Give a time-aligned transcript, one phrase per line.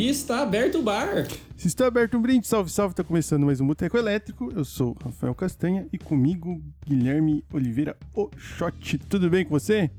[0.00, 1.26] E está aberto o bar.
[1.58, 4.50] Se está aberto um brinde, salve, salve, tá começando mais um Boteco Elétrico.
[4.56, 8.96] Eu sou Rafael Castanha e comigo Guilherme Oliveira, o Shot.
[9.10, 9.90] Tudo bem com você?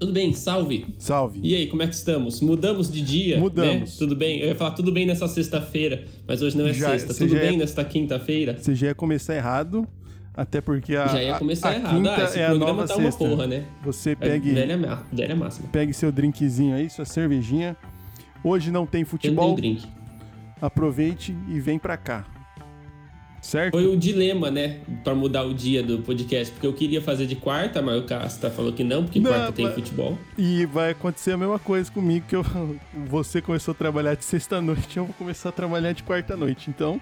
[0.00, 0.86] Tudo bem, salve.
[0.98, 1.38] Salve.
[1.42, 2.40] E aí, como é que estamos?
[2.40, 3.38] Mudamos de dia?
[3.38, 3.90] Mudamos.
[3.92, 3.96] Né?
[3.98, 4.40] Tudo bem?
[4.40, 7.12] Eu ia falar tudo bem nessa sexta-feira, mas hoje não é Já- sexta.
[7.12, 8.56] Tudo bem é- nesta quinta-feira?
[8.58, 9.86] Você já ia começar errado,
[10.32, 11.94] até porque a, Já ia começar a, a errado.
[11.94, 13.18] quinta Ah, esse é a programa nova tá uma sexta.
[13.28, 13.66] porra, né?
[13.84, 15.68] Você É pegue, velha, ma- velha máxima.
[15.70, 17.76] pegue seu drinkzinho aí, sua cervejinha.
[18.44, 19.88] Hoje não tem futebol, tenho drink.
[20.60, 22.24] aproveite e vem pra cá.
[23.42, 23.72] Certo?
[23.74, 24.80] Foi o dilema, né?
[25.04, 26.52] Pra mudar o dia do podcast.
[26.52, 29.52] Porque eu queria fazer de quarta, mas o Casta falou que não, porque Não, quarta
[29.52, 30.18] tem mas- futebol.
[30.36, 32.44] E vai acontecer a mesma coisa comigo, que eu,
[33.06, 36.70] você começou a trabalhar de sexta-noite, eu vou começar a trabalhar de quarta-noite.
[36.70, 37.00] Então,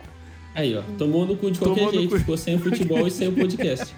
[0.55, 0.83] Aí, ó.
[0.99, 2.11] Tomou no cu de qualquer jeito.
[2.11, 2.19] cu.
[2.19, 3.95] Ficou sem o futebol e sem o podcast.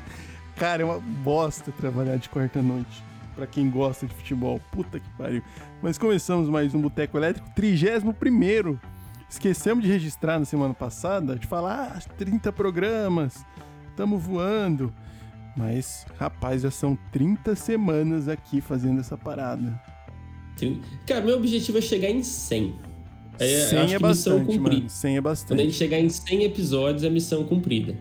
[0.56, 3.02] cara, é uma bosta trabalhar de quarta-noite.
[3.37, 4.59] Pra quem gosta de futebol.
[4.73, 5.42] Puta que pariu.
[5.82, 8.79] Mas começamos mais um Boteco Elétrico, 31
[9.29, 13.45] Esquecemos de registrar na semana passada, de falar, ah, 30 programas,
[13.95, 14.92] tamo voando.
[15.54, 19.79] Mas, rapaz, já são 30 semanas aqui fazendo essa parada.
[21.07, 22.74] Cara, meu objetivo é chegar em 100.
[23.38, 24.88] É, 100 acho é bastante, mano.
[24.88, 25.62] 100 é Quando a bastante.
[25.62, 27.96] gente chegar em 100 episódios, é missão cumprida.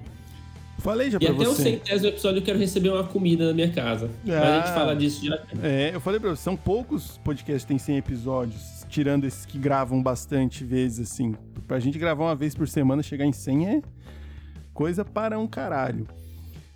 [0.80, 1.64] Falei já E pra até o você.
[1.64, 4.10] centésimo episódio eu quero receber uma comida na minha casa.
[4.24, 4.58] Mas a Ah.
[4.66, 5.42] gente fala disso já.
[5.64, 9.58] É, eu falei pra você, são poucos podcasts que tem 100 episódios, tirando esses que
[9.58, 11.34] gravam bastante vezes, assim.
[11.68, 13.82] Pra gente gravar uma vez por semana, chegar em 100 é
[14.74, 16.08] coisa para um caralho.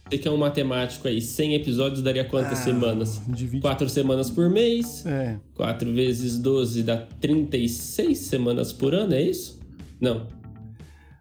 [0.10, 3.22] Você que é um matemático aí, 100 episódios daria quantas Ah, semanas?
[3.28, 3.62] Divide...
[3.62, 5.06] Quatro semanas por mês.
[5.06, 9.60] É, 4 vezes 12 dá 36 semanas por ano, é isso?
[10.02, 10.26] Não.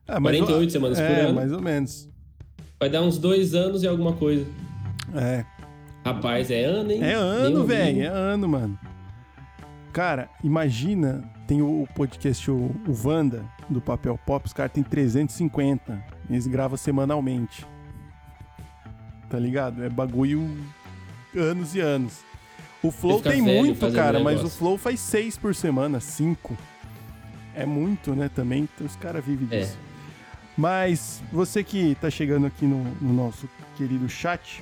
[0.06, 1.34] ah, mas- 48 semanas é, por ano.
[1.34, 2.08] mais ou menos.
[2.78, 4.46] Vai dar uns dois anos e alguma coisa.
[5.14, 5.44] É,
[6.04, 7.02] Rapaz, é ano, hein?
[7.02, 8.78] é ano, velho, é ano, mano.
[9.92, 16.02] Cara, imagina, tem o podcast, o, o Wanda, do Papel Pop, os caras têm 350.
[16.30, 17.66] Eles gravam semanalmente.
[19.28, 19.82] Tá ligado?
[19.82, 20.48] É bagulho
[21.36, 22.20] anos e anos.
[22.82, 24.48] O Flow tem velho muito, cara, mas o.
[24.48, 26.56] Flow faz seis por semana, cinco.
[27.54, 28.68] É muito, né, também.
[28.72, 29.68] Então os caras vivem É.
[30.58, 34.60] Mas você que tá chegando aqui no, no nosso querido chat,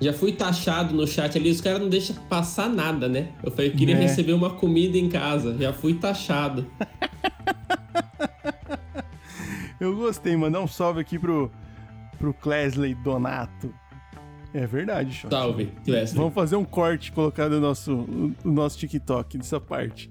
[0.00, 3.28] Já fui taxado no chat ali, os caras não deixam passar nada, né?
[3.42, 4.00] Eu falei, eu queria Né.
[4.00, 5.56] receber uma comida em casa.
[5.58, 6.66] Já fui taxado.
[9.78, 11.50] eu gostei, mandar um salve aqui pro,
[12.18, 13.72] pro Clesley Donato.
[14.54, 15.30] É verdade, Shot.
[15.30, 16.18] Salve, Wesley.
[16.18, 20.10] Vamos fazer um corte colocar no nosso, o, o nosso TikTok dessa parte.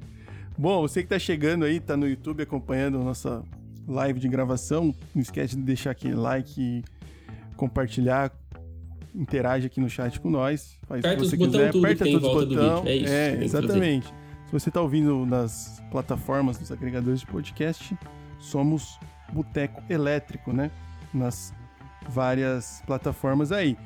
[0.58, 3.44] Bom, você que tá chegando aí, tá no YouTube acompanhando a nossa
[3.88, 6.84] live de gravação, não esquece de deixar aquele like
[7.56, 8.32] compartilhar,
[9.14, 10.78] interage aqui no chat com nós.
[10.88, 12.86] Faz Aperta o que você quiser, aperta todos os botões.
[12.88, 14.08] É isso É, exatamente.
[14.48, 17.98] Se você tá ouvindo nas plataformas, nos agregadores de podcast,
[18.40, 19.00] somos
[19.32, 20.70] Boteco Elétrico, né?
[21.14, 21.54] Nas
[22.10, 23.78] várias plataformas aí.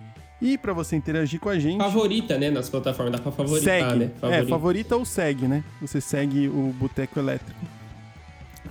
[0.41, 2.49] E pra você interagir com a gente, Favorita, né?
[2.49, 3.13] Nas plataformas.
[3.13, 3.99] Dá pra favoritar, segue.
[3.99, 4.11] né?
[4.23, 5.63] É, favorita ou segue, né?
[5.81, 7.59] Você segue o Boteco Elétrico.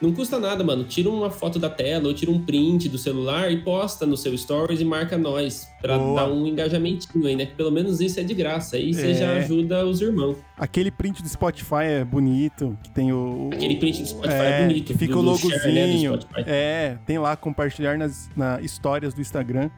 [0.00, 0.84] não custa nada, mano.
[0.84, 4.36] Tira uma foto da tela ou tira um print do celular e posta no seu
[4.36, 5.68] stories e marca nós.
[5.80, 6.22] Pra Boa.
[6.22, 7.46] dar um engajamentinho aí, né?
[7.46, 8.76] Que pelo menos isso é de graça.
[8.76, 9.14] Aí você É.
[9.14, 10.36] já ajuda os irmãos.
[10.58, 13.50] aquele print do Spotify é bonito, que tem o...
[13.52, 14.86] Aquele print do Spotify é, bonito.
[14.92, 16.18] que fica o do share, né, logozinho.
[16.46, 19.70] É, tem lá compartilhar nas na histórias do Instagram.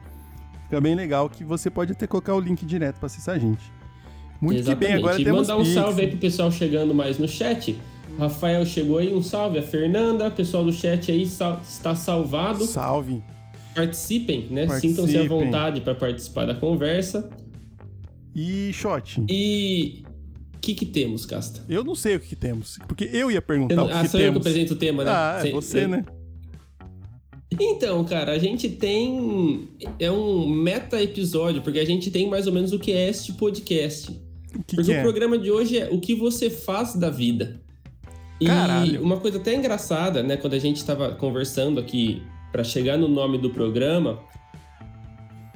[0.65, 3.61] Fica bem legal que você pode até colocar o link direto pra acessar a gente.
[4.41, 5.73] Muito que bem, agora e temos mandar um Pix.
[5.73, 7.79] salve aí pro pessoal chegando mais no chat.
[8.17, 9.57] Rafael chegou aí, um salve.
[9.59, 12.63] A Fernanda, pessoal do chat aí sal- está salvado.
[12.65, 13.21] Salve.
[13.75, 14.67] participem, né?
[14.79, 17.27] Sintam-se à vontade para participar da conversa.
[18.35, 19.19] E shot.
[19.27, 20.03] E
[20.55, 21.61] o que que temos, Casta?
[21.67, 22.77] Eu não sei o que, que temos.
[22.87, 24.47] Porque eu ia Eu perguntar não- o que, ah, que sou eu que temos.
[24.47, 25.11] apresento o tema, né?
[25.11, 26.05] Ah, é Cê- você, né?
[27.59, 29.69] Então, cara, a gente tem.
[29.99, 34.09] É um meta-episódio, porque a gente tem mais ou menos o que é este podcast.
[34.11, 35.01] O que, porque que o é?
[35.01, 37.61] programa de hoje é o que você faz da vida.
[38.43, 39.01] E Caralho.
[39.01, 40.35] uma coisa até engraçada, né?
[40.37, 44.19] Quando a gente tava conversando aqui para chegar no nome do programa,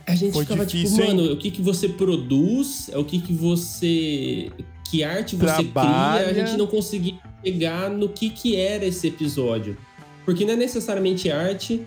[0.06, 1.16] a gente Foi ficava difícil, tipo, hein?
[1.18, 4.50] mano, o que, que você produz, é o que, que você.
[4.90, 6.24] Que arte você Trabalha.
[6.28, 9.78] cria, a gente não conseguia chegar no que, que era esse episódio.
[10.24, 11.86] Porque não é necessariamente arte,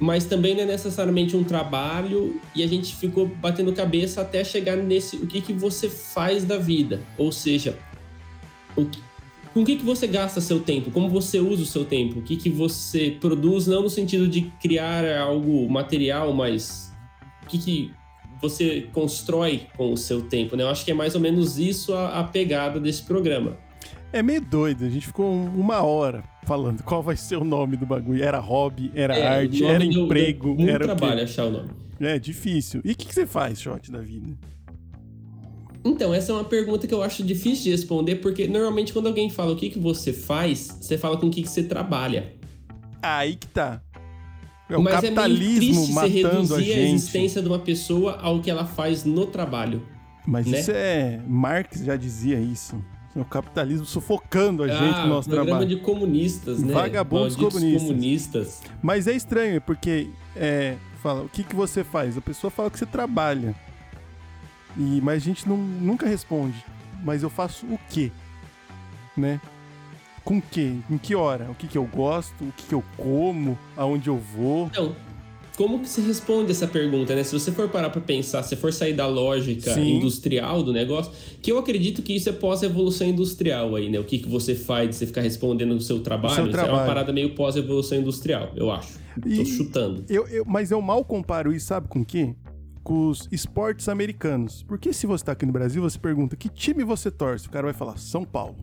[0.00, 4.76] mas também não é necessariamente um trabalho, e a gente ficou batendo cabeça até chegar
[4.76, 7.02] nesse o que, que você faz da vida.
[7.18, 7.78] Ou seja,
[8.74, 9.00] o que-
[9.52, 12.22] com o que, que você gasta seu tempo, como você usa o seu tempo, o
[12.22, 16.92] que, que você produz, não no sentido de criar algo material, mas
[17.44, 17.90] o que, que
[18.40, 20.62] você constrói com o seu tempo, né?
[20.64, 23.56] Eu acho que é mais ou menos isso a, a pegada desse programa.
[24.12, 24.84] É meio doido.
[24.84, 28.22] A gente ficou um- uma hora falando qual vai ser o nome do bagulho.
[28.22, 31.70] Era hobby, era É, arte, era deu- emprego, deu muito era trabalho achar o nome.
[32.00, 32.80] É difícil.
[32.84, 34.36] E o que, que você faz, shot da vida?
[35.84, 39.28] Então, essa é uma pergunta que eu acho difícil de responder, porque normalmente quando alguém
[39.28, 42.34] fala o que, que você faz, você fala com o que, que você trabalha.
[43.02, 43.82] Aí que tá.
[44.68, 46.94] É o Mas é capitalismo meio triste você matando a reduzir a, gente.
[46.94, 49.82] existência de uma pessoa ao que ela faz no trabalho.
[50.26, 50.60] Mas né?
[50.60, 51.20] isso é.
[51.26, 52.82] Marx já dizia isso.
[53.14, 55.76] É o capitalismo sufocando a gente ah, no nosso programa trabalho.
[55.76, 56.72] de comunistas, né?
[56.72, 57.82] Vagabundos comunistas.
[57.82, 58.62] comunistas.
[58.80, 62.16] Mas é estranho, porque é, fala, o que, que você faz?
[62.16, 63.54] A pessoa fala que você trabalha.
[64.76, 66.64] E, mas a gente não, nunca responde.
[67.04, 68.10] Mas eu faço o quê?
[69.16, 69.40] Né?
[70.24, 70.74] Com o quê?
[70.88, 71.50] Em que hora?
[71.50, 72.44] O que, que eu gosto?
[72.44, 73.58] O que, que eu como?
[73.76, 74.66] Aonde eu vou?
[74.68, 74.94] Então,
[75.56, 77.22] como que se responde essa pergunta, né?
[77.24, 79.96] Se você for parar pra pensar, se for sair da lógica Sim.
[79.96, 83.98] industrial do negócio, que eu acredito que isso é pós-evolução industrial aí, né?
[83.98, 86.60] O que, que você faz de você ficar respondendo no seu trabalho, seu isso é
[86.60, 86.86] uma trabalho.
[86.86, 88.98] parada meio pós-evolução industrial, eu acho.
[89.26, 90.04] E- Tô chutando.
[90.08, 92.34] Eu, eu- mas eu mal comparo isso, sabe com o quê?
[92.82, 94.62] Com os esportes americanos.
[94.64, 97.46] Porque se você tá aqui no Brasil, você pergunta que time você torce?
[97.46, 98.56] O cara vai falar São Paulo,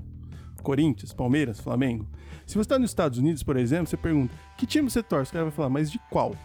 [0.61, 2.07] Corinthians, Palmeiras, Flamengo.
[2.45, 5.29] Se você tá nos Estados Unidos, por exemplo, você pergunta que time você torce?
[5.29, 6.35] O cara vai falar, mas de qual?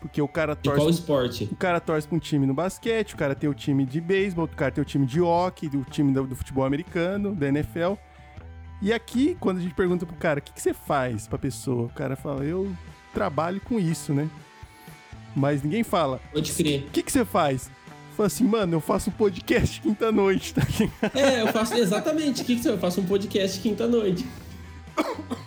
[0.00, 0.78] Porque o cara E torce.
[0.78, 1.44] qual esporte?
[1.50, 4.44] O cara torce pra um time no basquete, o cara tem o time de beisebol,
[4.44, 7.94] o cara tem o time de hockey, o time do, do futebol americano, da NFL.
[8.82, 11.84] E aqui, quando a gente pergunta pro cara, o que, que você faz pra pessoa?
[11.86, 12.70] O cara fala, eu
[13.14, 14.28] trabalho com isso, né?
[15.34, 16.84] Mas ninguém fala, Pode crer.
[16.88, 17.70] o que, que você faz?
[18.16, 21.16] Fala assim, mano, eu faço um podcast quinta-noite, tá ligado?
[21.16, 22.42] É, eu faço exatamente.
[22.42, 24.24] O que, que você Eu faço um podcast quinta-noite.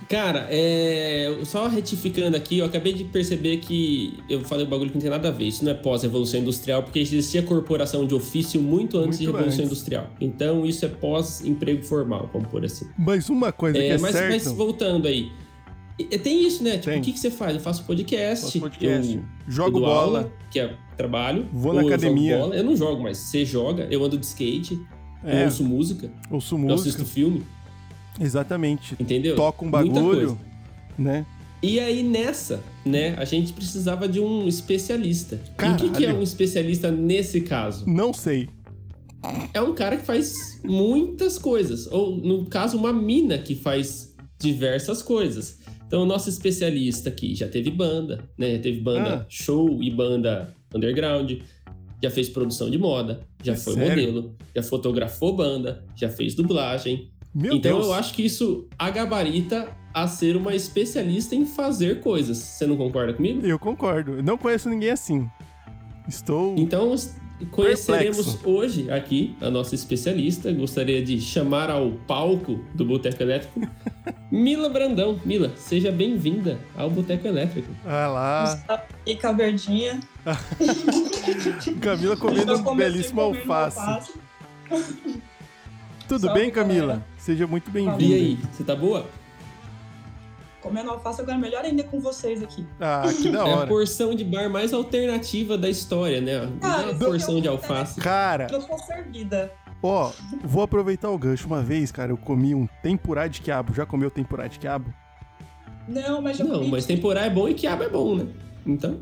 [0.10, 4.96] Cara, é, só retificando aqui, eu acabei de perceber que eu falei um bagulho que
[4.96, 5.46] não tem nada a ver.
[5.46, 9.64] Isso não é pós-revolução industrial, porque existia corporação de ofício muito antes de Muito revolução
[9.66, 9.72] antes.
[9.72, 10.10] industrial.
[10.20, 12.88] Então isso é pós-emprego formal, vamos por assim.
[12.98, 14.32] Mas uma coisa que É, é mas, certo...
[14.32, 15.32] mas voltando aí.
[16.00, 16.72] E- Tem isso, né?
[16.78, 17.00] Tipo, Tem.
[17.00, 17.56] o que, que você faz?
[17.56, 18.46] Eu faço podcast.
[18.46, 21.48] Faço podcast, Eu, jogo eu bola, aula, que é trabalho.
[21.52, 22.38] Vou na eu academia.
[22.38, 22.56] bola.
[22.56, 23.88] Eu não jogo, mas você joga.
[23.90, 24.80] Eu ando de skate.
[25.24, 25.42] É.
[25.42, 26.12] Eu ouço música.
[26.30, 26.90] ouço Eu música.
[26.90, 27.44] assisto filme.
[28.20, 28.96] Exatamente.
[29.00, 29.36] Entendeu?
[29.36, 30.38] Toca um bagulho,
[30.98, 31.26] né?
[31.62, 35.40] E aí nessa, né, a gente precisava de um especialista.
[35.60, 36.20] E o que, que é Caralho.
[36.20, 37.84] um especialista nesse caso?
[37.90, 38.48] Não sei.
[39.54, 41.88] É um cara que faz muitas coisas.
[41.92, 45.58] Ou, no caso, uma mina que faz diversas coisas.
[45.88, 48.56] Então, o nosso especialista aqui já teve banda, né?
[48.56, 49.26] Já teve banda Ah.
[49.30, 51.32] show e banda underground.
[52.04, 53.90] Já fez produção de moda, já É foi sério?
[53.90, 57.10] modelo, já fotografou banda, já fez dublagem.
[57.34, 57.86] Meu então Deus.
[57.88, 62.38] eu acho que isso agabarita a ser uma especialista em fazer coisas.
[62.38, 63.44] Você não concorda comigo?
[63.46, 64.14] Eu concordo.
[64.16, 65.28] Eu não conheço ninguém assim.
[66.08, 66.54] Estou.
[66.58, 66.94] Então
[67.46, 68.50] conheceremos Perplexo.
[68.50, 70.52] hoje aqui a nossa especialista.
[70.52, 73.62] Gostaria de chamar ao palco do Boteco Elétrico
[74.32, 75.20] Mila Brandão.
[75.24, 77.70] Mila, seja bem-vinda ao Boteco Elétrico.
[77.86, 78.84] Ah lá.
[79.06, 80.00] E com a verdinha.
[81.82, 84.12] Camila comendo um belíssimo comendo alface.
[86.08, 86.80] Tudo Salve, bem, Camila?
[86.88, 87.06] galera.
[87.18, 88.16] Seja muito E bem-vinda.
[88.16, 89.06] aí, você tá boa?
[90.62, 92.66] Comendo alface agora melhor ainda com vocês aqui.
[92.80, 93.68] Ah, que da É a hora.
[93.68, 96.46] porção de bar mais alternativa da história, né?
[96.46, 98.00] Não Ah, é uma porção é de alface.
[98.02, 99.52] Cara, Eu sou servida.
[99.84, 100.12] ó,
[100.44, 101.46] vou aproveitar o gancho.
[101.48, 103.74] Uma vez, cara, eu comi um tempurá de quiabo.
[103.74, 104.92] Já comeu tempurá de quiabo?
[105.88, 108.28] Não, mas já Não, comi mas temporada é bom e quiabo é bom, né?
[108.66, 109.00] Então,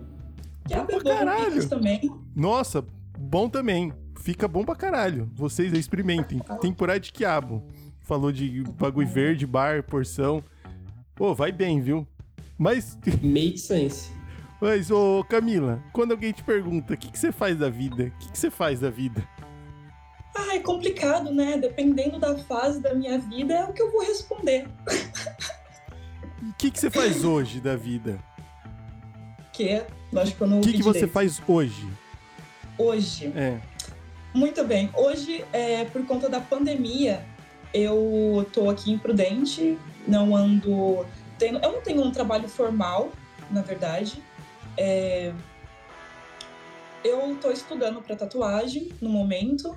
[0.68, 1.70] quiabo Bom é pra bom, caralho.
[1.70, 2.12] também.
[2.36, 2.86] Nossa,
[3.18, 3.92] bom também.
[4.20, 5.30] Fica bom pra caralho.
[5.34, 6.40] Vocês experimentem.
[6.62, 7.64] Tempurá de quiabo.
[8.02, 10.44] Falou de bagulho verde, bar, porção.
[11.16, 12.06] Pô, vai bem, viu?
[12.58, 14.12] Mas make sense.
[14.60, 18.12] Mas, ô Camila, quando alguém te pergunta o que, que você faz da vida, o
[18.20, 19.28] que, que você faz da vida?
[20.36, 21.58] Ah, é complicado, né?
[21.58, 24.68] Dependendo da fase da minha vida, é o que eu vou responder.
[26.42, 28.20] O que, que você faz hoje da vida?
[29.54, 29.82] Que,
[30.12, 31.88] lógico que eu não O que, que você faz hoje?
[32.78, 33.60] Hoje, É.
[34.34, 34.90] Muito bem.
[34.94, 37.26] Hoje, é, por conta da pandemia,
[37.74, 39.78] eu tô aqui em Prudente,
[40.08, 41.06] não ando.
[41.38, 43.12] tendo- eu não tenho um trabalho formal,
[43.52, 44.22] na verdade.
[44.78, 45.34] É,
[47.04, 49.76] eu tô estudando para tatuagem no momento,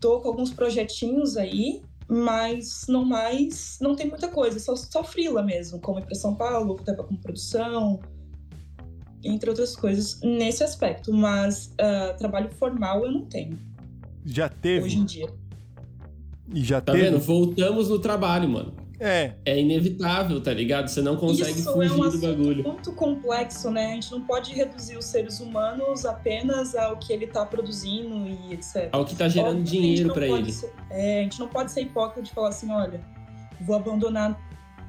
[0.00, 3.78] tô com alguns projetinhos aí, mas não mais.
[3.80, 7.16] Não tem muita coisa, só, só frila mesmo, como ir para São Paulo, até com
[7.16, 8.00] produção,
[9.22, 11.12] entre outras coisas nesse aspecto.
[11.12, 13.58] Mas ah, trabalho formal eu não tenho
[14.24, 14.84] Já teve?
[14.86, 15.28] hoje em dia.
[16.52, 17.04] E já Tá teve?
[17.04, 17.18] vendo?
[17.20, 18.85] Voltamos no trabalho, mano.
[18.98, 19.34] É.
[19.44, 20.88] É inevitável, tá ligado?
[20.88, 22.62] Você não consegue Isso fugir é um do assunto bagulho.
[22.64, 23.92] muito complexo, né?
[23.92, 28.54] A gente não pode reduzir os seres humanos apenas ao que ele tá produzindo e
[28.54, 28.88] etc.
[28.92, 30.52] Ao que tá gerando dinheiro pode ele.
[30.52, 33.00] ser- é, a gente não pode ser hipócrita de falar assim, olha,
[33.60, 34.40] vou abandonar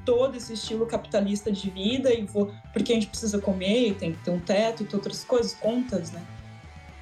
[0.04, 4.12] todo esse estilo capitalista de vida e vou porque a gente precisa comer, e tem
[4.12, 6.22] que ter um teto e ter outras coisas, contas, né?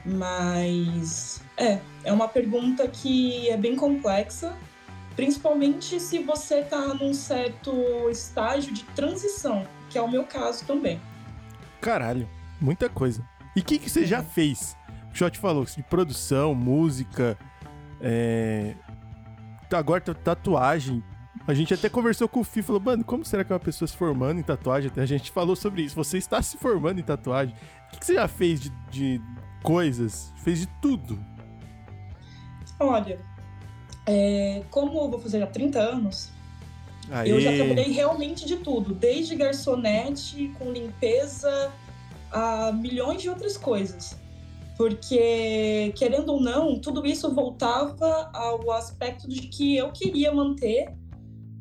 [0.04, 4.56] Mas é, é uma pergunta que é bem complexa,
[5.16, 7.72] principalmente se você tá num certo
[8.10, 11.00] estágio de transição, que é o meu caso também.
[11.80, 12.28] Caralho,
[12.60, 13.26] muita coisa.
[13.56, 14.76] E o que, que você já fez?
[15.10, 17.38] O Shot falou de produção, música,
[18.00, 18.74] é...
[19.72, 21.02] agora tatuagem.
[21.46, 23.96] A gente até conversou com o Fih, falou, mano, como será que uma pessoa se
[23.96, 24.90] formando em tatuagem?
[24.90, 25.94] Até a gente falou sobre isso.
[25.94, 27.54] Você está se formando em tatuagem.
[27.86, 29.22] O que, que você já fez de, de
[29.62, 30.32] coisas?
[30.42, 31.18] Fez de tudo.
[32.80, 33.18] Olha,
[34.06, 36.30] é, como eu vou fazer já 30 anos,
[37.08, 37.30] Aê.
[37.30, 41.70] Eu já trabalhei realmente de tudo, desde garçonete, com limpeza,
[42.32, 44.18] a milhões de outras coisas.
[44.76, 50.92] Porque, querendo ou não, tudo isso voltava ao aspecto de que eu queria manter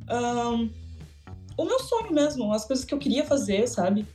[0.09, 0.67] ahn,
[1.55, 4.05] o meu sonho mesmo, as coisas que eu queria fazer, sabe?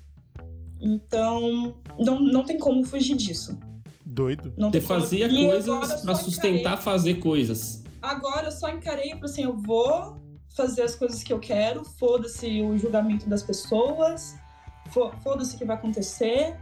[0.81, 3.57] Então, não, não tem como fugir disso.
[4.05, 4.53] Doido.
[4.57, 7.80] Não Você tem como- fazia coisas só sustentar encarei- fazer coisas.
[8.03, 10.21] Agora eu só encarei e falei assim, eu vou
[10.57, 14.37] fazer as coisas que eu quero, foda-se o julgamento das pessoas,
[14.91, 16.57] fo- foda-se o que vai acontecer.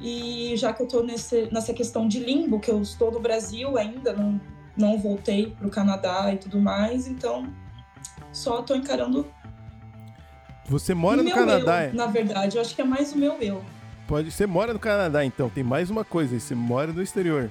[0.00, 3.76] E já que eu tô nesse, nessa questão de limbo, que eu estou no Brasil
[3.78, 4.40] ainda, não,
[4.76, 7.52] não voltei pro Canadá e tudo mais, então
[8.32, 9.30] só tô encarando
[10.66, 11.92] Você mora no Canadá, eu, é?
[11.92, 12.56] na verdade.
[12.56, 13.62] Eu acho que é mais o meu eu.
[14.08, 14.30] Pode...
[14.32, 15.48] Você mora no Canadá, então.
[15.48, 16.40] Tem mais uma coisa aí.
[16.40, 17.48] Você mora no exterior.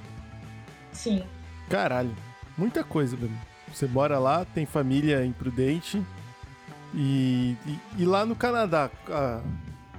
[0.92, 1.22] Sim.
[1.70, 2.14] Caralho,
[2.56, 3.16] muita coisa.
[3.72, 6.02] Você mora lá, tem família em Prudente.
[6.94, 9.40] E, e, e lá no Canadá, ah,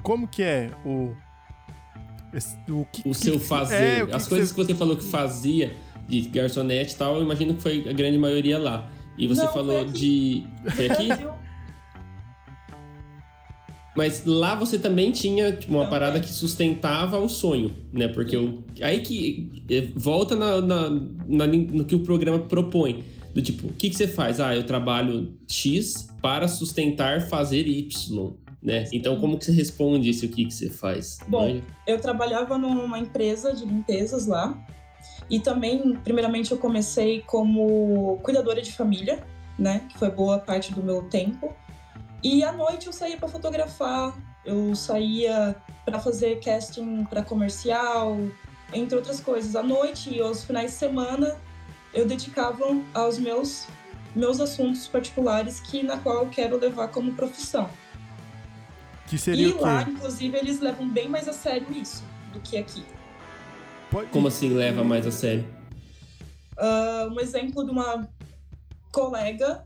[0.04, 1.14] como que é o.
[2.34, 4.00] esse- o, que, O que- seu que- fazer.
[4.00, 5.76] é, o que As que coisas você- que você falou que fazia,
[6.08, 8.88] de garçonete e tal, eu imagino que foi a grande maioria lá.
[9.18, 9.92] E você Não, foi falou aqui.
[10.64, 10.72] de.
[10.72, 11.08] Foi aqui?
[13.96, 18.08] Mas lá você também tinha tipo, uma parada que sustentava o sonho, né?
[18.08, 20.90] Porque o, aí que eh, volta na, na-
[21.28, 23.04] na no que o programa propõe.
[23.34, 24.40] Do tipo, o que, que você faz?
[24.40, 28.86] Ah, eu trabalho X para sustentar fazer Y, né?
[28.94, 30.26] Então, como que você responde isso?
[30.26, 31.18] O que, que você faz?
[31.28, 31.64] Bom, Manja?
[31.88, 34.56] eu trabalhava numa empresa de limpezas lá.
[35.30, 39.24] E também, primeiramente, eu comecei como cuidadora de família,
[39.58, 39.82] né?
[39.90, 41.52] Que foi boa parte do meu tempo.
[42.24, 48.18] E à noite eu saía para fotografar, eu saía para fazer casting para comercial,
[48.74, 49.56] entre outras coisas.
[49.56, 51.38] À noite e aos finais de semana
[51.94, 53.68] eu dedicava aos meus
[54.16, 57.68] meus assuntos particulares que na qual eu quero levar como profissão.
[59.08, 59.64] que seria e o quê?
[59.64, 62.86] lá, inclusive, eles levam bem mais a sério isso do que aqui.
[64.12, 65.46] Como assim leva mais a sério?
[66.58, 68.08] Ah, um exemplo de uma
[68.92, 69.66] colega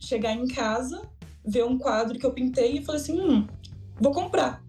[0.00, 1.08] chegar em casa,
[1.46, 3.46] ver um quadro que eu pintei e falei assim: hum,
[4.00, 4.62] vou comprar.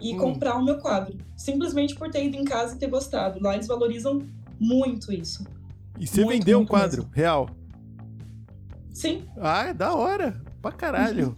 [0.00, 0.18] E Hum.
[0.18, 1.16] comprar o meu quadro.
[1.36, 3.40] Simplesmente por ter ido em casa e ter gostado.
[3.40, 4.20] Lá eles valorizam
[4.58, 5.46] muito isso.
[5.98, 7.48] E você muito, vendeu um muito quadro real?
[8.92, 10.40] Sim, Ah, é da hora.
[10.60, 11.36] Pra caralho.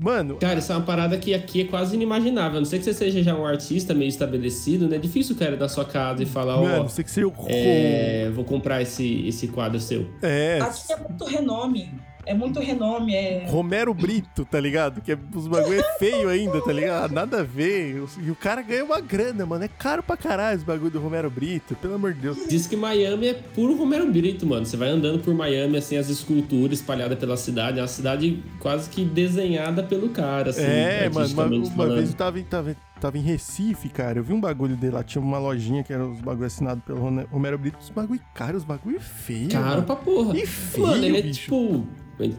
[0.00, 2.56] Mano, Cara, isso é uma parada que aqui é quase inimaginável.
[2.56, 4.96] A não sei que você seja já um artista meio estabelecido, né?
[4.96, 7.10] É difícil o cara da sua casa e falar, ó, mano, você que
[7.46, 10.10] é, vou comprar esse, esse quadro seu.
[10.20, 11.94] É, aqui é muito renome.
[12.24, 13.46] É muito renome, é...
[13.48, 15.00] Romero Brito, tá ligado?
[15.00, 17.12] Que é, os bagulho é feio ainda, tá ligado?
[17.12, 18.02] Nada a ver.
[18.22, 19.64] E o cara ganha uma grana, mano.
[19.64, 22.38] É caro pra caralho esse bagulho do Romero Brito, pelo amor de Deus.
[22.48, 24.64] Diz que Miami é puro Romero Brito, mano.
[24.64, 27.78] Você vai andando por Miami, assim, as esculturas espalhadas pela cidade.
[27.78, 30.62] É uma cidade quase que desenhada pelo cara, assim.
[30.62, 31.32] É, mano.
[31.32, 34.18] Uma, uma vez eu tava, tava, tava em Recife, cara.
[34.20, 35.02] Eu vi um bagulho dele lá.
[35.02, 37.78] Tinha uma lojinha que era os bagulho assinados pelo Romero Brito.
[37.80, 39.48] Os bagulho caro, os bagulho feio.
[39.50, 39.82] Caro mano.
[39.82, 40.38] pra porra.
[40.38, 41.40] E feio, Mano, ele é bicho.
[41.42, 41.86] tipo.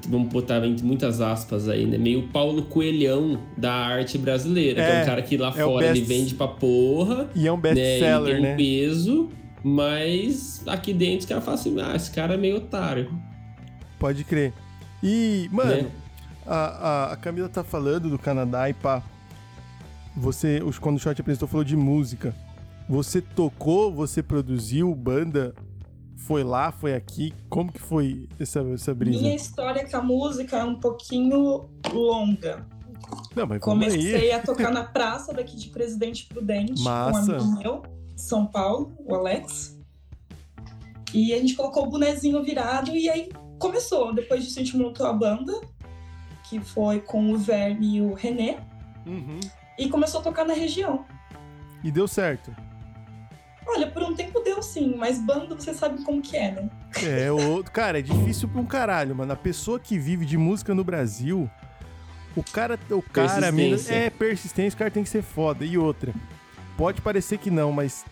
[0.08, 1.98] Vamos botar entre muitas aspas aí, né?
[1.98, 4.76] Meio Paulo Coelhão da arte brasileira.
[4.76, 7.28] que é É, um cara que lá é fora ele best- vende pra porra.
[7.36, 7.70] E é um né?
[7.72, 8.56] Ele best-seller, tem um né?
[8.56, 9.30] peso,
[9.62, 13.12] mas aqui dentro os caras falam assim: ah, esse cara é meio otário.
[14.00, 14.54] Pode crer.
[15.02, 15.86] E, mano, Né?
[16.48, 16.56] a,
[17.10, 19.04] a, a Camila tá falando do Canadá e pá.
[20.16, 22.36] Você, quando o Short apresentou, falou de música.
[22.88, 25.56] Você tocou, você produziu banda?
[26.18, 27.34] Foi lá, foi aqui?
[27.50, 29.20] Como que foi essa, essa brisa?
[29.20, 32.66] Minha história com a música é um pouquinho longa.
[33.36, 33.60] Não, mas.
[33.60, 37.26] Comecei a tocar na praça daqui de Presidente Prudente Massa.
[37.26, 37.84] com um amigo meu,
[38.16, 39.78] São Paulo, o Alex.
[41.14, 43.30] E a gente colocou o bonezinho virado e aí
[43.60, 44.14] começou.
[44.14, 45.54] Depois disso a gente montou a banda,
[46.50, 48.58] que foi com o Verme e o René,
[49.06, 49.40] Uhum.
[49.78, 51.06] E começou a tocar na região.
[51.84, 52.56] E deu certo.
[53.66, 56.70] Olha, por um tempo deu sim, mas banda você sabe como que é, né?
[57.02, 59.32] É, o, cara, é difícil pra um caralho, mano.
[59.32, 61.50] A pessoa que vive de música no Brasil,
[62.36, 63.94] o cara, o cara, Persistência.
[63.96, 65.64] é persistência, o cara tem que ser foda.
[65.66, 66.14] E outra,
[66.78, 68.06] pode parecer que não, mas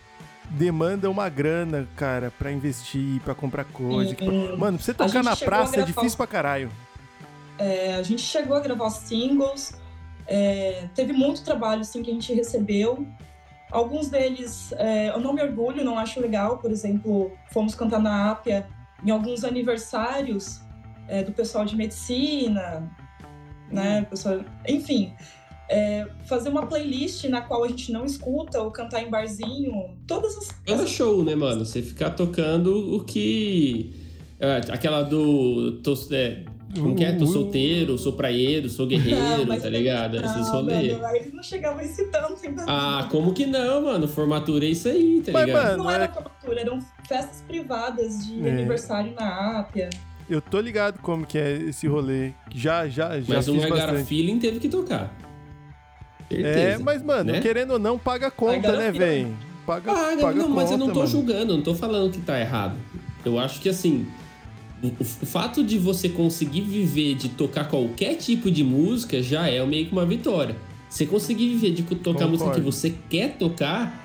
[0.50, 4.16] demanda uma grana, cara, pra investir, pra comprar coisa.
[4.22, 6.70] Hum, Mano, pra você a tocar na praça é gravar difícil um- pra caralho.
[7.58, 9.74] É, a gente chegou a gravar singles,
[10.26, 13.06] é, teve muito trabalho assim, que a gente recebeu.
[13.70, 16.58] Alguns deles é, eu não me orgulho, não acho legal.
[16.58, 18.66] Por exemplo, fomos cantar na Ápia
[19.04, 20.60] em alguns aniversários
[21.08, 22.90] é, do pessoal de medicina,
[23.70, 24.02] né?
[24.02, 25.14] Pessoal, enfim,
[25.68, 30.36] é, fazer uma playlist na qual a gente não escuta ou cantar em barzinho, todas
[30.36, 30.52] as.
[30.66, 31.64] Cada show, né, mano?
[31.64, 33.94] Você ficar tocando o que.
[34.38, 35.80] é, aquela do.
[35.82, 36.44] Tô, é,
[36.78, 37.12] como que é?
[37.12, 40.16] Tô solteiro, sou praieiro, sou guerreiro, tá ligado?
[40.16, 40.92] Esses Não, rolês.
[40.92, 42.64] não, não, eles não chegavam a esse tanto ainda.
[42.66, 44.08] Ah, como que não, mano?
[44.08, 45.64] Formatura é isso aí, tá Mas, ligado?
[45.64, 48.50] mano, Não era é- formatura, eram festas privadas de É.
[48.50, 49.90] aniversário na Ápia.
[50.30, 52.32] Eu tô ligado como que é esse rolê.
[52.54, 53.60] Já, já, já Mas um.
[54.06, 55.14] Feeling teve que tocar.
[56.28, 56.58] Certeza.
[56.58, 57.40] É, mas, mano, né?
[57.40, 59.36] querendo ou não, paga a conta, né, velho?
[59.66, 61.10] Paga, Ah, paga não, mas eu não conta, tô mano.
[61.10, 62.76] julgando, não tô falando que tá errado.
[63.24, 64.06] Eu acho que assim,
[64.82, 69.86] o, fato de você conseguir viver de tocar qualquer tipo de música já é meio
[69.86, 70.56] que uma vitória.
[70.88, 74.02] Você conseguir viver de tocar a música que você quer tocar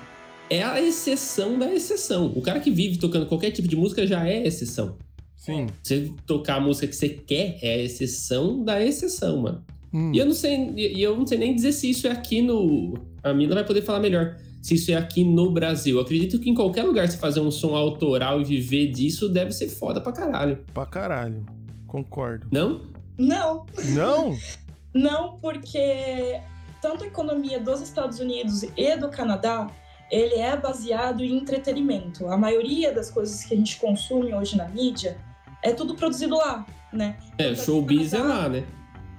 [0.48, 2.32] é a exceção da exceção.
[2.34, 4.96] O cara que vive tocando qualquer tipo de música já é exceção.
[5.36, 5.66] Sim.
[5.82, 9.64] Você tocar a música que você quer é a exceção da exceção, mano.
[9.92, 10.12] Hum.
[10.14, 12.94] E eu não sei, eu não sei nem dizer se isso é aqui no.
[13.22, 14.36] A Mila vai poder falar melhor.
[14.60, 15.96] Se isso é aqui no Brasil.
[15.96, 19.52] Eu acredito que em qualquer lugar você fazer um som autoral e viver disso deve
[19.52, 20.64] ser foda pra caralho.
[20.74, 21.46] Pra caralho.
[21.86, 22.46] Concordo.
[22.50, 22.82] Não?
[23.16, 24.36] Não, Não?
[24.94, 26.40] não, porque
[26.80, 29.68] tanto a economia dos Estados Unidos e do Canadá,
[30.10, 32.26] ele é baseado em entretenimento.
[32.28, 35.18] A maioria das coisas que a gente consome hoje na mídia
[35.62, 37.18] é tudo produzido lá, né?
[37.38, 38.64] É, o showbiz é lá, né?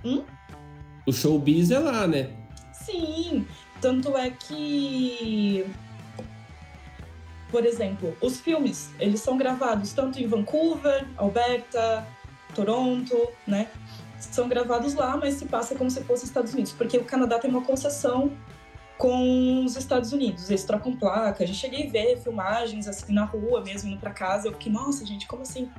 [0.04, 0.24] Hum?
[1.06, 2.30] O showbiz é lá, né?
[2.72, 3.46] Sim,
[3.82, 5.66] tanto é que,
[7.50, 12.06] por exemplo, os filmes, eles são gravados tanto em Vancouver, Alberta,
[12.54, 13.16] Toronto,
[13.48, 13.68] né?
[14.20, 17.50] São gravados lá, mas se passa como se fosse Estados Unidos, porque o Canadá tem
[17.50, 18.32] uma concessão
[18.98, 20.50] com os Estados Unidos.
[20.50, 21.48] Eles trocam placa.
[21.48, 24.50] Já cheguei a ver filmagens assim na rua mesmo, indo pra casa.
[24.50, 25.72] Eu fiquei, nossa, gente, como assim?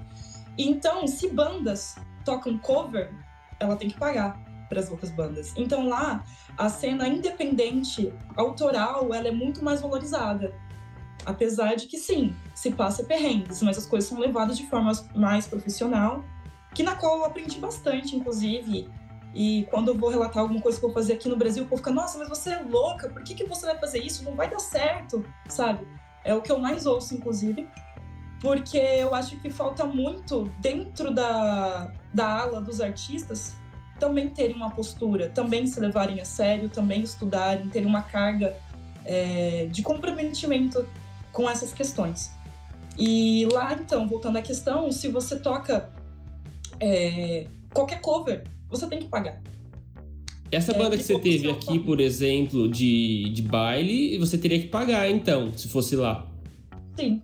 [0.57, 3.13] Então, se bandas tocam cover,
[3.59, 5.52] ela tem que pagar para as outras bandas.
[5.56, 6.24] Então lá,
[6.56, 10.54] a cena independente, autoral, ela é muito mais valorizada.
[11.26, 15.46] Apesar de que sim, se passa perrengues, mas as coisas são levadas de forma mais
[15.46, 16.24] profissional,
[16.74, 18.88] que na qual eu aprendi bastante, inclusive.
[19.35, 21.66] E quando eu vou relatar alguma coisa que eu vou fazer aqui no Brasil, o
[21.66, 24.24] povo fica, nossa, mas você é louca, por que, que você vai fazer isso?
[24.24, 25.87] Não vai dar certo, sabe?
[26.24, 27.68] É o que eu mais ouço, inclusive.
[28.40, 33.60] Porque eu acho que falta muito dentro da, da ala dos artistas
[34.01, 38.57] também terem uma postura, também se levarem a sério, também estudarem, terem uma carga
[39.05, 40.85] é, de comprometimento
[41.31, 42.33] com essas questões.
[42.99, 45.91] E lá, então, voltando à questão, se você toca
[46.81, 49.41] é, qualquer cover, você tem que pagar.
[50.51, 54.61] Essa É, banda que que você teve aqui, por exemplo, de, de baile, você teria
[54.61, 56.27] que pagar, então, se fosse lá.
[56.99, 57.23] Sim.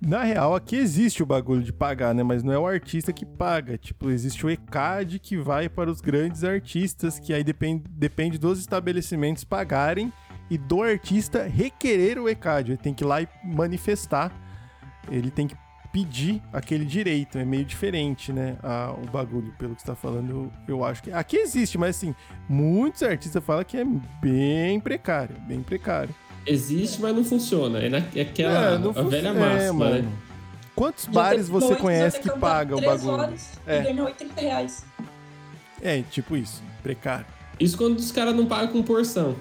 [0.00, 2.22] Na real, aqui existe o bagulho de pagar, né?
[2.22, 3.76] Mas não é o artista que paga.
[3.76, 8.60] Tipo, existe o ECAD que vai para os grandes artistas, que aí depende, depende dos
[8.60, 10.12] estabelecimentos pagarem
[10.48, 12.70] e do artista requerer o ECAD.
[12.70, 14.32] Ele tem que ir lá e manifestar.
[15.10, 15.56] Ele tem que
[15.92, 17.36] pedir aquele direito.
[17.36, 18.56] É meio diferente, né?
[18.62, 21.10] A, o bagulho, pelo que você tá falando, eu, eu acho que.
[21.10, 22.14] Aqui existe, mas assim,
[22.48, 23.84] muitos artistas falam que é
[24.22, 26.14] bem precário, bem precário.
[26.50, 27.78] Existe, mas não funciona.
[27.78, 29.90] É, na, é aquela É, não a velha é, máxima, né?
[29.96, 30.12] mano.
[30.74, 33.10] Quantos Já bares você noites conhece eu que paga o bagulho?
[33.12, 33.80] horas É.
[33.80, 34.84] E ganha 80 reais.
[35.82, 37.26] É, tipo isso, precário.
[37.58, 39.34] Isso quando os caras não pagam com porção.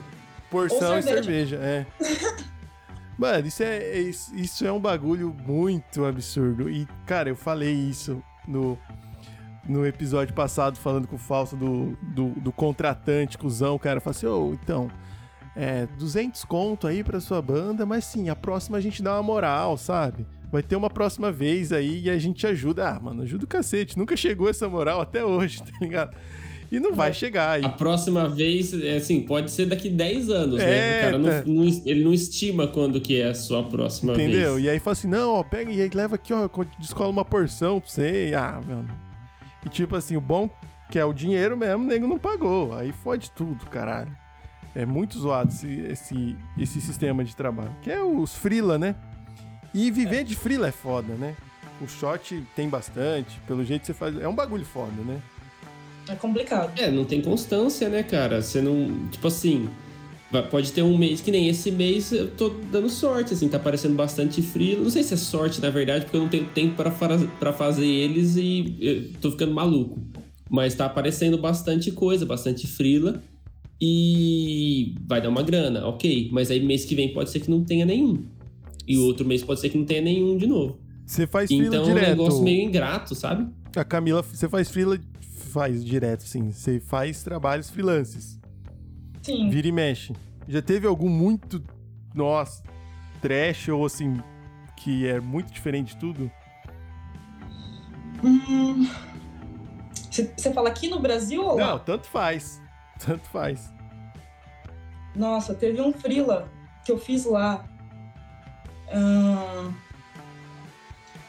[0.49, 1.23] Porção Ou e cerveja.
[1.23, 1.85] cerveja, é.
[3.17, 6.69] Mano, isso é, é- isso é um bagulho muito absurdo.
[6.69, 8.77] E, cara, eu falei isso no,
[9.67, 13.75] no episódio passado, falando com o Falso do, do, do contratante, cuzão.
[13.75, 14.89] O cara falou assim: Ô, então,
[15.57, 19.23] é 200 conto aí pra sua banda, mas sim, a próxima a gente dá uma
[19.23, 20.25] moral, sabe?
[20.51, 22.87] Vai ter uma próxima vez aí e a gente ajuda.
[22.89, 23.97] Ah, mano, ajuda o cacete.
[23.97, 26.15] Nunca chegou essa moral até hoje, tá ligado?
[26.71, 27.65] E não vai chegar aí.
[27.65, 30.97] A próxima vez, é assim, pode ser daqui 10 anos, É, né?
[30.99, 31.43] O cara não, tá.
[31.45, 34.53] não- ele não estima quando que é a sua próxima Entendeu?
[34.55, 34.65] vez.
[34.65, 37.79] E aí fala assim, não, ó, pega e aí leva aqui, ó, descola uma porção
[37.79, 38.29] pra você.
[38.29, 38.89] E, Ah, mano.
[39.65, 40.49] E tipo assim, o bom
[40.91, 42.73] que é o dinheiro mesmo, o nego não pagou.
[42.75, 44.11] Aí fode tudo, caralho.
[44.77, 47.75] É muito zoado esse, esse, esse sistema de trabalho.
[47.81, 48.95] Que é os frila, né?
[49.73, 51.35] E viver de frila é foda, né?
[51.81, 54.15] O shot tem bastante, pelo jeito que você faz.
[54.21, 55.19] É um bagulho foda, né?
[56.07, 56.79] É complicado.
[56.79, 58.39] É, não tem constância, né, cara?
[58.39, 59.09] Você não.
[59.09, 59.67] Tipo assim.
[60.51, 63.95] Pode ter um mês que nem esse mês eu tô dando sorte, assim, tá aparecendo
[63.95, 64.83] bastante frio.
[64.83, 66.75] Não sei se é sorte, na verdade, porque eu não tenho tempo
[67.39, 69.99] pra fazer eles e eu tô ficando maluco.
[70.49, 73.23] Mas tá aparecendo bastante coisa, bastante frila.
[73.79, 76.29] E vai dar uma grana, ok.
[76.31, 78.25] Mas aí mês que vem pode ser que não tenha nenhum.
[78.87, 80.79] E o outro mês pode ser que não tenha nenhum de novo.
[81.05, 82.09] Você faz frila Então é um direto.
[82.09, 83.47] negócio meio ingrato, sabe?
[83.75, 84.99] A Camila, você faz frila.
[85.51, 86.51] Faz direto, sim.
[86.51, 88.39] Você faz trabalhos freelances.
[89.21, 89.49] Sim.
[89.49, 90.13] Vira e mexe.
[90.47, 91.61] Já teve algum muito,
[92.15, 92.63] nossa,
[93.21, 94.17] trash ou assim,
[94.77, 96.31] que é muito diferente de tudo?
[98.23, 98.87] Hum,
[100.11, 101.71] Você fala aqui no Brasil ou lá?
[101.73, 102.61] Não, tanto faz.
[103.05, 103.71] Tanto faz.
[105.15, 106.47] Nossa, teve um freela
[106.85, 107.65] que eu fiz lá.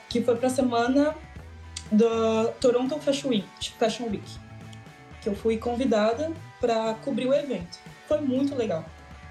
[0.09, 1.14] que foi pra semana
[1.92, 3.46] da Toronto Fashion Week,
[3.78, 4.24] Fashion Week.
[5.20, 7.78] Que eu fui convidada pra cobrir o evento.
[8.07, 8.85] Foi muito legal.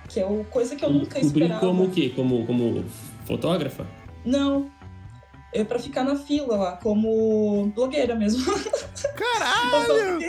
[0.08, 1.60] Que é o- coisa que eu nunca Cobrir esperava.
[1.60, 2.12] como o quê?
[2.16, 2.86] Como, como
[3.26, 3.86] fotógrafa?
[4.26, 4.70] Não.
[5.54, 8.44] É pra ficar na fila lá, como blogueira mesmo.
[9.16, 10.20] Caralho!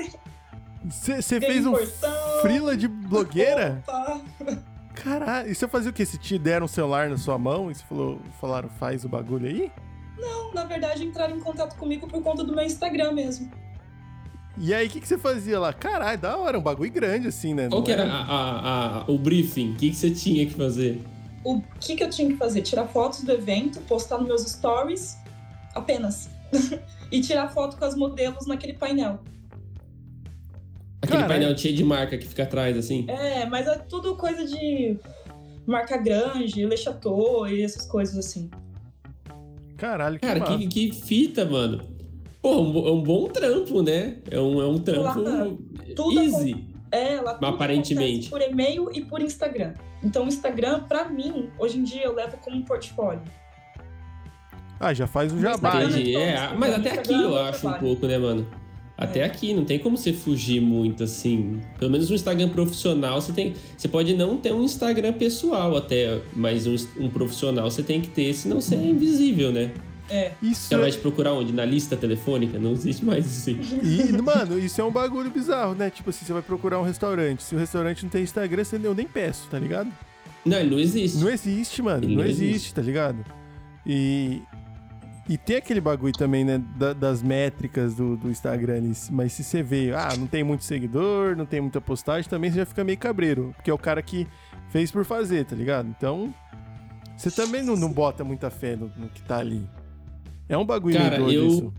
[0.84, 2.40] Você fez um porção.
[2.42, 3.82] frila de blogueira?
[3.86, 4.20] Opa!
[4.94, 6.04] Caralho, e você fazia o quê?
[6.04, 9.46] Se te deram um celular na sua mão e você falou, falaram, faz o bagulho
[9.46, 9.72] aí?
[10.18, 13.50] Não, na verdade, entraram em contato comigo por conta do meu Instagram mesmo.
[14.56, 15.72] E aí, o que, que você fazia lá?
[15.72, 17.68] Caralho, da hora, um bagulho grande assim, né?
[17.68, 19.72] Qual Não que era a- a- a- o briefing?
[19.72, 21.00] O que, que você tinha que fazer?
[21.44, 22.62] O que, que eu tinha que fazer?
[22.62, 25.16] Tirar fotos do evento, postar nos meus stories,
[25.76, 26.28] apenas.
[27.12, 29.20] e tirar foto com as modelos naquele painel.
[31.00, 31.28] Aquele Caralho.
[31.40, 33.04] painel cheio de marca que fica atrás, assim?
[33.08, 34.96] É, mas é tudo coisa de
[35.66, 38.50] marca grande, Le Chateau e essas coisas assim.
[39.76, 41.80] Caralho, que Cara, que, que fita, mano.
[42.42, 44.16] Pô, um, bo- é um bom trampo, né?
[44.30, 45.58] É um, é um trampo
[45.94, 46.64] tudo easy.
[46.90, 48.28] É, ela tudo Aparentemente.
[48.30, 49.74] por e-mail e por Instagram.
[50.02, 53.20] Então, o Instagram, pra mim, hoje em dia, eu levo como um portfólio.
[54.80, 55.82] Ah, já faz o jabá.
[55.84, 56.16] Entendi.
[56.16, 57.82] É, Instagram, mas até aqui Instagram, eu acho um trabalho.
[57.82, 58.46] pouco, né, mano?
[58.98, 59.24] Até É.
[59.24, 61.60] aqui, não tem como você fugir muito, assim.
[61.78, 63.54] Pelo menos no Instagram profissional, você tem.
[63.76, 68.08] Você pode não ter um Instagram pessoal até, mas um, um profissional você tem que
[68.08, 69.70] ter, senão você é invisível, né?
[70.10, 70.32] É.
[70.42, 70.92] Isso O cara vai é...
[70.94, 71.52] te procurar onde?
[71.52, 72.58] Na lista telefônica?
[72.58, 73.50] Não existe mais isso.
[73.50, 74.08] aí.
[74.10, 75.90] E, mano, isso é um bagulho bizarro, né?
[75.90, 77.42] Tipo assim, você vai procurar um restaurante.
[77.42, 79.90] Se o restaurante não tem Instagram, você eu nem peço, tá ligado?
[80.44, 81.18] Não, ele não existe.
[81.18, 82.04] Não existe, mano.
[82.04, 82.74] Ele não não existe, existe.
[82.74, 83.18] tá ligado?
[83.86, 84.40] E.
[85.28, 86.62] E tem aquele bagulho também, né?
[86.78, 88.82] da- das métricas do, do Instagram.
[89.10, 92.58] Mas se você vê, ah, não tem muito seguidor, não tem muita postagem, também você
[92.58, 93.52] já fica meio cabreiro.
[93.56, 94.26] Porque é o cara que
[94.70, 95.88] fez por fazer, tá ligado?
[95.88, 96.32] Então.
[97.16, 99.60] Você também não, não bota muita fé no, no que tá ali.
[100.48, 101.72] É um bagulho Cara, eu, isso.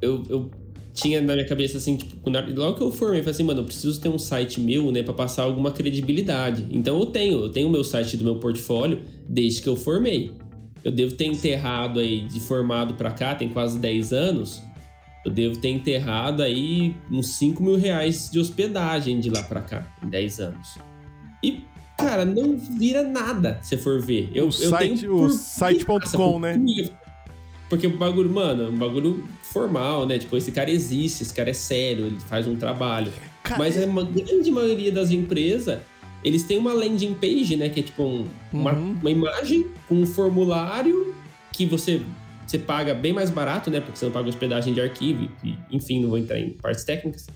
[0.00, 0.50] eu, eu
[0.92, 3.60] tinha na minha cabeça assim, tipo, quando- logo que eu formei, eu falei assim, mano,
[3.60, 6.66] eu preciso ter um site meu, né, pra passar alguma credibilidade.
[6.70, 10.32] Então eu tenho, eu tenho o meu site do meu portfólio desde que eu formei.
[10.88, 14.62] Eu devo ter enterrado aí, de formado pra cá, tem quase 10 anos,
[15.22, 19.86] eu devo ter enterrado aí uns 5 mil reais de hospedagem de lá pra cá,
[20.02, 20.78] em 10 anos.
[21.44, 21.62] E,
[21.98, 24.30] cara, não vira nada se for ver.
[24.32, 26.58] Eu, O eu site- tenho o por- site.com, né?
[27.68, 30.18] Porque o bagulho, mano, é um bagulho formal, né?
[30.18, 33.12] Tipo, esse cara existe, esse cara é sério, ele faz um trabalho.
[33.42, 35.80] Cara, Mas a grande maioria das empresas,
[36.24, 37.68] eles têm uma landing page, né?
[37.68, 38.96] Que é tipo um- uma, Uhum.
[39.00, 41.14] uma imagem com um formulário
[41.52, 42.02] que você,
[42.46, 43.80] você paga bem mais barato, né?
[43.80, 47.26] Porque você não paga hospedagem de arquivo, e, enfim, não vou entrar em partes técnicas.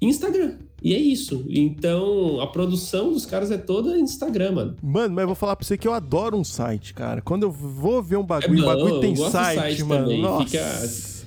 [0.00, 0.54] Instagram.
[0.80, 1.44] E é isso.
[1.48, 4.76] Então, a produção dos caras é toda Instagram, mano.
[4.80, 7.20] Mano, mas eu vou falar pra você que eu adoro um site, cara.
[7.20, 10.04] Quando eu vou ver um bagulho, É o bagulho bom, tem site, site mano.
[10.04, 10.44] também, Nossa.
[10.46, 11.17] fica-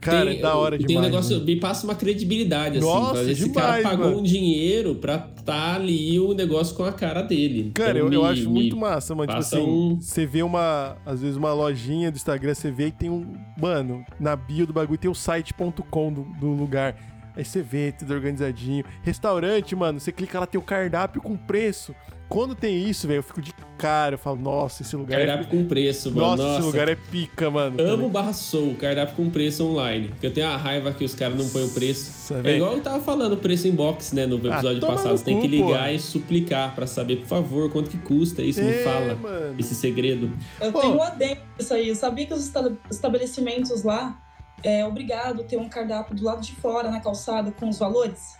[0.00, 1.06] Cara, Tem- é da hora Tem demais.
[1.06, 1.44] um negócio, né?
[1.44, 2.86] me passa uma credibilidade, assim.
[2.86, 4.18] Nossa, esse cara pagou mano.
[4.20, 7.72] um dinheiro pra tá ali o negócio com a cara dele.
[7.74, 9.26] Cara, Então, eu, eu me- acho me- muito massa, mano.
[9.28, 12.92] Tipo assim, um- você vê uma, às vezes, uma lojinha do Instagram, você vê e
[12.92, 13.26] tem um.
[13.60, 16.94] Mano, na bio do bagulho tem o site.com do, do lugar.
[17.36, 18.84] Aí você vê, tudo organizadinho.
[19.02, 21.94] Restaurante, mano, você clica lá, tem o cardápio com preço.
[22.28, 24.14] Quando tem isso, velho, eu fico de cara.
[24.14, 26.12] Eu falo, nossa, esse lugar Cardápio com preço, é.
[26.12, 26.26] mano.
[26.26, 27.80] Nossa, Nossa, esse lugar é pica, mano.
[27.80, 30.08] Amo barra sou, cardápio com preço online.
[30.08, 32.34] Porque eu tenho a raiva que os caras não põem o preço.
[32.34, 35.12] Nossa, É igual eu tava falando, preço em box, né, no episódio Ah, passado.
[35.12, 35.94] no Você tem cu, que ligar pô.
[35.94, 38.42] e suplicar pra saber, por favor, quanto que custa.
[38.42, 39.14] Isso me É, fala.
[39.14, 39.54] mano.
[39.58, 40.30] Esse segredo.
[40.60, 40.80] Eu Pô.
[40.80, 41.88] tenho um adendo isso aí.
[41.88, 44.20] Eu sabia que os esta- estabelecimentos lá
[44.62, 48.36] é obrigado a ter um cardápio do lado de fora, na calçada, com os valores.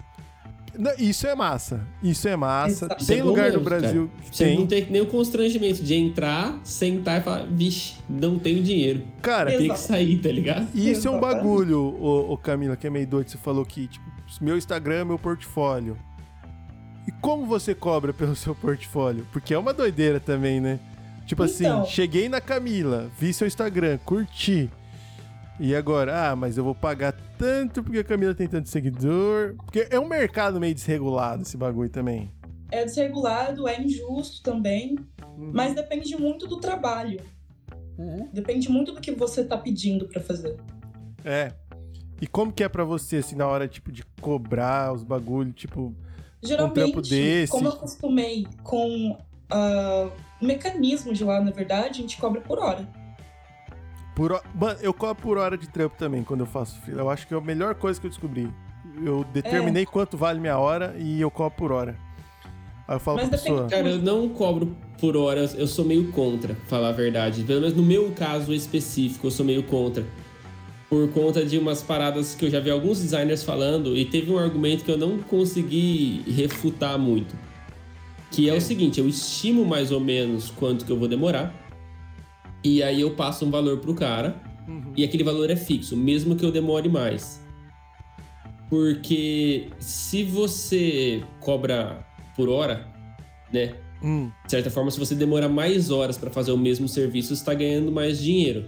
[0.99, 1.87] Isso é massa.
[2.03, 2.87] Isso é massa.
[2.87, 3.07] Exato.
[3.07, 5.01] Tem lugar no Brasil que Você não tem.
[5.01, 9.03] o constrangimento de entrar, sentar e falar, vixe, não tenho dinheiro.
[9.21, 9.65] Cara, Exato.
[9.65, 10.69] Tem que sair, tá ligado?
[10.75, 13.29] E isso é um bagulho, ô, ô Camila, que é meio doido.
[13.31, 14.05] Você falou que, tipo,
[14.41, 15.97] meu Instagram é meu portfólio.
[17.07, 19.27] E como você cobra pelo seu portfólio?
[19.33, 20.79] Porque é uma doideira também, né?
[21.27, 21.83] Tipo Então.
[21.83, 24.71] assim, cheguei na Camila, vi seu Instagram, curti.
[25.61, 29.55] E agora, ah, mas eu vou pagar tanto porque a Camila tem tanto seguidor.
[29.57, 32.31] Porque é um mercado meio desregulado esse bagulho também.
[32.71, 34.97] É desregulado, é injusto também,
[35.37, 37.21] mas depende muito do trabalho.
[38.33, 40.57] Depende muito do que você tá pedindo pra fazer.
[41.25, 41.53] É.
[42.21, 45.95] E como que é pra você, assim, na hora, tipo, de cobrar os bagulhos, tipo...
[46.43, 49.19] Geralmente, trampo desse- como eu acostumei com
[49.51, 50.09] ah,
[50.41, 52.89] o mecanismo de lá, na verdade, a gente cobra por hora.
[54.19, 57.03] Por, Mano, eu cobro por hora de trampo também quando eu faço freela.
[57.03, 58.51] Eu acho que é a melhor coisa que eu descobri.
[59.05, 61.97] Eu determinei quanto vale minha hora e eu cobro por hora.
[62.89, 63.71] Aí eu falo Mas pra depende- pessoa.
[63.71, 67.45] Cara, eu não cobro por hora, eu sou meio contra, falar a verdade.
[67.45, 70.05] Pelo menos no meu caso específico, eu sou meio contra.
[70.91, 74.39] Por conta de umas paradas que eu já vi alguns designers falando, e teve um
[74.39, 77.37] argumento que eu não consegui refutar muito.
[78.33, 81.55] Que é o seguinte, eu estimo mais ou menos quanto que eu vou demorar,
[82.65, 84.93] e aí eu passo um valor pro cara, Uhum.
[84.97, 87.41] e aquele valor é fixo, mesmo que eu demore mais.
[88.69, 92.05] Porque se você cobra
[92.37, 92.87] por hora,
[93.53, 93.75] né?
[94.03, 97.35] Hum, De certa forma, se você demora mais horas para fazer o mesmo serviço, você
[97.35, 98.67] está ganhando mais dinheiro.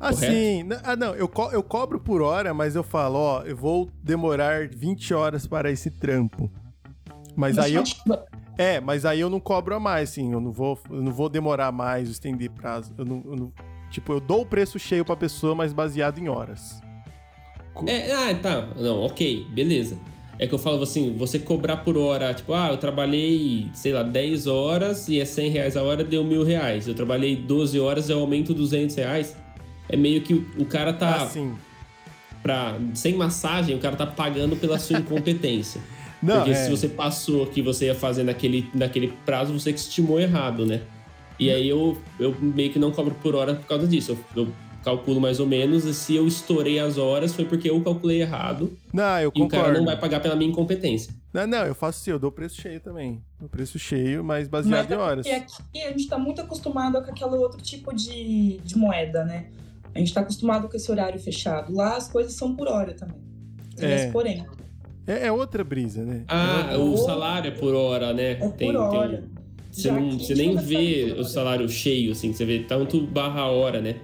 [0.00, 3.56] Assim, n- ah, não, eu, co- eu cobro por hora, mas eu falo, ó, eu
[3.56, 6.50] vou demorar 20 horas para esse trampo.
[7.36, 7.84] Mas aí eu.
[8.58, 11.28] É, mas aí eu não cobro a mais, assim, eu não vou, eu não vou
[11.28, 12.94] demorar mais, estender prazo.
[12.96, 13.52] Eu não, eu não-
[13.90, 16.80] tipo, eu dou o preço cheio pra pessoa, mas baseado em horas.
[17.86, 18.68] É, ah, tá.
[18.76, 19.98] Não, ok, beleza.
[20.38, 24.02] É que eu falo assim, você cobrar por hora, tipo, ah, eu trabalhei, sei lá,
[24.02, 26.86] 10 horas e é 100 reais a hora, deu mil reais.
[26.88, 29.36] Eu trabalhei 12 horas, eu aumento 200 reais.
[29.88, 31.54] É meio que o, o cara tá, Assim.
[32.42, 35.80] pra, sem massagem, o cara tá pagando pela sua incompetência.
[36.26, 39.72] Não, Porque é, se você passou o que você ia fazer naquele, naquele prazo, você
[39.72, 40.82] que estimou errado, né?
[41.38, 44.16] E aí eu, eu meio que não cobro por hora por causa disso.
[44.34, 47.80] Eu, eu calculo mais ou menos, e se eu estourei as horas foi porque eu
[47.82, 49.78] calculei errado não, eu e o cara concordo.
[49.80, 51.12] não vai pagar pela minha incompetência.
[51.34, 53.20] Não, não, eu faço assim, eu dou preço cheio também.
[53.40, 55.26] Dou preço cheio, mas baseado Mas em é horas.
[55.26, 59.46] porque aqui a gente tá muito acostumado com aquele outro tipo de, de moeda, né?
[59.92, 61.74] A gente tá acostumado com esse horário fechado.
[61.74, 63.16] Lá as coisas são por hora também.
[63.74, 63.94] Tem É.
[63.96, 64.46] esse porém.
[65.06, 66.24] É, é outra brisa, né?
[66.28, 68.32] Ah, É o salário é por hora, né?
[68.32, 69.24] É por hora.
[69.70, 73.96] você não, você nem vê o salário cheio, assim, você vê tanto barra hora, né?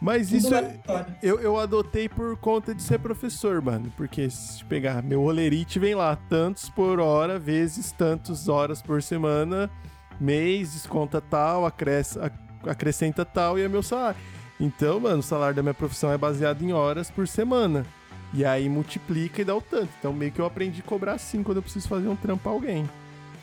[0.00, 1.18] Mas Tudo isso é- hora.
[1.22, 3.92] eu, eu adotei por conta de ser professor, mano.
[3.96, 9.70] Porque se pegar meu rolerite, vem lá tantos por hora, vezes tantas horas por semana,
[10.20, 12.34] mês, desconta tal, acresce, ac-
[12.66, 14.18] acrescenta tal e é meu salário.
[14.58, 17.84] Então, mano, o salário da minha profissão é baseado em horas por semana.
[18.34, 19.88] E aí multiplica e dá o tanto.
[19.98, 22.52] Então, meio que eu aprendi a cobrar assim quando eu preciso fazer um trampo pra
[22.52, 22.88] alguém.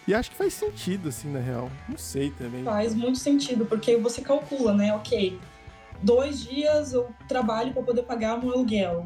[0.08, 1.70] E acho que faz sentido, assim, na real.
[1.88, 2.64] Não sei também.
[2.64, 4.92] Faz muito sentido, porque você calcula, né?
[4.96, 5.40] Ok,
[6.02, 9.06] dois dias eu trabalho para poder pagar meu aluguel,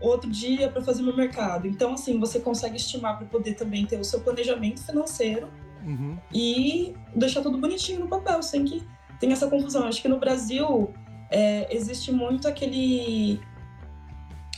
[0.00, 1.66] outro dia para fazer meu mercado.
[1.66, 5.48] Então, assim, você consegue estimar para poder também ter o seu planejamento financeiro
[5.84, 6.16] Uhum.
[6.32, 8.82] e deixar tudo bonitinho no papel, sem que
[9.18, 9.88] tenha essa confusão.
[9.88, 10.92] Acho que no Brasil
[11.30, 13.40] é, existe muito aquele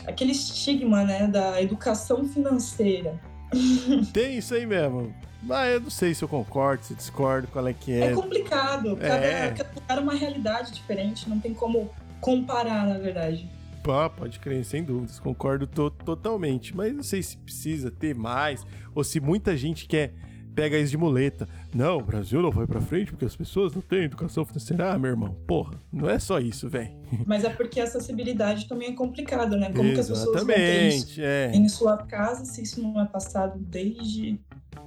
[0.06, 3.20] aquele estigma, né, da educação financeira.
[4.12, 5.14] Tem isso aí mesmo.
[5.42, 8.10] Mas eu não sei se eu concordo, se discordo, qual é que é.
[8.10, 8.94] É complicado.
[8.96, 9.50] Cada, É.
[9.50, 13.48] cada lugar é uma realidade diferente, não tem como comparar, na verdade.
[13.82, 16.76] Pá, pode crer, sem dúvidas, concordo to- totalmente.
[16.76, 20.12] Mas não sei se precisa ter mais, ou se muita gente quer,
[20.60, 21.48] pega isso de muleta.
[21.74, 24.92] Não, o Brasil não vai pra frente porque as pessoas não têm educação financeira.
[24.92, 26.90] Ah, meu irmão, porra, não é só isso, velho.
[27.26, 29.72] Mas é porque a acessibilidade também é complicado, né?
[29.74, 31.50] Como que as pessoas vão ter isso Exatamente, é.
[31.54, 34.38] em sua casa se isso não é passado desde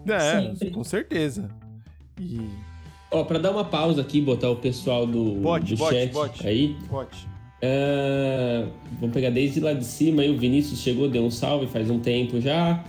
[0.07, 0.69] É, sempre.
[0.69, 1.49] com certeza.
[2.19, 2.39] E.
[3.12, 6.47] Ó, pra dar uma pausa aqui, botar o pessoal do, Bote, do bote, chat bote.
[6.47, 6.75] aí.
[6.88, 7.27] Pode.
[7.63, 8.67] Ah,
[8.99, 10.29] vamos pegar desde lá de cima aí.
[10.29, 12.83] O Vinícius chegou, deu um salve faz um tempo já.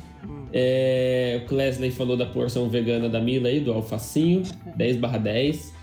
[0.53, 4.43] É, o Klesley falou da porção vegana da Mila aí, do alfacinho,
[4.77, 5.75] 10 barra 10.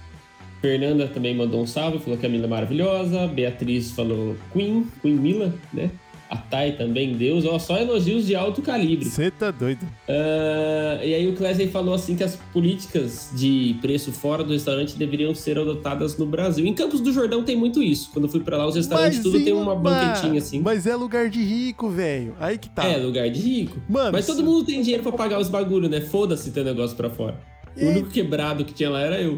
[0.62, 3.27] Fernanda também mandou um salve, falou que a Mila é maravilhosa.
[3.27, 5.89] Beatriz falou Queen, Queen Mila, né?
[6.31, 7.43] A Thay também, Deus.
[7.45, 9.09] Ó, só elogios de alto calibre.
[9.09, 9.85] Você tá doido.
[10.07, 14.95] Ah, e aí o Klesley falou assim que as políticas de preço fora do restaurante
[14.95, 16.65] deveriam ser adotadas no Brasil.
[16.65, 18.11] Em Campos do Jordão tem muito isso.
[18.13, 20.61] Quando eu fui pra lá, os restaurantes Mas tudo em tem uma banquetinha assim.
[20.61, 22.33] Mas é lugar de rico, velho.
[22.39, 22.85] Aí que tá.
[22.87, 23.81] É, lugar de rico.
[23.89, 25.99] Mano, Mas todo mundo tem dinheiro pra pagar os bagulho, né?
[25.99, 27.37] Foda-se ter negócio pra fora.
[27.75, 29.37] O único quebrado que tinha lá era eu.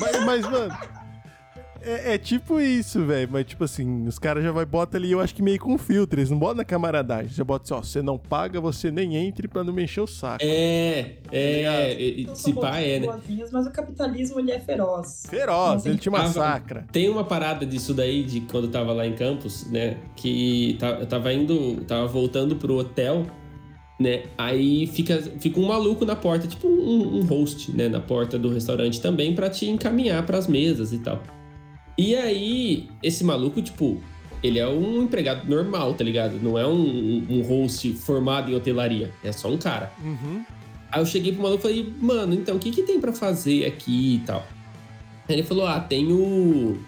[0.00, 0.74] Mas, mas, mano.
[1.84, 3.28] É, é tipo isso, velho.
[3.32, 6.18] Mas, tipo assim, os caras já vai bota ali, eu acho que meio com filtro.
[6.20, 7.28] Eles não botam na camaradagem.
[7.32, 10.44] Já bota assim, ó, você não paga, você nem entre pra não mexer o saco.
[10.44, 12.00] É, é, ligado?
[12.00, 13.06] e- e Então, se tá pá é, né?
[13.06, 15.24] boazinhas, Mas o capitalismo ele é feroz.
[15.28, 16.86] Feroz, ele te massacra.
[16.92, 19.96] Tem uma parada disso daí, de quando eu tava lá em Campos, né?
[20.16, 23.26] Que tá- eu tava indo, tava voltando pro hotel,
[24.00, 24.24] né?
[24.38, 27.88] Aí fica, fica um maluco na porta, tipo um, um host, né?
[27.88, 31.22] Na porta do restaurante também, pra te encaminhar pras mesas e tal.
[31.96, 34.00] E aí, esse maluco, tipo,
[34.42, 36.38] ele é um empregado normal, tá ligado?
[36.42, 39.12] Não é um, um host formado em hotelaria.
[39.22, 39.92] É só um cara.
[40.02, 40.42] Uhum.
[40.90, 43.64] Aí eu cheguei pro maluco e falei, mano, então o que, que tem pra fazer
[43.66, 44.46] aqui e tal?
[45.28, 46.78] Aí ele falou, ah, tem o.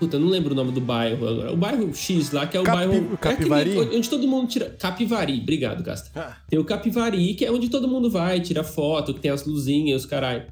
[0.00, 1.52] Puta, eu não lembro o nome do bairro agora.
[1.52, 3.16] O bairro X lá, que é o Capi- bairro.
[3.18, 3.70] Capivari?
[3.70, 4.70] É aquele onde todo mundo tira.
[4.78, 6.10] Capivari, obrigado, Gasta.
[6.18, 9.46] Ah, Tem o Capivari, que é onde todo mundo vai, tira foto, que tem as
[9.46, 10.46] luzinhas, os caralho.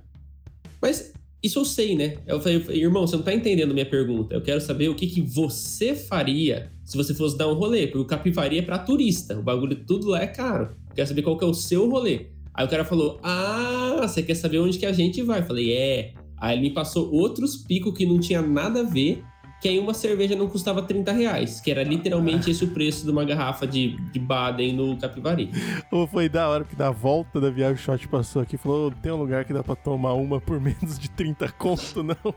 [0.80, 1.12] Mas
[1.42, 2.18] isso eu sei, né?
[2.26, 4.34] Eu falei, irmão, você não tá entendendo minha pergunta.
[4.34, 7.86] Eu quero saber o que, que você faria se você fosse dar um rolê.
[7.86, 9.38] Porque o Capivari é pra turista.
[9.38, 10.76] O bagulho tudo lá é caro.
[10.90, 12.26] Eu quero saber qual que é o seu rolê.
[12.52, 15.40] Aí o cara falou: Ah, você quer saber onde que a gente vai?
[15.40, 16.12] Eu falei, é.
[16.36, 19.22] Aí ele me passou outros picos que não tinha nada a ver.
[19.60, 21.60] Que aí uma cerveja não custava 30 reais.
[21.60, 25.50] Que era literalmente esse o preço de uma garrafa de, de Baden no Capivari.
[25.92, 28.90] Ou foi da hora que da volta da viagem o shot passou aqui e falou:
[29.02, 32.16] tem um lugar que dá pra tomar uma por menos de 30 conto, não.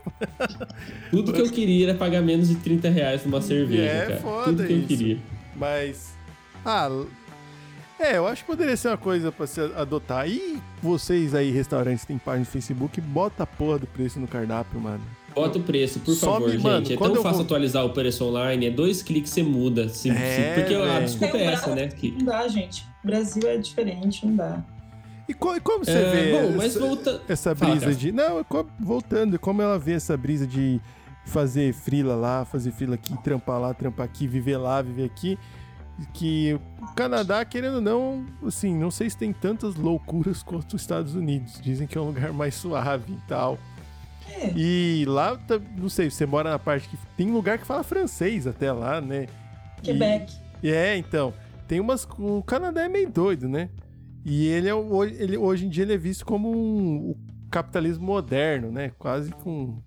[1.11, 4.17] Tudo que eu queria era pagar menos de 30 reais numa cerveja, É cara.
[4.17, 4.87] foda Tudo que eu isso.
[4.87, 5.17] queria.
[5.55, 6.13] Mas.
[6.65, 6.89] Ah.
[8.05, 10.27] É, eu acho que poderia ser uma coisa pra se adotar.
[10.27, 14.79] E vocês aí, restaurantes, tem página no Facebook, bota a porra do preço no cardápio,
[14.79, 15.01] mano.
[15.33, 16.93] Bota o preço, por Sobe, favor, mano, gente.
[16.93, 19.87] É quando tão eu fácil vou- atualizar o preço online, é dois cliques você muda.
[19.89, 21.87] Se- É, se- porque a desculpa é Tem essa, né?
[21.87, 22.83] Que, Não dá, gente.
[23.03, 24.61] O Brasil é diferente, não dá.
[25.27, 27.99] E, co- e como você É, vê bom, mas essa, volta- essa Fala, brisa Cássio.
[28.01, 28.11] de.
[28.11, 30.79] Não, é co- voltando, como ela vê essa brisa de
[31.25, 35.39] fazer frila lá, fazer frila aqui, trampar lá, trampar aqui, viver lá, viver aqui.
[36.13, 40.81] Que o Canadá, querendo ou não, assim, não sei se tem tantas loucuras quanto os
[40.81, 41.59] Estados Unidos.
[41.61, 43.59] Dizem que é um lugar mais suave e tal.
[44.27, 44.51] É.
[44.55, 46.97] E lá, tá- não sei, você mora na parte que.
[47.15, 49.27] Tem lugar que fala francês até lá, né?
[49.83, 50.33] Quebec.
[50.63, 51.33] E, é, então.
[51.67, 52.07] Tem umas.
[52.17, 53.69] O Canadá é meio doido, né?
[54.25, 54.73] E ele, é,
[55.19, 57.17] ele hoje em dia ele é visto como um, o
[57.51, 58.91] capitalismo moderno, né?
[58.97, 59.81] Quase com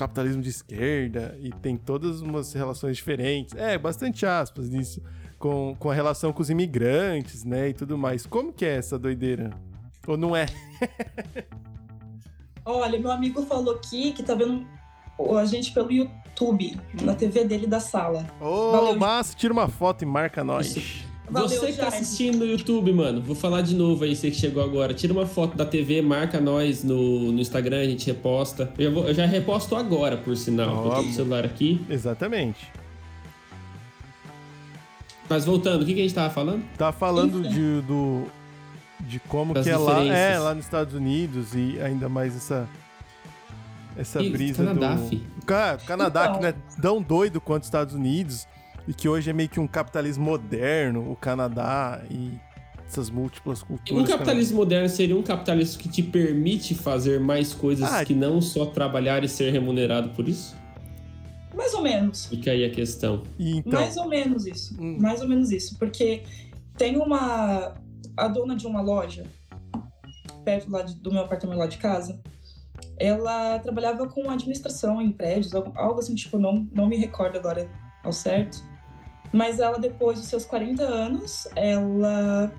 [0.00, 3.54] capitalismo de esquerda e tem todas umas relações diferentes.
[3.54, 5.02] É, bastante aspas nisso.
[5.38, 7.68] Com, com a relação com os imigrantes, né?
[7.68, 8.26] E tudo mais.
[8.26, 9.50] Como que é essa doideira?
[10.06, 10.46] Ou não é?
[12.64, 14.66] Olha, meu amigo falou aqui que tá vendo
[15.38, 18.26] a gente pelo YouTube, na TV dele da sala.
[18.40, 18.98] Ô, Valeu.
[18.98, 21.04] massa, tira uma foto e marca nós.
[21.30, 24.36] Valeu, Você que tá assistindo no YouTube, mano, vou falar de novo aí, você que
[24.36, 24.92] chegou agora.
[24.92, 28.72] Tira uma foto da TV, marca nós no, no Instagram, a gente reposta.
[28.76, 30.68] Eu já, vou- eu já reposto agora, por sinal.
[30.70, 31.10] Eu tô com Óbvio.
[31.10, 31.80] o celular aqui.
[31.88, 32.66] Exatamente.
[35.28, 36.64] Mas voltando, o que, que a gente tava falando?
[36.76, 38.24] Tá falando de, do,
[39.00, 42.68] de como Das que é lá, é lá nos Estados Unidos e ainda mais essa
[43.96, 45.22] essa brisa Canadá, do fi.
[45.86, 46.34] Canadá Então.
[46.36, 48.46] que não é tão doido quanto os Estados Unidos
[48.90, 52.32] e que hoje é meio que um capitalismo moderno, o Canadá e
[52.84, 54.02] essas múltiplas culturas.
[54.02, 58.40] Um capitalismo moderno seria um capitalismo que te permite fazer mais coisas Ah, que não
[58.40, 60.56] só trabalhar e ser remunerado por isso?
[61.54, 62.26] Mais ou menos.
[62.26, 63.22] Fica aí a questão.
[63.38, 64.76] Então, Mais ou menos isso.
[64.80, 64.96] Hum.
[65.00, 65.78] Mais ou menos isso.
[65.78, 66.24] Porque
[66.76, 67.76] tem uma.
[68.16, 69.24] A dona de uma loja,
[70.44, 72.20] perto lá de- do meu apartamento lá de casa,
[72.98, 77.70] ela trabalhava com administração em prédios, algo algo assim, tipo, não, não me recordo agora
[78.02, 78.68] ao certo.
[79.32, 82.52] Mas ela, depois dos seus 40 anos, ela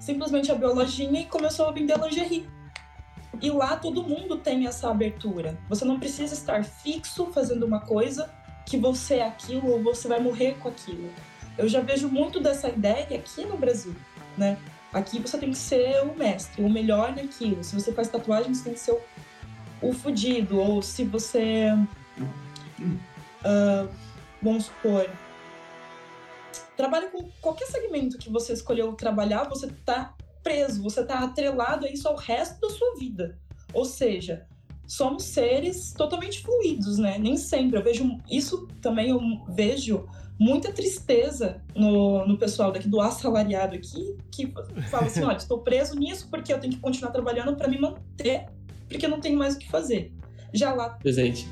[0.00, 2.48] simplesmente abriu a lojinha e começou a vender lingerie.
[3.40, 5.58] E lá todo mundo tem essa abertura.
[5.68, 8.30] Você não precisa estar fixo fazendo uma coisa
[8.66, 11.10] que você é aquilo ou você vai morrer com aquilo.
[11.56, 13.94] Eu já vejo muito dessa ideia aqui no Brasil,
[14.36, 14.58] né?
[14.92, 17.62] Aqui você tem que ser o mestre, o melhor naquilo.
[17.64, 19.00] Se você faz tatuagem, você tem que ser o,
[19.80, 20.58] o fudido.
[20.58, 21.68] Ou se você.
[23.44, 23.86] ah,
[24.42, 25.08] vamos supor.
[26.76, 31.90] Trabalha com qualquer segmento que você escolheu trabalhar, você tá preso, você tá atrelado a
[31.90, 33.38] isso ao resto da sua vida.
[33.72, 34.46] Ou seja,
[34.86, 37.18] somos seres totalmente fluidos, né?
[37.18, 37.78] Nem sempre.
[37.78, 40.06] Eu vejo isso também, eu vejo
[40.38, 44.52] muita tristeza no, no pessoal daqui do assalariado aqui, que
[44.90, 48.46] fala assim, olha, estou preso nisso porque eu tenho que continuar trabalhando para me manter,
[48.88, 50.12] porque eu não tenho mais o que fazer.
[50.52, 51.46] Já lá, Presente.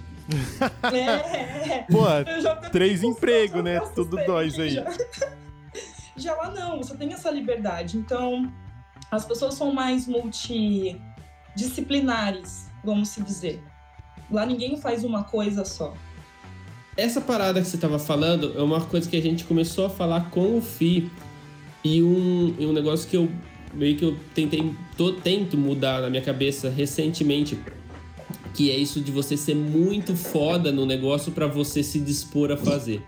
[0.92, 2.04] É, pô,
[2.70, 3.80] três empregos, os né?
[3.94, 4.70] Tudo aqui aí.
[4.70, 4.84] Já.
[6.16, 7.96] Já lá não, você tem essa liberdade.
[7.96, 8.52] Então,
[9.10, 13.64] as pessoas são mais multidisciplinares, vamos se dizer.
[14.30, 15.94] Lá ninguém faz uma coisa só.
[16.96, 20.30] Essa parada que você tava falando é uma coisa que a gente começou a falar
[20.30, 21.10] com o Fi
[21.82, 23.30] e um, e um negócio que eu
[23.72, 27.56] meio que eu tentei, tô, tento mudar na minha cabeça recentemente,
[28.54, 32.56] que é isso de você ser muito foda no negócio pra você se dispor a
[32.56, 33.02] fazer.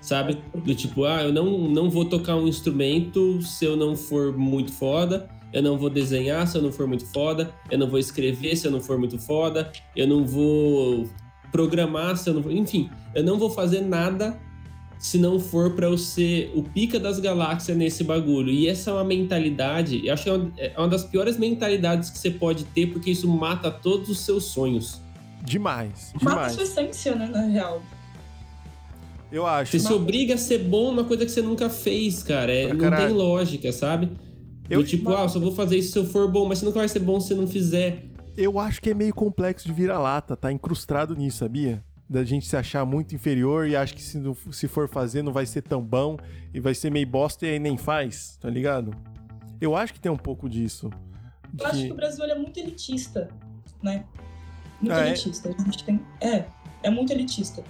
[0.00, 0.38] Sabe?
[0.54, 4.72] Do tipo, ah, eu não, não vou tocar um instrumento se eu não for muito
[4.72, 8.56] foda, eu não vou desenhar se eu não for muito foda, eu não vou escrever
[8.56, 11.08] se eu não for muito foda, eu não vou
[11.50, 12.52] programar se eu não for.
[12.52, 14.38] Enfim, eu não vou fazer nada
[14.98, 18.50] se não for pra eu ser o pica das galáxias nesse bagulho.
[18.50, 22.10] E essa é uma mentalidade, eu acho que é uma, é uma das piores mentalidades
[22.10, 25.00] que você pode ter, porque isso mata todos os seus sonhos.
[25.42, 26.52] demais, Mata a demais.
[26.52, 27.80] sua essência, né, na real.
[29.30, 29.72] Eu acho.
[29.72, 32.52] Você se obriga a ser bom numa coisa que você nunca fez, cara.
[32.52, 34.10] É, não tem lógica, sabe?
[34.70, 36.78] Eu- tipo, ah, eu só vou fazer isso se eu for bom, mas você nunca
[36.78, 38.04] vai ser bom se você não fizer.
[38.36, 41.82] Eu acho que é meio complexo de vira-lata, tá incrustado nisso, sabia?
[42.08, 45.32] Da gente se achar muito inferior e acha que se, não- se for fazer não
[45.32, 46.16] vai ser tão bom
[46.54, 48.94] e vai ser meio bosta e aí nem faz, tá ligado?
[49.60, 50.88] Eu acho que tem um pouco disso.
[51.52, 53.28] De Eu acho que o Brasil é muito elitista,
[53.82, 54.04] né?
[54.80, 55.08] Muito Ah, é?
[55.08, 55.54] elitista.
[55.58, 56.00] A gente tem...
[56.20, 56.44] É,
[56.82, 57.62] é muito elitista.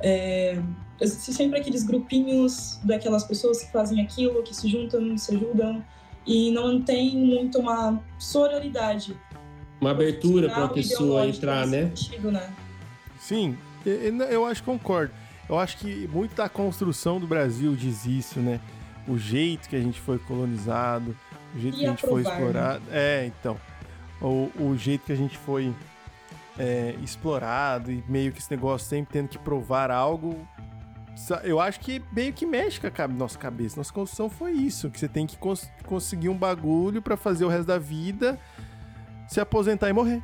[0.00, 0.60] É,
[1.00, 5.84] Existem sempre aqueles grupinhos daquelas pessoas que fazem aquilo, que se juntam, se ajudam,
[6.24, 9.16] e não tem muito uma sororidade.
[9.80, 11.88] Uma abertura pra uma profissional, pessoa entrar, né?
[11.96, 12.54] Sentido, né?
[13.26, 13.56] Sim,
[14.30, 15.12] eu acho que concordo.
[15.48, 18.60] Eu acho que muito da construção do Brasil diz isso, né?
[19.06, 21.14] O jeito que a gente foi colonizado,
[21.54, 22.46] o jeito E que a gente foi aprovar, né?
[22.46, 22.82] explorado.
[22.90, 23.56] É, então.
[24.20, 25.74] O, o jeito que a gente foi
[26.58, 30.46] é, explorado e meio que esse negócio sempre tendo que provar algo.
[31.44, 33.76] Eu acho que meio que mexe com a nossa cabeça.
[33.76, 37.48] Nossa construção foi isso: que você tem que cons- conseguir um bagulho pra fazer o
[37.48, 38.38] resto da vida,
[39.28, 40.22] se aposentar e morrer.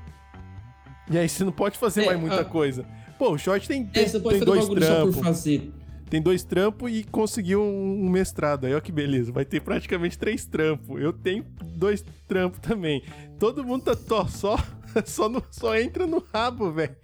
[1.11, 2.84] E aí você não pode fazer É, mais muita a- coisa.
[3.18, 5.16] Pô, o short tem, É, tem, você pode tem dois só por trampos.
[5.18, 5.72] fazer.
[6.08, 8.64] Tem dois trampos e conseguiu um, um mestrado.
[8.66, 9.30] Aí, ó que beleza.
[9.30, 11.00] Vai ter praticamente três trampos.
[11.00, 11.44] Eu tenho
[11.76, 13.02] dois trampos também.
[13.38, 14.56] Todo mundo tá tó, só,
[15.06, 16.96] só, no- só entra no rabo, velho.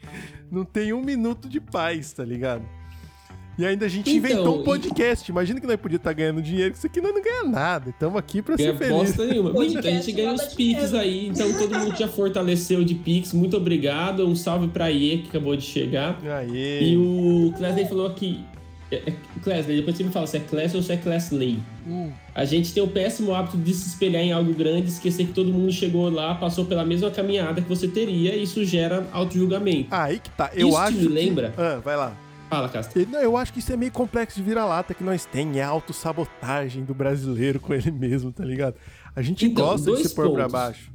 [0.51, 2.65] Não tem um minuto de paz, tá ligado?
[3.59, 5.31] E ainda a gente Então, inventou um e- podcast.
[5.31, 7.89] Imagina que nós podíamos estar ganhando dinheiro, que isso aqui nós não ganha nada.
[7.91, 8.93] Estamos aqui pra Ganha ser feliz.
[8.95, 9.51] bosta nenhuma.
[9.53, 13.33] Podcast a gente ganha uns Pix aí, então todo mundo já fortaleceu de Pix.
[13.33, 14.27] Muito obrigado.
[14.27, 16.19] Um salve pra Iê, que acabou de chegar.
[16.23, 16.83] Aê.
[16.91, 18.45] E o Klesley falou aqui.
[18.89, 21.59] É, é, Klesley, depois você me fala se é Klesley ou se é Klesley.
[21.89, 25.33] Hum, A gente tem o péssimo hábito de se espelhar em algo grande, esquecer que
[25.33, 29.89] todo mundo chegou lá, passou pela mesma caminhada que você teria, e isso gera auto-julgamento.
[29.91, 30.51] Aí que tá.
[30.55, 30.93] Eu Isso acho.
[30.99, 31.55] me que- lembra?
[31.57, 32.15] Ah, vai lá.
[32.49, 33.01] Fala, Castro.
[33.01, 35.59] Eu- acho que isso é meio complexo de vira-lata que nós tem.
[35.59, 38.77] É a autossabotagem do brasileiro com ele mesmo, tá ligado?
[39.15, 40.91] A gente Então, gosta de se pôr pra baixo.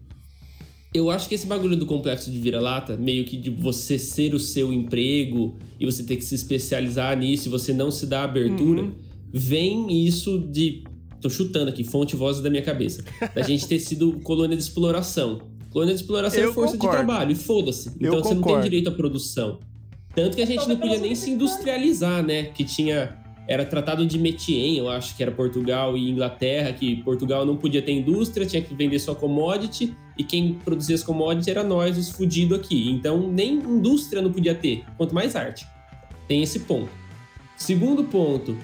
[0.93, 4.39] Eu acho que esse bagulho do complexo de vira-lata, meio que de você ser o
[4.39, 8.81] seu emprego e você ter que se especializar nisso e você não se dar abertura,
[8.83, 8.95] Uhum.
[9.33, 10.83] vem isso de.
[11.21, 13.03] Tô chutando aqui, fonte vozes da minha cabeça.
[13.35, 15.41] Da gente ter sido colônia de exploração.
[15.69, 16.97] Colônia de exploração Eu é força concordo.
[16.97, 17.87] de trabalho, e foda-se.
[17.99, 19.59] Eu Então você não tem direito à produção.
[20.15, 22.43] Tanto que a gente não podia nem se industrializar, né?
[22.43, 23.17] Que tinha.
[23.47, 27.81] Era tratado de Metien, eu acho que era Portugal e Inglaterra, que Portugal não podia
[27.81, 32.11] ter indústria, tinha que vender só commodity, e quem produzia as commodities era nós, os
[32.11, 32.89] fudidos aqui.
[32.89, 35.65] Então, nem indústria não podia ter, quanto mais arte.
[36.27, 36.89] Tem esse ponto.
[37.57, 38.57] Segundo ponto,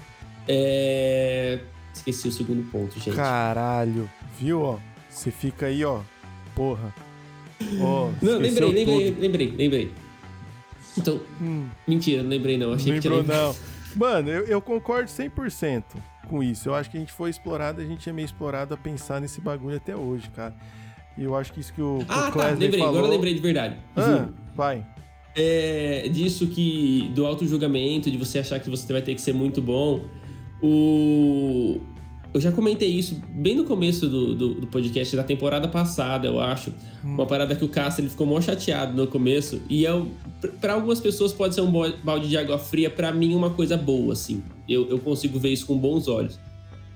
[0.48, 1.60] é...
[1.94, 3.16] Esqueci o segundo ponto, gente.
[3.16, 4.78] Caralho, viu, ó?
[5.10, 6.02] Você fica aí, ó.
[6.56, 6.94] Porra.
[7.82, 9.22] Ó, não, lembrei, lembrei, tudo.
[9.22, 9.92] lembrei, lembrei.
[10.98, 12.74] Então, Hum, mentira, não lembrei não.
[12.74, 13.56] Achei que tinha lembrou, lembrado.
[13.56, 13.78] não.
[13.96, 15.84] Mano, eu, eu concordo 100%
[16.30, 16.70] com isso.
[16.70, 19.40] Eu acho que a gente foi explorado, a gente é meio explorado a pensar nesse
[19.42, 20.54] bagulho até hoje, cara.
[21.18, 22.90] E eu acho que isso que o, que Ah, o tá, lembrei, falou...
[22.90, 23.76] agora eu lembrei de verdade.
[23.96, 24.86] Ah, vai.
[25.36, 29.62] É, disso que do auto-julgamento, de você achar que você vai ter que ser muito
[29.62, 30.06] bom.
[30.62, 31.80] O
[32.38, 36.40] eu já comentei isso bem no começo do, do, do podcast da temporada passada, eu
[36.40, 36.72] acho.
[37.04, 39.60] Uma parada que o Cássio ele ficou mó chateado no começo.
[39.68, 40.02] E é,
[40.62, 41.72] para algumas pessoas pode ser um
[42.04, 44.44] balde de água fria, para mim uma coisa boa, assim.
[44.70, 46.40] Eu, eu consigo ver isso com bons olhos.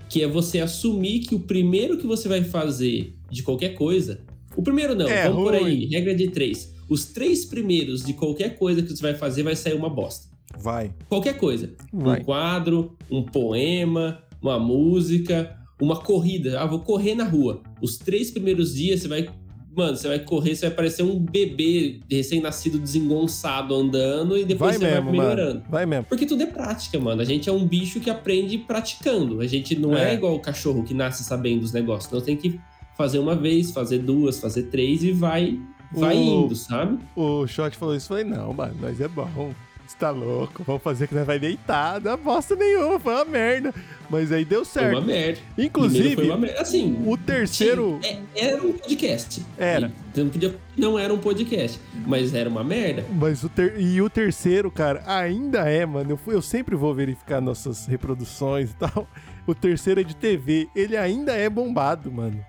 [0.07, 4.19] Que é você assumir que o primeiro que você vai fazer de qualquer coisa.
[4.55, 5.87] O primeiro não, É vamos por aí, ruim.
[5.87, 6.71] regra de três.
[6.87, 10.27] Os três primeiros de qualquer coisa que você vai fazer vai sair uma bosta.
[10.59, 10.93] Vai.
[11.09, 11.73] Qualquer coisa.
[11.91, 12.19] Vai.
[12.19, 16.59] Um quadro, um poema, uma música, uma corrida.
[16.59, 17.61] Ah, vou correr na rua.
[17.81, 19.29] Os três primeiros dias você vai.
[19.73, 24.79] Mano, você vai correr, você vai parecer um bebê recém-nascido desengonçado andando e depois Vai
[24.79, 25.53] você mesmo, vai melhorando.
[25.59, 25.65] mano.
[25.69, 26.05] Vai mesmo.
[26.09, 27.21] Porque tudo é prática, mano.
[27.21, 29.39] A gente é um bicho que aprende praticando.
[29.39, 30.13] A gente não é, É.
[30.15, 32.07] igual o cachorro que nasce sabendo os negócios.
[32.11, 32.59] Então tem que
[32.97, 35.57] fazer uma vez, fazer duas, fazer três e vai,
[35.93, 36.99] vai O- indo, sabe?
[37.15, 39.53] O Shot falou isso, falei, não, mano, nós é bom.
[39.91, 43.73] Você tá louco, vamos fazer que nós vai deitar, não bosta nenhuma, foi uma merda.
[44.09, 45.05] Mas aí deu Foi uma certo.
[45.05, 45.39] merda.
[45.57, 46.61] Inclusive, foi uma merda.
[46.61, 47.99] Assim, o terceiro.
[48.01, 49.45] Sim, é- era um podcast.
[49.57, 49.91] Era.
[50.15, 53.05] E Não, podia, não era um podcast, mas era uma merda.
[53.13, 53.79] Mas o ter...
[53.79, 56.11] E o terceiro, cara, ainda é, mano.
[56.11, 59.07] Eu, fui- eu sempre vou verificar nossas reproduções e tal.
[59.47, 60.67] O terceiro é de TV.
[60.75, 62.43] Ele ainda é bombado, mano.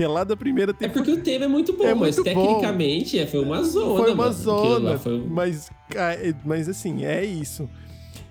[0.00, 1.04] Que é lá da primeira É temporada.
[1.04, 2.42] porque o tema é muito bom, É mas muito bom.
[2.46, 4.02] tecnicamente é, foi uma zona.
[4.02, 4.32] Foi uma mano.
[4.32, 4.98] Zona.
[4.98, 7.68] foi- Mas, ca- é- mas assim, é isso.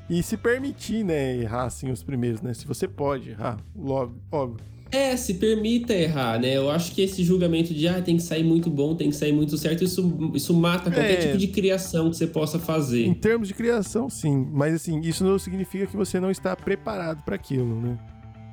[0.09, 2.55] E se permitir, né, errar assim os primeiros, né?
[2.55, 4.65] Se você pode errar, logo, óbvio.
[4.91, 6.57] É, se permita errar, né?
[6.57, 9.32] Eu acho que esse julgamento de ah, tem que sair muito bom, tem que sair
[9.32, 11.26] muito certo, isso, isso mata qualquer É.
[11.28, 13.13] tipo de criação que você possa Em fazer.
[13.22, 14.47] termos de criação, sim.
[14.51, 17.95] Mas assim, isso não significa que você não está preparado para aquilo, né?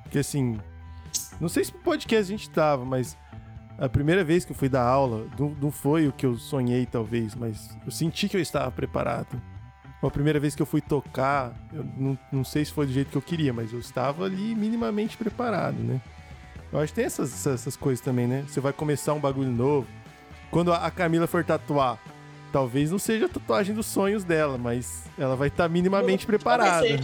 [0.02, 0.58] Porque assim,
[1.41, 3.16] não sei se no podcast a gente tava, mas
[3.78, 6.87] a primeira vez que eu fui dar aula, não, não foi o que eu sonhei,
[6.87, 9.41] talvez, mas eu senti que eu estava preparado.
[10.03, 13.11] A primeira vez que eu fui tocar, eu não, não sei se foi do jeito
[13.11, 16.01] que eu queria, mas eu estava ali minimamente preparado, né?
[16.72, 18.45] Eu acho que tem essas, essas, essas coisas também, né?
[18.47, 19.87] Você vai começar um bagulho novo.
[20.51, 21.99] Quando a Camila for tatuar,
[22.53, 27.01] talvez não seja a tatuagem dos sonhos dela, mas ela vai estar minimamente Vai preparada.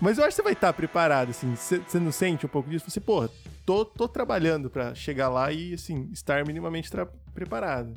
[0.00, 1.54] Mas eu acho que você vai estar preparado, assim.
[1.54, 2.90] Você não sente um pouco disso?
[2.90, 3.30] Você, porra,
[3.64, 6.90] tô, tô trabalhando pra chegar lá e, assim, estar minimamente
[7.34, 7.94] preparado.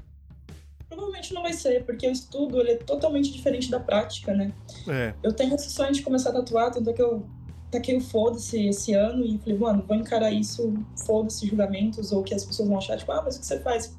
[0.89, 4.53] Provavelmente não vai ser, porque o estudo ele é totalmente diferente da prática, né?
[4.87, 5.13] É.
[5.21, 7.25] Eu tenho esse sonho de começar a tatuar, tanto é que eu
[7.69, 10.73] taquei o foda-se esse ano e falei, mano, vou encarar isso,
[11.05, 13.97] foda-se julgamentos, ou que as pessoas vão achar, tipo, ah, mas o que você faz?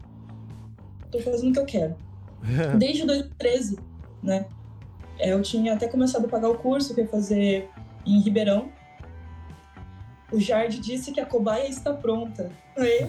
[1.10, 1.96] Tô fazendo o que eu quero.
[2.78, 3.78] Desde 2013,
[4.22, 4.46] né?
[5.18, 7.68] É, Eu tinha até começado a pagar o curso que eu ia fazer
[8.06, 8.70] em Ribeirão.
[10.30, 12.50] O Jard disse que a cobaia está pronta.
[12.76, 13.06] Aí,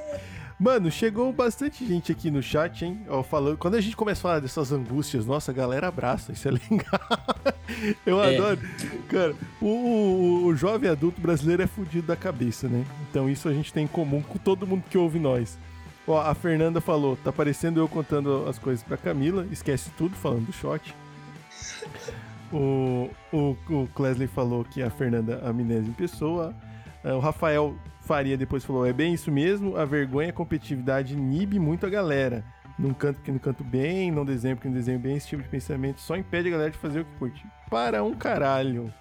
[0.58, 3.00] Mano, chegou bastante gente aqui no chat, hein?
[3.08, 3.58] Ó, falando.
[3.58, 7.00] Quando a gente começa a falar dessas angústias, nossa, a galera abraça, isso é legal.
[8.06, 8.34] Eu É.
[8.36, 8.60] adoro.
[9.08, 12.84] Cara, o, o- o jovem adulto brasileiro é fudido da cabeça, né?
[13.10, 15.58] Então isso a gente tem em comum com todo mundo que ouve nós.
[16.06, 20.46] Ó, a Fernanda falou, tá parecendo eu contando as coisas pra Camila, esquece tudo falando
[20.46, 20.94] do shot.
[22.52, 26.54] O, o, o Klesley falou que a Fernanda é amnésia em pessoa.
[27.02, 31.14] Ah, O Rafael Faria depois falou: é bem isso mesmo, a vergonha e a competitividade
[31.14, 32.44] inibe muito a galera.
[32.78, 35.48] Não canto porque não canto bem, não desenho porque não desenho bem, esse tipo de
[35.48, 37.46] pensamento só impede a galera de fazer o que curte.
[37.70, 38.92] Para um caralho.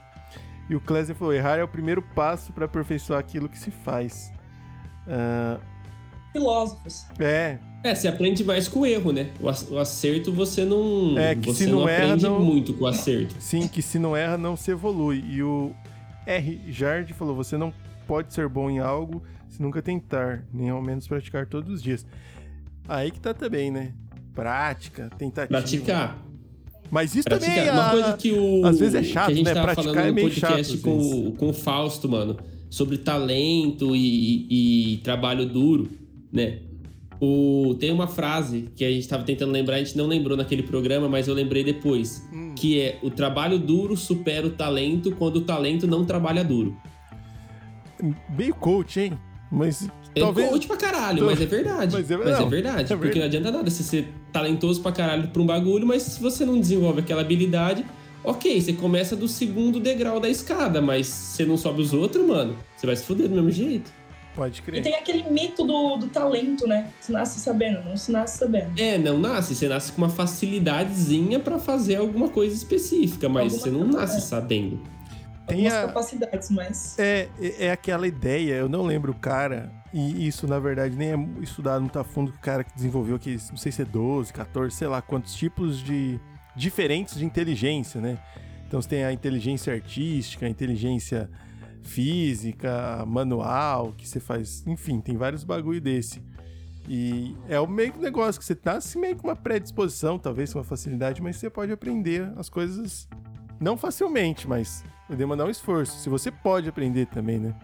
[0.70, 4.32] E o Klesley falou: errar é o primeiro passo para aperfeiçoar aquilo que se faz.
[5.08, 5.60] Ah,
[6.32, 7.06] filósofos.
[7.20, 9.30] é, É, você aprende mais com o erro, né?
[9.42, 11.18] O ac- o acerto você não.
[11.18, 13.36] É, que você se não erra, aprende não- muito com o acerto.
[13.40, 15.24] sim, que se não erra, não se evolui.
[15.30, 15.72] E o
[16.26, 16.62] R.
[16.70, 17.74] Jard falou: você não
[18.08, 22.06] pode ser bom em algo se nunca tentar, nem ao menos praticar todos os dias.
[22.88, 23.94] Aí que tá também, né?
[24.34, 25.60] Prática, tentativa.
[25.60, 26.18] Praticar.
[26.90, 27.68] Mas isso também Praticar.
[27.68, 28.66] é Uma a- coisa que o.
[28.66, 29.54] às vezes é chato, né?
[29.54, 32.38] Praticar é meio podcast chato, com, com o Fausto, mano,
[32.70, 35.90] sobre talento e, e trabalho duro,
[36.32, 36.60] né?
[37.26, 40.62] O, tem uma frase que a gente tava tentando lembrar, a gente não lembrou naquele
[40.62, 42.28] programa, mas eu lembrei depois.
[42.34, 42.54] Hum.
[42.54, 46.76] Que é o trabalho duro supera o talento quando o talento não trabalha duro.
[48.38, 49.14] meio coach, hein?
[49.50, 50.50] Mas É talvez.
[50.50, 51.94] coach pra caralho, mas é verdade.
[51.96, 52.92] Mas é- Mas é verdade.
[52.94, 56.22] é porque não adianta nada você ser talentoso pra caralho pra um bagulho, mas se
[56.22, 57.86] você não desenvolve aquela habilidade,
[58.24, 62.56] ok, você começa do segundo degrau da escada, mas você não sobe os outros, mano,
[62.76, 63.90] você vai se fuder do mesmo jeito.
[64.36, 64.82] Pode E crer.
[64.82, 66.90] tem aquele mito do, do talento, né?
[67.00, 68.80] Se nasce sabendo, não se nasce sabendo.
[68.80, 73.62] É, não nasce, você nasce com uma facilidadezinha pra fazer alguma coisa específica, mas Alguma
[73.62, 74.22] você não coisa, nasce é.
[74.22, 74.80] sabendo.
[75.46, 76.98] Tem Algumas a- capacidades, mas.
[76.98, 81.12] É, é é aquela ideia, eu não lembro o cara, e isso na verdade nem
[81.12, 83.86] é estudado muito a fundo, que o cara que desenvolveu aqui, não sei se é
[83.86, 86.20] 12, 14, sei lá quantos tipos de
[86.56, 88.18] diferentes de inteligência, né?
[88.68, 91.30] Então você tem a inteligência artística, a inteligência
[91.84, 96.22] física, manual, que você faz, enfim, tem vários bagulho desse.
[96.88, 100.60] E é o meio que negócio que você nasce meio com uma predisposição, talvez com
[100.60, 103.08] uma facilidade, mas você pode aprender as coisas
[103.60, 105.98] não facilmente, mas vai demandar um esforço.
[106.00, 107.56] Se você pode aprender também, né?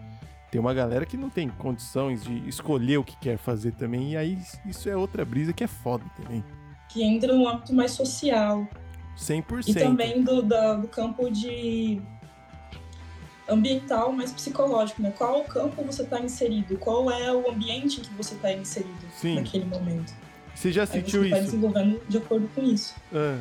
[0.50, 4.16] Tem uma galera que não tem condições de escolher o que quer fazer também, e
[4.16, 6.42] aí isso é outra brisa que é foda também.
[6.88, 8.66] Que entra no âmbito mais social.
[9.16, 9.68] 100%.
[9.68, 12.00] E também do, da- do campo de
[13.50, 15.12] ambiental, mas psicológico, né?
[15.16, 16.76] Qual campo você está inserido?
[16.76, 19.34] Qual é o ambiente em que você está inserido Sim.
[19.34, 20.12] naquele momento?
[20.54, 21.50] Você já sentiu você vai isso?
[21.50, 22.94] desenvolvendo de acordo com isso.
[23.12, 23.38] Ah.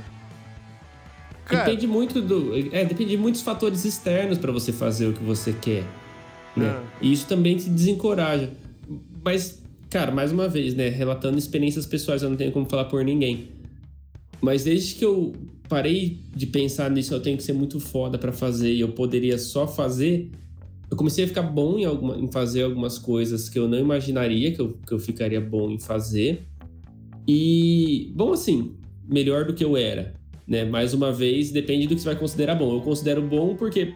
[1.46, 2.56] Cara, Depende muito do.
[2.72, 5.84] É, depende de muitos fatores externos pra você fazer o que você quer.
[6.56, 6.70] Né?
[6.70, 6.84] Ah.
[7.02, 8.52] E isso também te desencoraja.
[9.24, 10.90] Mas, cara, mais uma vez, né?
[10.90, 13.50] Relatando experiências pessoais, eu não tenho como falar por ninguém.
[14.42, 15.34] Mas desde que eu
[15.68, 19.38] parei de pensar nisso, eu tenho que ser muito foda pra fazer e eu poderia
[19.38, 20.32] só fazer.
[20.90, 24.52] Eu comecei a ficar bom em, alguma, em fazer algumas coisas que eu não imaginaria
[24.52, 26.48] que eu, que eu ficaria bom em fazer.
[27.28, 28.74] E, bom, assim,
[29.08, 30.16] melhor do que eu era.
[30.48, 30.66] Né?
[30.66, 32.74] Mais uma vez, depende do que você vai considerar bom.
[32.74, 33.94] Eu considero bom porque,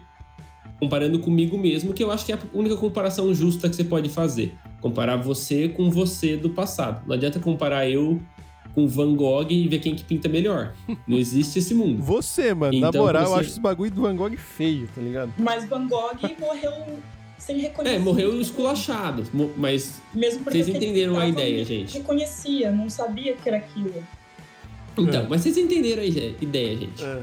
[0.78, 4.08] comparando comigo mesmo, que eu acho que é a única comparação justa que você pode
[4.08, 4.52] fazer.
[4.80, 7.04] Comparar você com você do passado.
[7.08, 8.20] Não adianta comparar eu
[8.74, 10.74] com Van Gogh e ver quem que pinta melhor.
[11.06, 12.02] Não existe esse mundo.
[12.02, 15.00] você, mano, na Então, moral, eu você- acho esse bagulho do Van Gogh feio, tá
[15.00, 15.32] ligado?
[15.38, 16.72] Mas Van Gogh morreu
[17.38, 17.96] sem reconhecer.
[17.96, 19.24] É, morreu esculachado,
[19.56, 21.98] mas Mesmo porque Vocês entenderam a ideia, gente?
[21.98, 23.92] reconhecia, não sabia que era aquilo.
[24.96, 25.26] Então, É.
[25.28, 27.02] mas vocês entenderam a ide- ideia, gente.
[27.02, 27.14] É.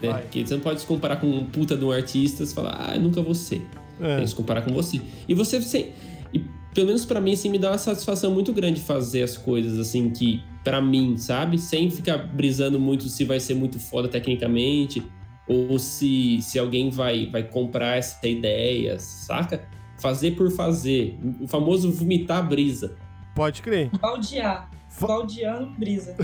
[0.00, 0.10] né?
[0.12, 0.22] vai.
[0.30, 2.94] Que você não pode se comparar com um puta de um artista e falar, ah,
[2.94, 3.66] eu nunca vou ser.
[4.00, 4.14] É.
[4.16, 5.00] Tem que se comparar com você.
[5.28, 5.92] E você, você
[6.32, 6.40] e
[6.72, 10.08] pelo menos pra mim, assim, me dá uma satisfação muito grande fazer as coisas, assim,
[10.10, 11.58] que pra mim, sabe?
[11.58, 15.02] Sem ficar brisando muito se vai ser muito foda tecnicamente
[15.48, 19.66] ou se, se alguém vai, vai comprar essa ideia, saca?
[19.98, 21.18] Fazer por fazer.
[21.40, 22.96] O famoso vomitar a brisa.
[23.34, 23.90] Pode crer.
[23.98, 24.70] Baldear.
[25.00, 26.14] Baldeando brisa.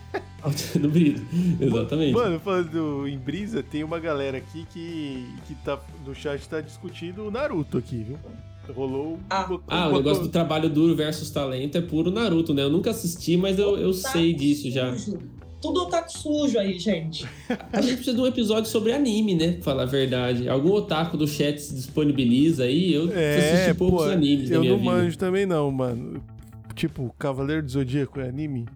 [0.80, 1.24] no brisa.
[1.60, 2.12] Exatamente.
[2.12, 7.26] Mano, falando em brisa, tem uma galera aqui que, que tá no chat tá discutindo
[7.26, 8.18] o Naruto aqui, viu?
[8.72, 9.18] Rolou.
[9.28, 9.42] Ah.
[9.44, 12.62] botou- Ah, o negócio do trabalho duro versus talento é puro Naruto, né?
[12.62, 14.94] Eu nunca assisti, mas eu, eu Otaku sei disso já.
[15.60, 17.26] Tudo otaku sujo aí, gente.
[17.72, 19.52] A gente precisa de um episódio sobre anime, né?
[19.52, 20.46] Pra falar a verdade.
[20.48, 22.92] Algum otaku do chat se disponibiliza aí.
[22.92, 24.90] Eu É, assisti poucos pô, animes na eu minha não vida.
[24.90, 26.22] manjo também não, mano.
[26.74, 28.66] Tipo, Cavaleiro do Zodíaco é anime?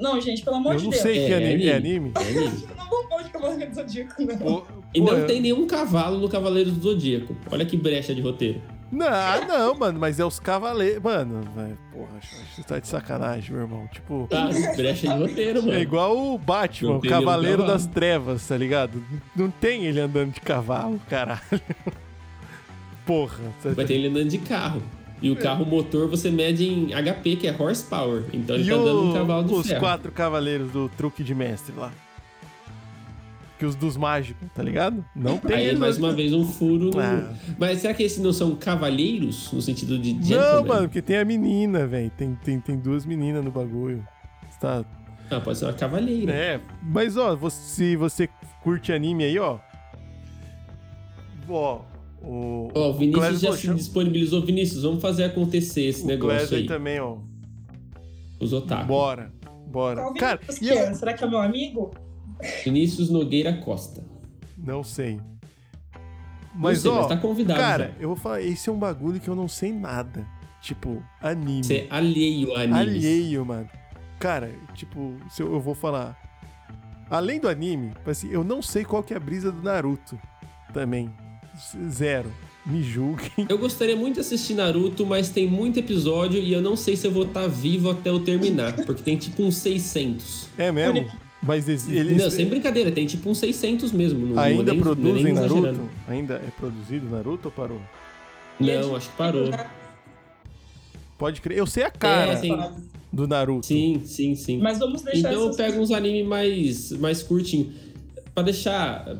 [0.00, 1.02] Não, gente, pelo amor eu de não Deus.
[1.02, 1.64] sei que É, anime.
[1.64, 1.96] é É anime.
[1.96, 2.12] anime?
[2.16, 2.62] É anime.
[2.70, 4.36] Eu não vou falar de Cavaleiro do Zodíaco, não.
[4.38, 4.62] Pô,
[4.94, 7.36] E pô, não eu- tem nenhum cavalo no Cavaleiro do Zodíaco.
[7.50, 8.60] Olha que brecha de roteiro.
[8.90, 11.02] Não, não, mano, mas é os cavaleiros.
[11.02, 11.44] Mano,
[11.92, 12.08] porra,
[12.54, 13.86] você tá de sacanagem, meu irmão.
[13.92, 14.48] Tipo, Tá?
[14.76, 15.74] Brecha de roteiro, mano.
[15.74, 19.02] é igual o Batman, o Cavaleiro das Trevas, tá ligado?
[19.36, 21.40] Não tem ele andando de cavalo, caralho.
[23.06, 23.38] Porra.
[23.74, 24.82] Vai ter ele andando de carro.
[25.20, 28.24] E o carro motor você mede em HP, que é horsepower.
[28.32, 29.80] Então ele E tá dando um cavalo de os ferro.
[29.80, 31.90] quatro cavaleiros do truque de mestre lá?
[33.58, 35.04] Que os dos mágicos, tá ligado?
[35.16, 36.08] Não tem Aí, mais não.
[36.08, 37.00] uma vez, um furo no...
[37.00, 37.34] Ah.
[37.58, 40.62] Mas será que esses não são cavalheiros, no sentido de Não, gentleman?
[40.64, 42.08] mano, porque tem a menina, velho.
[42.16, 44.06] Tem, tem, tem duas meninas no bagulho.
[44.48, 44.84] Você Tá,
[45.30, 46.32] Ah, pode ser uma cavaleira.
[46.32, 48.28] É, mas ó, você- se você
[48.62, 49.58] curte anime aí, ó.
[51.48, 51.80] Ó,
[52.22, 52.68] o.
[52.74, 54.42] Ó, o Vinícius Clésio já falou, se disponibilizou.
[54.44, 57.18] Vinícius, vamos fazer acontecer esse o negócio Clésio aí também, ó.
[58.40, 58.86] Os otaku.
[58.86, 59.32] Bora,
[59.66, 60.02] bora.
[60.02, 60.94] Qual Cara, eu...
[60.94, 61.90] Será que é meu amigo?
[62.64, 64.02] Vinícius Nogueira Costa.
[64.56, 65.16] Não sei.
[66.54, 67.60] Não Mas, sei, ó, mas tá convidado.
[67.60, 68.02] cara, já.
[68.02, 70.26] eu vou falar, esse é um bagulho que eu não sei nada.
[70.60, 71.62] Tipo, anime.
[71.62, 72.78] Você é alheio a animes.
[72.80, 73.68] Alheio, mano.
[74.18, 76.16] Cara, tipo, se eu, eu vou falar.
[77.08, 80.18] Além do anime, assim, eu não sei qual que é a brisa do Naruto.
[80.74, 81.10] Também.
[81.88, 82.30] Zero.
[82.66, 83.30] Me julguem.
[83.48, 87.06] Eu gostaria muito de assistir Naruto, mas tem muito episódio e eu não sei se
[87.06, 88.74] eu vou estar vivo até eu terminar.
[88.84, 90.48] Porque tem tipo uns 600.
[90.58, 91.08] É mesmo?
[91.42, 94.26] Mas eles, Não, sem brincadeira, tem tipo uns 600 mesmo.
[94.26, 95.54] Não, ainda é nem- é produzem nem Naruto?
[95.58, 95.90] exagerando.
[96.08, 97.80] Ainda é produzido Naruto ou parou?
[98.58, 99.48] Não, acho que parou.
[101.16, 101.58] Pode crer.
[101.58, 102.56] Eu sei a cara É, sim.
[103.12, 103.66] do Naruto.
[103.66, 104.58] Sim, sim, sim.
[104.58, 107.68] Mas vamos deixar Então eu essas pego uns animes mais, mais curtinhos.
[108.34, 109.16] Pra deixar.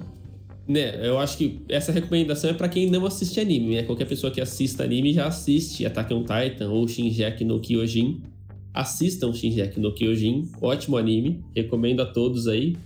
[0.66, 3.82] Né, eu acho que essa recomendação é pra quem não assiste anime, né?
[3.84, 8.20] Qualquer pessoa que assista anime já assiste Attack on Titan ou Shinjeki no Kyojin.
[8.78, 12.76] Assistam Shinjeki no Kyojin, ótimo anime, recomendo a todos aí.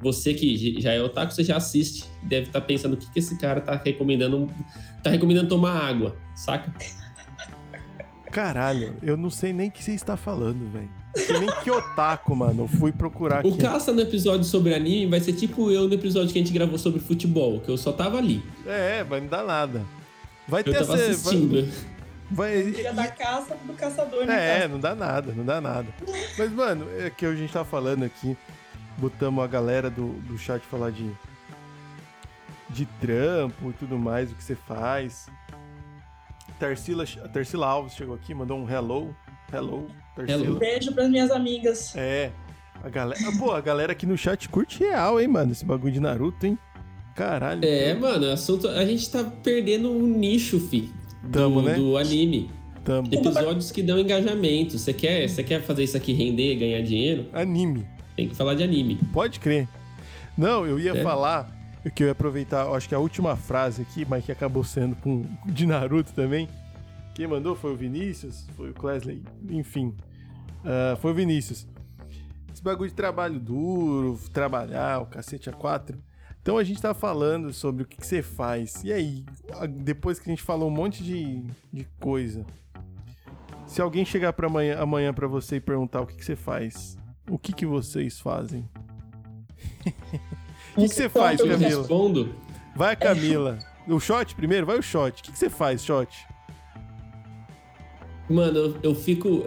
[0.00, 3.36] Você que já é otaku, você já assiste, deve estar pensando o que, que esse
[3.38, 4.48] cara tá recomendando.
[5.02, 6.72] Tá recomendando tomar água, saca?
[8.30, 10.88] Caralho, eu não sei nem o que você está falando, velho.
[11.14, 12.62] Não sei nem que otaku, mano.
[12.62, 13.58] Eu fui procurar O aqui.
[13.58, 16.78] Caça no episódio sobre anime vai ser tipo eu no episódio que a gente gravou
[16.78, 18.42] sobre futebol, que eu só tava ali.
[18.66, 19.82] É, vai me dar nada.
[20.48, 21.10] Vai Eu ter tava essa.
[21.10, 21.60] assistindo.
[21.60, 21.68] Vai,
[22.30, 24.64] vai- Dia da caça do caçador, né?
[24.64, 25.88] É, não dá nada, não dá nada.
[26.38, 28.36] Mas, mano, é que a gente tá falando aqui,
[28.96, 31.10] botamos a galera do, do chat falar de.
[32.70, 35.28] de trampo e tudo mais, o que você faz.
[36.58, 39.14] Tarsila, a Tarsila Alves chegou aqui, mandou um hello.
[39.52, 40.44] Hello, Tarsila.
[40.44, 40.58] Hello.
[40.58, 41.94] Beijo pras minhas amigas.
[41.96, 42.30] É.
[42.82, 43.20] A galera.
[43.38, 45.52] Pô, a galera aqui no chat curte real, hein, mano?
[45.52, 46.58] Esse bagulho de Naruto, hein?
[47.14, 47.64] Caralho.
[47.64, 48.66] É, mano, assunto.
[48.68, 50.90] A gente tá perdendo um nicho, fi.
[51.22, 51.74] Do, Tamo, né?
[51.74, 52.50] do anime.
[52.84, 53.08] Tamo.
[53.12, 54.78] Episódios que dão engajamento.
[54.78, 57.26] Você quer, você quer fazer isso aqui render, ganhar dinheiro?
[57.32, 57.86] Anime.
[58.16, 58.98] Tem que falar de anime.
[59.12, 59.68] Pode crer.
[60.36, 61.02] Não, eu ia É.
[61.02, 61.50] falar
[61.94, 65.24] que eu ia aproveitar, acho que a última frase aqui, mas que acabou sendo com
[65.46, 66.48] de Naruto também.
[67.14, 69.94] Quem mandou foi o Vinícius, foi o Klesley, enfim.
[70.64, 71.66] Ah, foi o Vinícius.
[72.52, 75.98] Esse bagulho de trabalho duro, trabalhar, o cacete a quatro.
[76.42, 78.82] Então a gente tá falando sobre o que, que você faz.
[78.82, 79.24] E aí,
[79.70, 81.40] depois que a gente falou um monte de,
[81.72, 82.44] de coisa,
[83.64, 86.98] se alguém chegar para amanhã, amanhã para você e perguntar o que, que você faz,
[87.30, 88.68] o que, que vocês fazem?
[90.74, 91.80] O que, que você faz, Pronto, Eu Camila?
[91.80, 92.34] respondo.
[92.74, 93.58] Vai, Camila.
[93.86, 94.64] O shot primeiro?
[94.64, 95.20] Vai o shot.
[95.20, 96.26] O que, que você faz, shot?
[98.28, 99.44] Mano, eu, eu fico.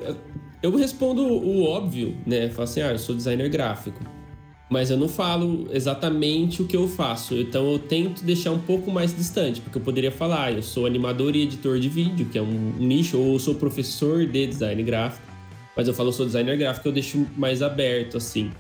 [0.62, 2.50] Eu respondo o óbvio, né?
[2.50, 4.00] Falo assim, ah, eu sou designer gráfico.
[4.70, 7.36] Mas eu não falo exatamente o que eu faço.
[7.36, 10.86] Então eu tento deixar um pouco mais distante, porque eu poderia falar, ah, eu sou
[10.88, 14.82] animador e editor de vídeo, que é um, nicho, ou eu sou professor de design
[14.82, 15.26] gráfico.
[15.78, 18.52] Mas eu falo, eu sou designer gráfico, eu deixo mais aberto, assim.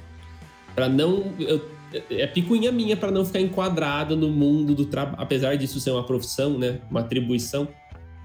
[0.75, 1.33] Pra não.
[1.39, 1.73] eu-
[2.09, 5.15] é picuinha minha pra não ficar enquadrado no mundo do trabalho.
[5.17, 6.79] Apesar disso ser uma profissão, né?
[6.91, 7.67] Uma atribuição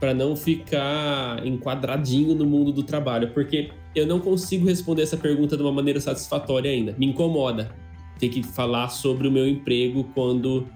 [0.01, 5.57] para não ficar enquadradinho no mundo do trabalho, porque eu não consigo responder essa pergunta
[5.57, 6.95] de uma maneira satisfatória ainda.
[6.99, 7.71] Me incomoda
[8.19, 10.67] ter que falar sobre o meu emprego quando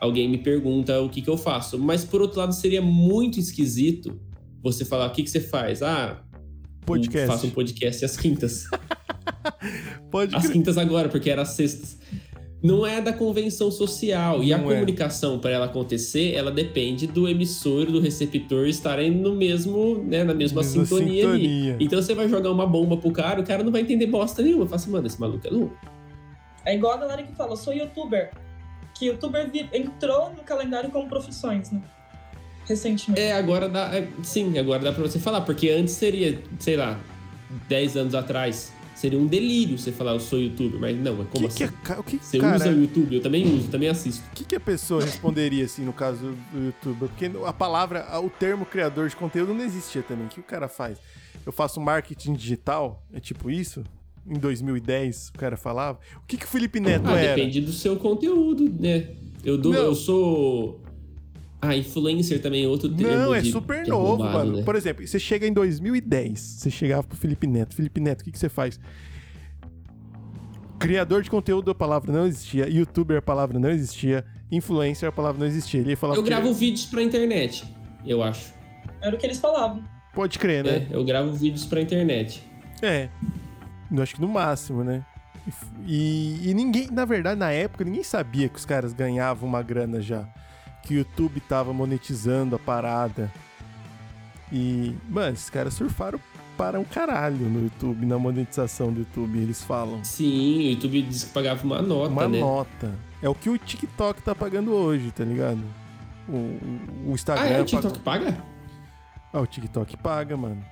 [0.00, 1.78] alguém me pergunta o que, que eu faço.
[1.78, 4.20] Mas por outro lado, seria muito esquisito
[4.62, 5.82] você falar o que, que você faz.
[5.82, 6.22] Ah,
[6.84, 7.26] Podcast.
[7.26, 8.66] faço um podcast às quintas.
[10.10, 10.52] Pode Às crer.
[10.52, 11.98] quintas agora, porque era às sextas.
[12.62, 14.42] Não é da convenção social.
[14.42, 14.74] E a Não é.
[14.74, 20.24] comunicação, para ela acontecer, ela depende do emissor e do receptor estarem no mesmo, né,
[20.24, 21.42] na mesma, Mesma sintonia, ali.
[21.42, 21.76] sintonia.
[21.80, 24.64] Então você vai jogar uma bomba pro cara, o cara não vai entender bosta nenhuma.
[24.64, 25.76] Fala assim, mano, esse maluco é louco.
[26.64, 28.30] É igual a galera que fala, eu sou youtuber.
[28.98, 31.80] Que youtuber entrou no calendário como profissões, né?
[32.66, 33.20] Recentemente.
[33.20, 33.94] É, agora dá.
[33.96, 36.98] é, sim, agora dá pra você falar, porque antes seria, sei lá,
[37.68, 41.24] 10 anos atrás, seria um delírio você falar eu sou youtuber, mas não, é O
[41.26, 41.74] como que, que assim?
[41.74, 44.24] é, ca- o que, Você cara, usa o YouTube, eu também uso, também assisto.
[44.32, 47.08] o que, que a pessoa responderia assim no caso do youtuber?
[47.08, 50.26] Porque a palavra, o termo criador de conteúdo não existia também.
[50.26, 50.98] O que o cara faz?
[51.44, 53.04] Eu faço marketing digital?
[53.12, 53.84] É tipo isso?
[54.26, 56.00] Em 2010 o cara falava.
[56.16, 57.36] O que, que o Felipe Neto Ah, era?
[57.36, 59.10] depende do seu conteúdo, né?
[59.44, 60.80] Eu, dou, eu sou.
[61.60, 63.12] Ah, influencer também é outro termo.
[63.12, 64.56] Não, é de- super que é novo, roubado, mano.
[64.58, 64.62] né?
[64.62, 67.74] Por exemplo, você chega em 2010, você chegava pro Felipe Neto.
[67.74, 68.78] Felipe Neto, o que, que você faz?
[70.78, 72.68] Criador de conteúdo, a palavra não existia.
[72.68, 74.24] Youtuber, a palavra não existia.
[74.52, 75.80] Influencer, a palavra não existia.
[75.80, 77.64] Ele falar Eu que- gravo vídeos pra internet,
[78.06, 78.52] eu acho.
[79.00, 79.82] Era o que eles falavam.
[80.14, 80.86] Pode crer, né?
[80.90, 82.42] É, eu gravo vídeos pra internet.
[82.82, 83.08] É.
[83.90, 85.04] Eu acho que no máximo, né?
[85.86, 90.00] E, e ninguém, na verdade, na época, ninguém sabia que os caras ganhavam uma grana
[90.00, 90.28] já.
[90.86, 93.30] Que o YouTube tava monetizando a parada.
[94.52, 96.20] E, mano, esses caras surfaram
[96.56, 100.02] para um caralho no YouTube, na monetização do YouTube, eles falam.
[100.04, 102.38] Sim, o YouTube disse que pagava uma nota, Uma né?
[102.40, 102.94] nota.
[103.20, 105.60] É o que o TikTok tá pagando hoje, tá ligado?
[106.28, 106.36] O,
[107.10, 107.44] o- Instagram.
[107.44, 107.50] Ah, é?
[107.50, 108.44] O paga- TikTok paga?
[109.32, 110.64] Ah, o TikTok paga, mano.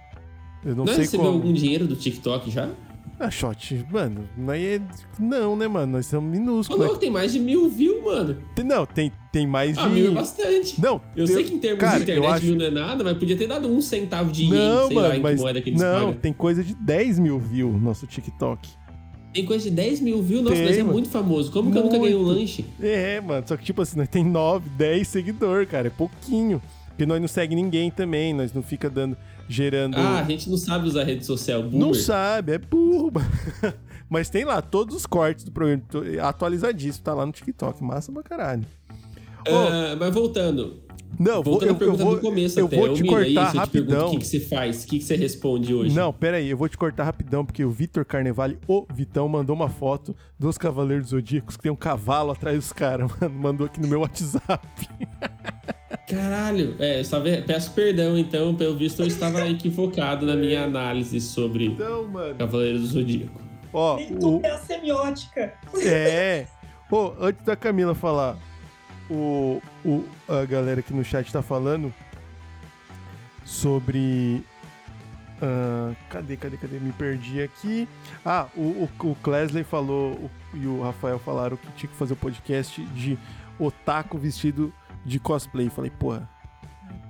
[0.65, 1.37] Eu não, Não, sei recebeu como.
[1.39, 2.71] algum dinheiro do TikTok já?
[3.19, 4.81] Ah, shot, mano, nós é...
[5.21, 5.93] Não, né, mano?
[5.93, 6.85] Nós somos Ô, minúsculos.
[6.85, 8.37] louco, tem mais de mil views, mano.
[8.57, 9.95] Tem- Não, tem, tem mais Ah, de.
[9.95, 10.81] mil é bastante.
[10.81, 13.05] Não, Eu tem- sei que em termos cara, de internet acho- mil não é nada,
[13.05, 15.41] mas podia ter dado um centavo de ien, Não, sei lá, mano, em que mas.
[15.41, 16.13] moeda que eles Não, pagam.
[16.15, 18.69] tem coisa de 10 mil views no nosso TikTok.
[19.33, 20.93] Tem coisa de 10 mil views, nossa, Tem, mas é mano.
[20.93, 21.51] muito famoso.
[21.53, 22.39] Como que eu nunca ganhei um Muito.
[22.41, 22.65] lanche?
[22.81, 26.61] É, mano, só que tipo assim, nós tem 9, 10 seguidores, cara, é pouquinho.
[26.89, 29.17] Porque nós não segue ninguém também, nós não fica dando.
[29.49, 29.97] Gerando.
[29.97, 31.79] Ah, a gente não sabe usar rede social, boomer.
[31.79, 33.13] Não sabe, é burro.
[34.09, 35.83] Mas tem lá todos os cortes do programa
[36.23, 37.83] atualizadíssimo, tá lá no TikTok.
[37.83, 38.65] Massa pra caralho.
[39.47, 40.85] Uh, mas voltando.
[41.19, 42.77] Não, voltando eu, eu vou, do começo eu até.
[42.77, 44.09] vou te Ô, cortar é isso, rapidão.
[44.09, 44.85] o que, que você faz?
[44.85, 45.95] O que, que você responde hoje?
[45.95, 49.55] Não, pera aí, eu vou te cortar rapidão, porque o Vitor Carnevale, o Vitão, mandou
[49.55, 53.35] uma foto dos Cavaleiros Zodíacos, que tem um cavalo atrás dos caras, mano.
[53.35, 54.69] Mandou aqui no meu WhatsApp.
[56.09, 61.21] Caralho, é, eu estava, peço perdão então, pelo visto eu estava equivocado na minha análise
[61.21, 62.35] sobre Então, mano.
[62.35, 63.41] Cavaleiros do Zodíaco.
[63.73, 65.55] Ó, Nem o, é a semiótica.
[65.83, 66.47] É.
[66.89, 68.37] Pô, antes da Camila falar,
[69.11, 71.93] o, o, a galera aqui no chat tá falando
[73.45, 74.43] sobre.
[75.43, 76.79] ah, cadê, cadê, cadê?
[76.79, 77.89] Me perdi aqui.
[78.25, 82.13] Ah, o, o, o Klesley falou o- e o Rafael falaram que tinha que fazer
[82.13, 83.19] o podcast de
[83.59, 84.73] otaku vestido
[85.05, 85.69] de cosplay.
[85.71, 86.29] Falei, porra,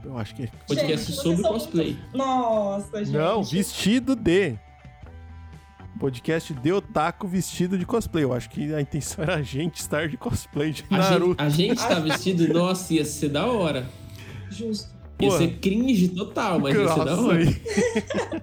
[0.05, 0.47] eu acho que é.
[0.66, 1.92] Podcast Gente, sobre vocês são cosplay.
[1.95, 3.16] muito- Nossa, gente.
[3.16, 4.57] Não, vestido de.
[5.99, 8.24] Podcast de otaku vestido de cosplay.
[8.24, 11.42] Eu acho que a intenção era a gente estar de cosplay de A gente, Naruto.
[11.42, 13.86] a gente tá vestido, nossa, ia ser da hora.
[14.51, 14.92] Justo.
[15.20, 15.38] Ia Porra.
[15.38, 17.38] ser cringe total, mas ia ser da hora.
[17.38, 18.42] aí.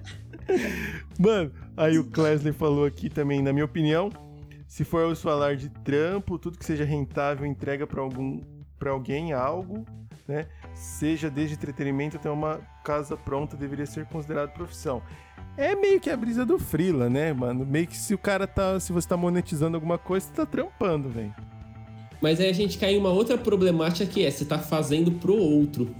[1.18, 4.10] Mano, aí o Klesley falou aqui também, na minha opinião,
[4.66, 8.40] se for falar de trampo, tudo que seja rentável entrega pra algum
[8.82, 9.86] para alguém algo,
[10.26, 10.46] né?
[10.74, 15.00] Seja desde entretenimento até uma casa pronta deveria ser considerado profissão.
[15.56, 17.64] É meio que a brisa do frila, né, mano?
[17.64, 21.08] Meio que se o cara tá, se você tá monetizando alguma coisa, você tá trampando,
[21.08, 21.32] velho.
[22.20, 25.36] Mas aí a gente cai em uma outra problemática que é, você tá fazendo pro
[25.36, 25.94] outro.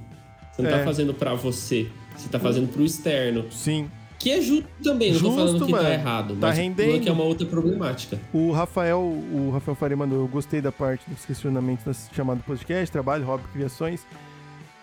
[0.52, 0.78] Você não É.
[0.78, 1.88] tá fazendo pra você.
[2.16, 3.48] Você tá fazendo pro externo.
[3.52, 3.88] Sim.
[4.22, 5.84] Que é justo também, não tô Justo, falando que mano.
[5.84, 6.28] tá errado.
[6.36, 7.00] Tá mas rendendo.
[7.02, 8.20] que é uma outra problemática.
[8.32, 12.92] O Rafael, o Rafael Faria mandou, eu gostei da parte dos questionamentos da chamado podcast,
[12.92, 14.06] trabalho, hobby, criações,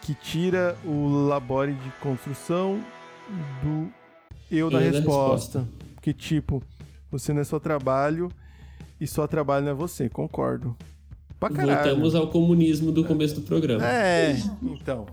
[0.02, 2.82] que tira o labore de construção
[3.64, 3.88] do
[4.52, 5.60] eu da Eu da resposta.
[5.60, 5.68] resposta.
[5.96, 6.62] Porque, tipo,
[7.10, 8.30] você não é só trabalho
[9.00, 10.76] e só trabalho não é você, concordo.
[11.40, 11.82] Pra caralho.
[11.92, 13.86] Voltamos ao comunismo do começo do programa.
[13.88, 15.06] É, então.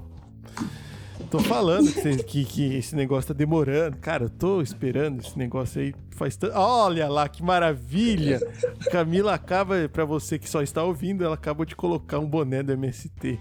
[1.31, 3.97] Tô falando que, que- que esse negócio tá demorando.
[3.99, 6.55] Cara, eu tô esperando esse negócio aí faz tanto.
[6.57, 8.39] Olha lá, que maravilha!
[8.91, 12.73] Camila acaba, pra você que só está ouvindo, ela acabou de colocar um boné do
[12.73, 13.39] MST.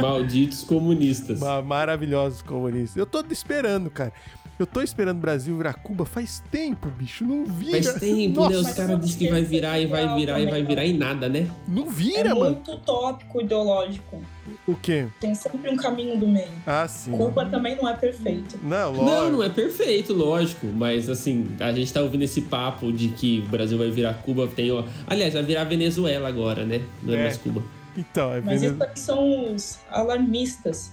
[0.00, 1.40] Malditos comunistas.
[1.40, 2.96] Ma- Maravilhosos comunistas.
[2.96, 4.12] Eu tô esperando, cara.
[4.58, 7.24] Eu tô esperando o Brasil virar Cuba faz tempo, bicho.
[7.24, 7.82] Não vira.
[7.82, 8.56] Faz tempo, Nossa, né?
[8.60, 11.50] Os caras dizem que vai virar e vai virar e vai virar em nada, né?
[11.66, 12.52] Não É vira, mano.
[12.52, 14.22] muito utópico ideológico.
[14.66, 15.08] O quê?
[15.20, 16.46] Tem sempre um caminho do meio.
[16.66, 17.10] Ah, sim.
[17.10, 18.56] Cuba também não é perfeito.
[18.62, 19.04] Não, lógico.
[19.04, 20.66] Não, não é perfeito, lógico.
[20.68, 24.46] Mas assim, a gente tá ouvindo esse papo de que o Brasil vai virar Cuba.
[24.46, 24.84] Tem, ó...
[25.06, 26.80] Aliás, vai virar Venezuela agora, né?
[27.02, 27.22] Não é, É.
[27.24, 27.60] mais Cuba.
[27.96, 28.92] Então, é Mas Venezuela.
[28.92, 30.92] esses são os alarmistas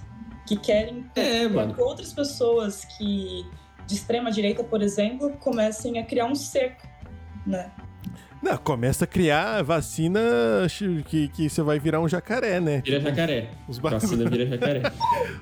[0.55, 1.73] que querem É, mano.
[1.73, 3.45] que outras pessoas que
[3.87, 6.87] de extrema direita, por exemplo, comecem a criar um cerco,
[7.45, 7.71] né?
[8.41, 10.19] Não, começa a criar vacina
[11.07, 12.81] que, que você vai virar um jacaré, né?
[12.83, 13.51] Vira jacaré.
[13.67, 14.81] Os bagulho, Vacina vira jacaré.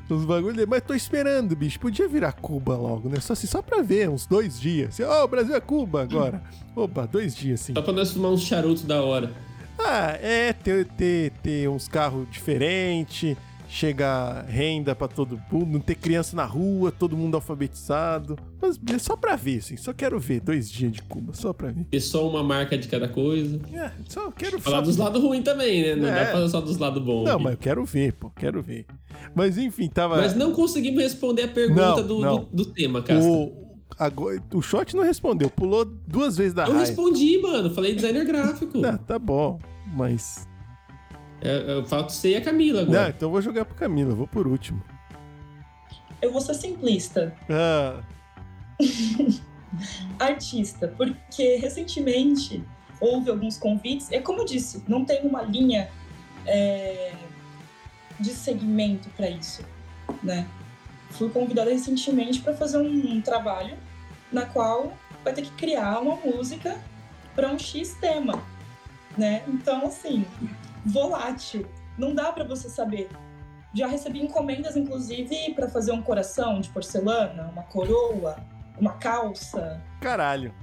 [0.10, 0.68] os bagulho.
[0.68, 1.80] Mas tô esperando, bicho.
[1.80, 3.20] Podia virar Cuba logo, né?
[3.22, 5.00] Só, assim, só pra ver, uns dois dias.
[5.00, 6.42] Ó, o Brasil é Cuba agora.
[6.76, 7.74] Opa, dois dias, sim.
[7.74, 9.32] Só pra nós fumar uns charutos da hora.
[9.80, 13.38] Ah, é, ter, ter, ter uns carros diferentes,
[13.70, 18.36] chegar renda pra todo mundo, não ter criança na rua, todo mundo alfabetizado.
[18.60, 19.78] Mas é só pra ver, assim.
[19.78, 21.86] Só quero ver dois dias de Cuba, só pra ver.
[21.86, 23.62] Ter só uma marca de cada coisa.
[23.72, 24.84] É, só quero Falar só...
[24.84, 25.96] dos lados ruins também, né?
[25.96, 26.12] Não É.
[26.12, 27.26] dá pra falar só dos lados bons.
[27.26, 27.44] Não, aqui.
[27.44, 28.86] mas eu quero ver, pô, quero ver.
[29.36, 30.18] Mas enfim, tava.
[30.18, 32.36] Mas não conseguimos responder a pergunta Não, do, não.
[32.40, 33.24] Do, do tema, Casta.
[33.30, 37.70] O, agora, o shot não respondeu, pulou duas vezes da Eu respondi, mano.
[37.70, 38.84] Falei designer gráfico.
[38.84, 39.60] Ah, tá bom,
[39.96, 40.49] mas.
[41.42, 43.10] Eu falto você e a Camila Não, agora.
[43.10, 44.84] então eu vou jogar pro Camila, vou por último.
[46.22, 48.02] Eu vou ser simplista, Ah,
[50.20, 52.64] artista, porque recentemente
[53.00, 54.12] houve alguns convites.
[54.12, 55.90] É como eu disse, não tem uma linha
[56.46, 57.14] é,
[58.20, 59.64] de segmento para isso,
[60.22, 60.46] né?
[61.12, 63.78] Fui convidada recentemente para fazer um, um trabalho
[64.32, 66.78] na qual vai ter que criar uma música
[67.36, 68.44] para um X tema,
[69.18, 69.44] né?
[69.48, 70.26] Então, assim,
[70.86, 71.68] volátil.
[71.98, 73.10] Não dá para você saber.
[73.74, 78.38] Já recebi encomendas, inclusive, para fazer um coração de porcelana, uma coroa,
[78.80, 79.82] uma calça.
[80.02, 80.54] caralho.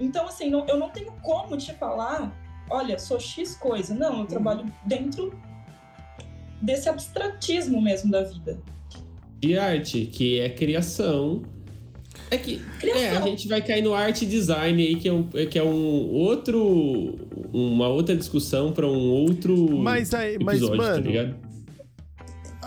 [0.00, 2.32] Então, assim, não- eu não tenho como te falar,
[2.68, 3.94] olha, sou X coisa.
[3.94, 5.38] Não, eu trabalho dentro
[6.60, 8.58] desse abstratismo mesmo da vida.
[9.38, 11.42] De arte, que é criação.
[12.30, 15.22] É que é, a gente vai cair no arte e design aí, que é um,
[15.24, 17.18] que é um outro.
[17.52, 21.36] Uma outra discussão pra um outro Mas aí, mas, episódio, tá mano, ligado?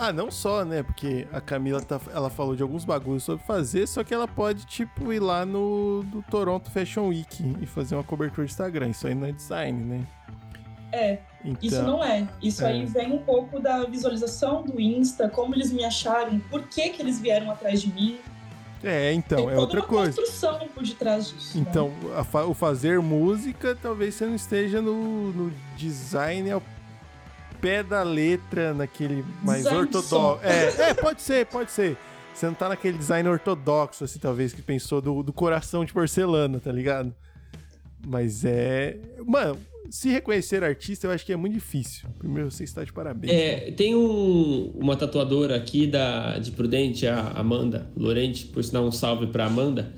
[0.02, 0.82] Ah, não só, né?
[0.82, 4.64] Porque a Camila tá, ela falou de alguns bagulhos sobre fazer, só que ela pode,
[4.64, 8.88] tipo, ir lá no, no Toronto Fashion Week e fazer uma cobertura de Instagram.
[8.88, 10.06] Isso aí não é design, né?
[10.90, 12.26] É, Então, isso não é.
[12.42, 12.68] Isso é.
[12.68, 17.02] aí vem um pouco da visualização do Insta, como eles me acharam, por que, que
[17.02, 18.18] eles vieram atrás de mim.
[18.82, 20.16] É, então, Tem é toda outra uma coisa.
[20.22, 21.58] construção por detrás disso.
[21.58, 21.66] né?
[21.68, 26.62] Então, a fa- o fazer música, talvez você não esteja no, no design ao
[27.60, 30.40] pé da letra, naquele mais ortodoxo.
[30.42, 31.96] É, é, pode ser, pode ser.
[32.34, 36.58] Você não tá naquele design ortodoxo, assim, talvez, que pensou do, do coração de porcelana,
[36.58, 37.14] tá ligado?
[38.06, 38.96] Mas é.
[39.26, 39.58] Mano,
[39.88, 42.08] se reconhecer artista, eu acho que é muito difícil.
[42.18, 43.32] Primeiro, você está de parabéns.
[43.32, 48.92] É, tem um- uma tatuadora aqui da, de Prudente, a Amanda Lorente, por sinal um
[48.92, 49.94] salve pra Amanda,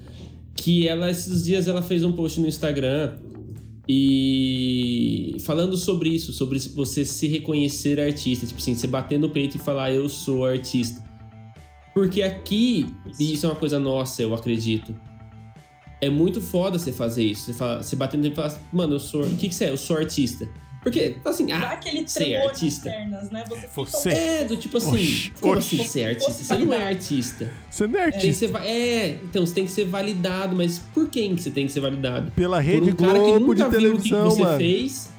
[0.55, 3.14] que ela, esses dias, ela fez um post no Instagram
[4.16, 9.57] e falando sobre isso, sobre você se reconhecer artista, tipo assim, você bater no peito
[9.57, 11.03] e falar eu sou artista.
[11.95, 12.87] Porque aqui,
[13.18, 14.95] e isso é uma coisa nossa, eu acredito,
[16.03, 17.46] é muito foda você fazer isso.
[17.46, 19.22] Você, fala, você bater no peito e falar, mano, eu sou.
[19.22, 19.70] O que, que você é?
[19.70, 20.48] Eu sou artista.
[20.82, 22.90] Porque, assim, Dá ah, aquele ser tremor nas artista.
[22.90, 23.44] pernas, né?
[23.48, 24.09] Você, Você.
[24.09, 25.80] é, do tipo assim, Oxi, como oxi.
[25.80, 26.32] assim ser artista?
[26.32, 27.53] Você não é artista.
[27.70, 28.48] Você não é Tem que artista.
[28.48, 31.72] ser, é, então você tem que ser validado, mas por quem que você tem que
[31.72, 32.32] ser validado?
[32.32, 34.59] Pela Rede um cara que Globo de nunca viu o que que televisão, você mano.
[34.59, 35.11] fez,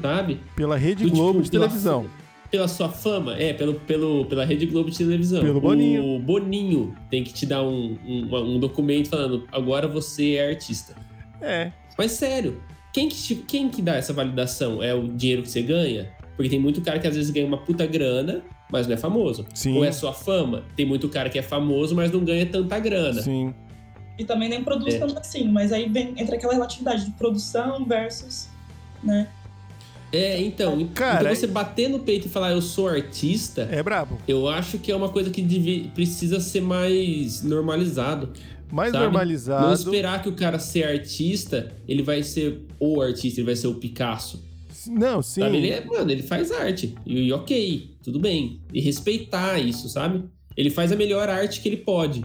[0.00, 0.40] sabe?
[0.56, 2.06] Pela Rede Do tipo, Globo de pela- televisão.
[2.50, 5.42] Pela sua fama, é, pelo, pelo, pela Rede Globo de televisão.
[5.42, 6.16] Pelo Boninho.
[6.16, 10.94] O Boninho tem que te dar um, um, um documento falando, agora você é artista.
[11.40, 11.72] É.
[11.98, 14.82] Mas sério, quem que, quem que dá essa validação?
[14.82, 16.10] É o dinheiro que você ganha?
[16.36, 19.46] Porque tem muito cara que às vezes ganha uma puta grana, mas não é famoso.
[19.54, 19.76] Sim.
[19.76, 20.64] Ou é só fama?
[20.76, 23.22] Tem muito cara que é famoso, mas não ganha tanta grana.
[23.22, 23.54] Sim.
[24.18, 24.98] E também nem produz É.
[24.98, 28.48] tanto assim, mas aí vem, entra aquela relatividade de produção versus,
[29.02, 29.28] né?
[30.12, 34.18] É, então, Cara, então você bater no peito e falar eu sou artista, É brabo.
[34.26, 38.30] eu acho que é uma coisa que deve- precisa ser mais normalizado.
[38.70, 39.04] Mais Sabe?
[39.04, 39.66] normalizado.
[39.66, 43.66] Não esperar que o cara ser artista, ele vai ser o artista, ele vai ser
[43.68, 44.42] o Picasso.
[44.88, 45.40] Não, sim.
[45.40, 45.56] Sabe?
[45.56, 46.94] Ele é, mano, ele faz arte.
[47.04, 48.60] E, e ok, tudo bem.
[48.72, 50.24] E respeitar isso, sabe?
[50.56, 52.24] Ele faz a melhor arte que ele pode.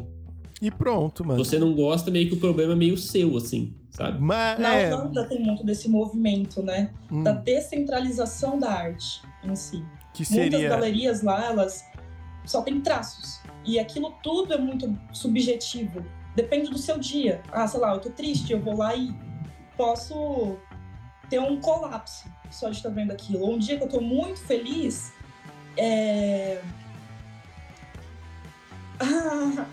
[0.62, 1.44] E pronto, mano.
[1.44, 4.20] Você não gosta, meio que o problema é meio seu, assim, sabe?
[4.20, 6.90] Mas, Na é, Holanda tem muito desse movimento, né?
[7.12, 9.86] hum, Da descentralização da arte em si.
[10.14, 10.70] que Muitas seria.
[10.70, 11.86] galerias lá, elas
[12.46, 13.40] só têm traços.
[13.64, 16.04] E aquilo tudo é muito subjetivo.
[16.36, 17.42] Depende do seu dia.
[17.52, 19.14] Ah, sei lá, eu tô triste, eu vou lá e
[19.78, 20.58] posso
[21.30, 23.42] ter um colapso só de estar vendo aquilo.
[23.42, 25.14] Ou um dia que eu tô muito feliz,
[25.78, 26.62] é...
[29.00, 29.66] Ah,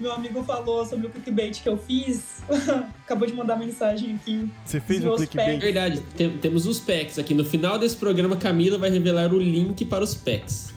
[0.00, 2.42] meu amigo falou sobre o clickbait que eu fiz.
[3.04, 4.50] Acabou de mandar mensagem aqui.
[4.64, 5.60] Você fez um É clickbait.
[5.60, 7.34] verdade, tem- temos os packs aqui.
[7.34, 10.72] No final desse programa, Camila vai revelar o link para os packs.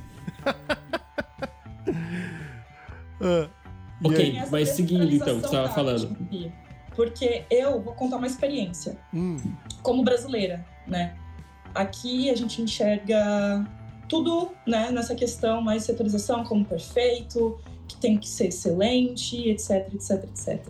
[3.22, 3.48] Ah,
[4.04, 4.42] e Ok.
[4.52, 6.52] mas seguindo, então, o que você tava descentralização falando.
[6.96, 8.98] Porque eu vou contar uma experiência.
[9.14, 9.38] Hum,
[9.82, 11.16] como brasileira, né?
[11.74, 13.66] Aqui a gente enxerga
[14.10, 17.58] tudo, né, nessa questão mais setorização como perfeito,
[17.88, 20.68] que tem que ser excelente, etc, etc, etc.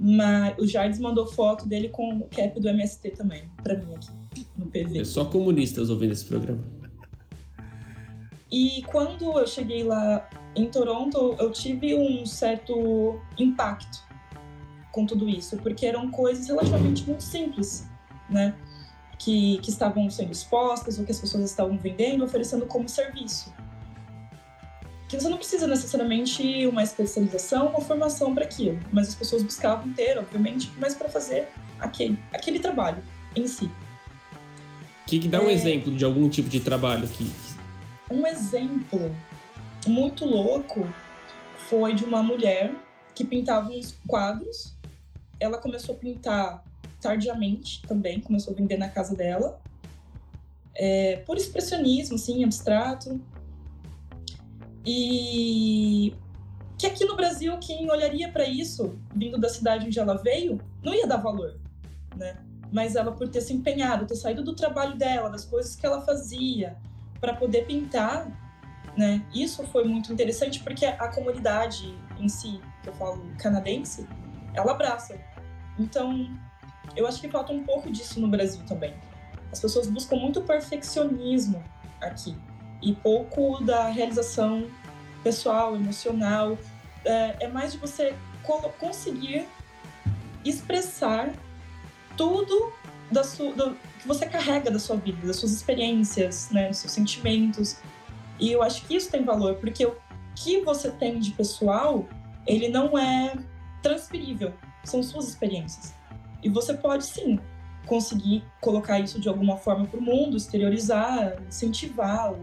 [0.00, 4.46] Mas o Jardim mandou foto dele com o cap do MST também, pra mim aqui,
[4.56, 5.00] no PV.
[5.00, 6.64] É só comunistas ouvindo esse programa.
[8.50, 14.06] E quando eu cheguei lá em Toronto, eu tive um certo impacto
[14.92, 17.86] com tudo isso, porque eram coisas relativamente muito simples,
[18.28, 18.56] né?
[19.18, 23.52] Que, que estavam sendo expostas, ou que as pessoas estavam vendendo, oferecendo como serviço.
[25.08, 29.90] Que você não precisa necessariamente uma especialização, uma formação para aquilo, mas as pessoas buscavam
[29.94, 31.48] ter, obviamente, mas para fazer
[31.80, 33.02] aquele, aquele trabalho
[33.34, 33.70] em si.
[35.06, 35.52] Que, que dá um É.
[35.52, 37.30] exemplo de algum tipo de trabalho que.
[38.10, 39.14] Um exemplo
[39.86, 40.86] muito louco
[41.68, 42.74] foi de uma mulher
[43.14, 44.74] que pintava uns quadros.
[45.40, 46.64] Ela começou a pintar
[47.00, 49.58] tardiamente também, começou a vender na casa dela.
[50.74, 53.20] É, por expressionismo, assim, abstrato.
[54.90, 56.16] E
[56.78, 60.94] que aqui no Brasil, quem olharia para isso, vindo da cidade onde ela veio, não
[60.94, 61.60] ia dar valor,
[62.16, 62.38] né?
[62.72, 66.00] Mas ela, por ter se empenhado, ter saído do trabalho dela, das coisas que ela
[66.00, 66.78] fazia,
[67.20, 68.30] para poder pintar,
[68.96, 69.22] né?
[69.34, 74.08] Isso foi muito interessante porque a comunidade em si, que eu falo canadense,
[74.54, 75.20] ela abraça.
[75.78, 76.34] Então,
[76.96, 78.94] eu acho que falta um pouco disso no Brasil também.
[79.52, 81.62] As pessoas buscam muito perfeccionismo
[82.00, 82.34] aqui
[82.80, 84.66] e pouco da realização
[85.22, 86.58] pessoal, emocional.
[87.04, 89.46] É, é mais de você co- conseguir
[90.44, 91.32] expressar
[92.16, 92.72] tudo
[93.10, 96.92] da sua, do, que você carrega da sua vida, das suas experiências, né, dos seus
[96.92, 97.78] sentimentos.
[98.38, 99.96] E eu acho que isso tem valor, porque o
[100.34, 102.08] que você tem de pessoal,
[102.46, 103.34] ele não é
[103.82, 104.52] transferível,
[104.84, 105.94] são suas experiências.
[106.42, 107.38] E você pode sim
[107.86, 112.34] conseguir colocar isso de alguma forma para o mundo, exteriorizar, incentivar,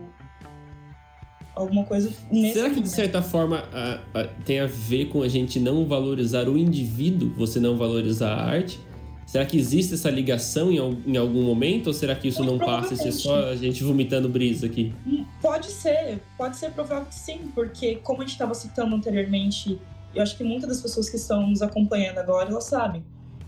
[1.55, 5.27] alguma coisa nesse Será que de certa forma a, a, tem a ver com a
[5.27, 8.79] gente não valorizar o indivíduo, você não valorizar a arte?
[9.25, 10.77] Será que existe essa ligação em,
[11.07, 12.93] em algum momento ou será que isso Muito não passa?
[12.93, 14.93] Isso é só a gente vomitando brisa aqui?
[15.41, 19.79] Pode ser, pode ser provável que sim, porque como a gente estava citando anteriormente,
[20.13, 23.03] eu acho que muitas das pessoas que estão nos acompanhando agora, elas sabem.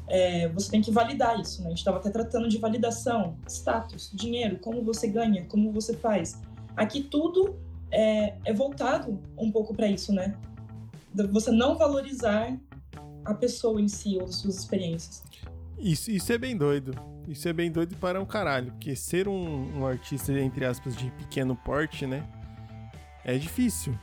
[0.09, 1.67] É, você tem que validar isso, né?
[1.67, 6.41] A gente estava até tratando de validação, status, dinheiro, como você ganha, como você faz.
[6.75, 7.55] Aqui tudo
[7.91, 10.35] é, é voltado um pouco para isso, né?
[11.31, 12.57] Você não valorizar
[13.25, 15.23] a pessoa em si ou as suas experiências.
[15.77, 16.93] Isso, isso é bem doido.
[17.27, 18.71] Isso é bem doido para um caralho.
[18.71, 22.23] Porque ser um, um artista, entre aspas, de pequeno porte, né?
[23.25, 23.97] É difícil.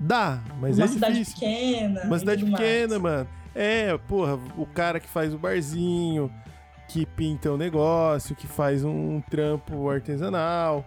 [0.00, 1.40] Dá, mas Uma é cidade difícil.
[1.40, 2.02] pequena.
[2.04, 3.02] Uma cidade pequena, mais.
[3.02, 3.28] mano.
[3.54, 6.32] É, porra, o cara que faz o barzinho,
[6.88, 10.84] que pinta o um negócio, que faz um trampo artesanal.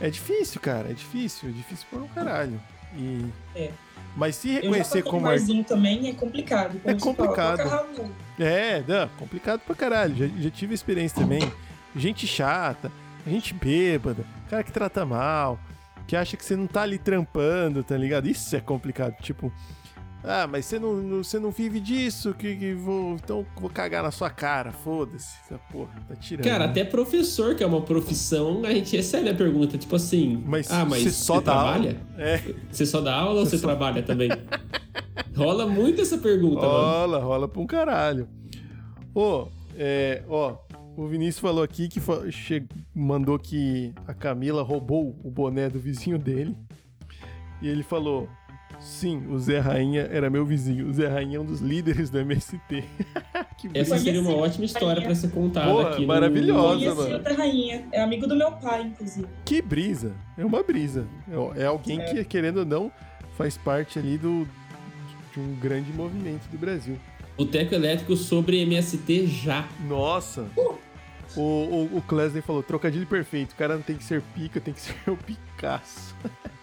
[0.00, 2.60] É difícil, cara, é difícil, é difícil por um caralho.
[2.96, 3.26] E...
[3.54, 3.70] É.
[4.16, 6.80] Mas se reconhecer eu como artista também é complicado.
[6.84, 7.62] É complicado.
[8.38, 10.14] é, não, complicado pra caralho.
[10.14, 11.40] Já, já tive experiência também.
[11.96, 12.90] Gente chata,
[13.26, 15.58] gente bêbada, cara que trata mal,
[16.06, 18.28] que acha que você não tá ali trampando, tá ligado?
[18.28, 19.16] Isso é complicado.
[19.20, 19.52] Tipo,
[20.26, 23.14] ah, mas você não, não, você não vive disso, que, que vou.
[23.14, 25.36] Então vou cagar na sua cara, foda-se.
[25.44, 26.46] Essa porra, tá tirando.
[26.46, 30.42] Cara, até professor, que é uma profissão, a gente recebe a pergunta, tipo assim.
[30.46, 31.90] Mas, ah, mas você só você dá trabalha?
[31.90, 32.22] Aula?
[32.22, 32.54] É.
[32.70, 33.66] Você só dá aula ou você só...
[33.66, 34.30] trabalha também?
[35.36, 37.28] rola muito essa pergunta, rola, mano.
[37.28, 38.26] Rola pra um caralho.
[39.14, 40.56] Ô, é, ó,
[40.96, 42.00] o Vinícius falou aqui que
[42.94, 46.56] mandou que a Camila roubou o boné do vizinho dele.
[47.60, 48.26] E ele falou:
[48.80, 50.88] Sim, o Zé Rainha era meu vizinho.
[50.88, 52.84] O Zé Rainha é um dos líderes do MST.
[53.72, 56.04] Essa seria uma ótima história para ser contada aqui.
[56.04, 56.96] Maravilhosa, no...
[56.96, 57.24] mano.
[57.30, 59.26] O Rainha é amigo do meu pai, inclusive.
[59.44, 60.14] Que brisa.
[60.36, 61.06] É uma brisa.
[61.56, 62.04] É, é alguém é.
[62.04, 62.92] que, querendo ou não,
[63.36, 64.46] faz parte ali do,
[65.32, 66.98] de um grande movimento do Brasil.
[67.36, 69.66] O Teco Elétrico sobre MST já.
[69.88, 70.46] Nossa.
[70.56, 70.78] Uh.
[71.36, 73.52] O, o, o Klesley falou, trocadilho perfeito.
[73.52, 76.14] O cara não tem que ser pica, tem que ser o Picasso.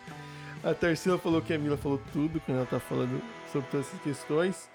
[0.64, 4.02] A Tarsila falou que a Mila falou tudo quando ela tá falando sobre todas essas
[4.02, 4.70] questões.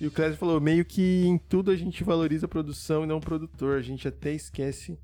[0.00, 3.16] E o Clésio falou, meio que em tudo a gente valoriza a produção e não
[3.16, 3.78] o produtor.
[3.78, 4.98] A gente até esquece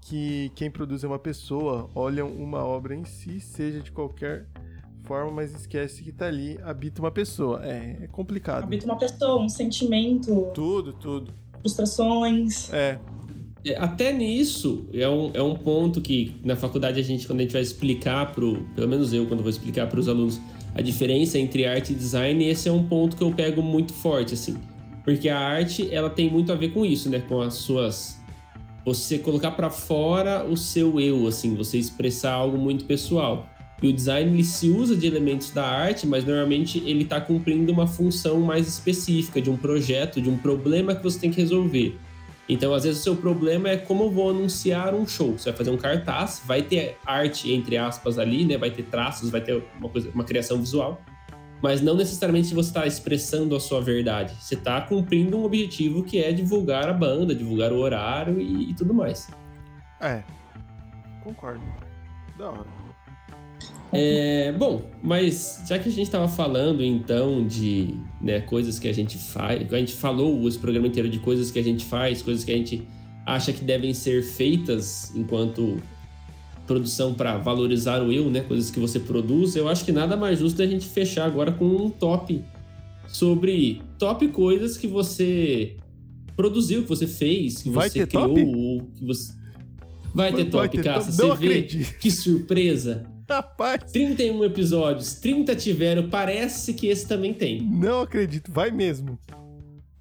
[0.00, 4.46] que quem produz é uma pessoa, olham uma obra em si, seja de qualquer
[5.04, 7.64] forma, mas esquece que tá ali, habita uma pessoa.
[7.64, 8.64] É, é complicado.
[8.64, 10.50] Habita uma pessoa, um sentimento.
[10.54, 11.32] Tudo, tudo.
[11.60, 12.72] Frustrações.
[12.72, 12.98] É.
[13.64, 17.42] É, até nisso, é um, é um ponto que na faculdade a gente, quando a
[17.42, 20.40] gente vai explicar pro, pelo menos eu, quando vou explicar para os alunos,
[20.74, 24.34] a diferença entre arte e design, esse é um ponto que eu pego muito forte,
[24.34, 24.56] assim.
[25.04, 27.22] Porque a arte, ela tem muito a ver com isso, né?
[27.28, 28.18] Com as suas...
[28.84, 33.46] Você colocar para fora o seu eu, assim, você expressar algo muito pessoal.
[33.82, 37.72] E o design, ele se usa de elementos da arte, mas normalmente ele está cumprindo
[37.72, 41.98] uma função mais específica, de um projeto, de um problema que você tem que resolver.
[42.52, 45.38] Então, às vezes, o seu problema é como eu vou anunciar um show.
[45.38, 48.58] Você vai fazer um cartaz, vai ter arte, entre aspas, ali, né?
[48.58, 51.00] Vai ter traços, vai ter uma, coisa, uma criação visual.
[51.62, 54.34] Mas não necessariamente você está expressando a sua verdade.
[54.40, 58.74] Você está cumprindo um objetivo que é divulgar a banda, divulgar o horário e, e
[58.74, 59.28] tudo mais.
[60.00, 60.24] É,
[61.22, 61.62] concordo.
[62.36, 62.79] Da hora.
[63.92, 68.92] É, bom, mas já que a gente estava falando então de né, coisas que a
[68.94, 72.44] gente faz, a gente falou esse programa inteiro de coisas que a gente faz, coisas
[72.44, 72.82] que a gente
[73.26, 75.78] acha que devem ser feitas enquanto
[76.66, 80.38] produção para valorizar o eu, né, coisas que você produz, eu acho que nada mais
[80.38, 82.44] justo é a gente fechar agora com um top
[83.08, 85.76] sobre top coisas que você
[86.36, 88.40] produziu, que você fez, que Vai você criou, top?
[88.44, 89.32] ou que você
[90.14, 91.06] Vai ter Vai top, ter Caça.
[91.06, 91.12] top.
[91.16, 91.98] Você Não vê acredito.
[91.98, 93.06] que surpresa.
[93.30, 97.62] Rapaz, 31 episódios, 30 tiveram, parece que esse também tem.
[97.62, 98.50] não acredito.
[98.52, 99.18] Vai mesmo.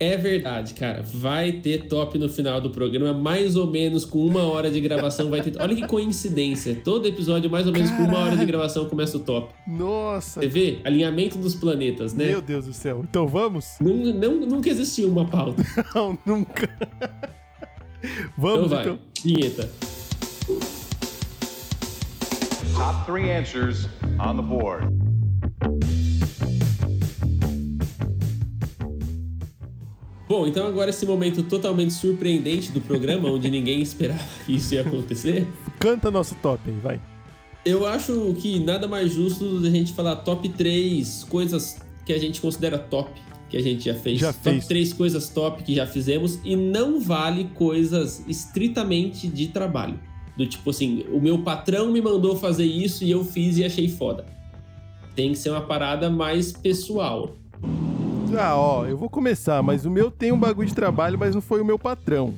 [0.02, 1.04] É verdade, cara.
[1.04, 5.30] Vai ter top no final do programa, mais ou menos com uma hora de gravação
[5.30, 5.62] vai ter.
[5.62, 6.74] Olha que coincidência.
[6.74, 9.54] Todo episódio, mais ou menos com uma hora de gravação, começa o top.
[9.68, 10.40] Nossa.
[10.40, 10.80] Você vê?
[10.86, 12.28] Alinhamento dos planetas, né?
[12.28, 13.04] Meu Deus do céu.
[13.10, 13.76] Então vamos?
[13.82, 15.62] Nun- não- nunca existiu uma pauta.
[15.94, 16.70] Não, nunca.
[18.02, 18.82] Então Vamos vai.
[18.84, 19.00] então.
[19.22, 19.70] Vinheta.
[22.80, 23.90] Top three answers
[24.22, 24.88] on the board.
[30.30, 34.82] Bom, então agora esse momento totalmente surpreendente do programa, onde ninguém esperava que isso ia
[34.82, 35.46] acontecer.
[35.78, 37.02] Canta nosso top aí, vai.
[37.66, 42.40] Eu acho que nada mais justo da gente falar top 3 coisas que a gente
[42.40, 43.12] considera top
[43.50, 44.22] que a gente já fez.
[44.22, 44.68] Já top fez.
[44.68, 50.00] 3 coisas top que já fizemos e não vale coisas estritamente de trabalho.
[50.40, 53.90] Do tipo assim, o meu patrão me mandou fazer isso e eu fiz e achei
[53.90, 54.26] foda.
[55.14, 57.36] Tem que ser uma parada mais pessoal.
[58.40, 61.42] Ah, ó, eu vou começar, mas o meu tem um bagulho de trabalho, mas não
[61.42, 62.36] foi o meu patrão.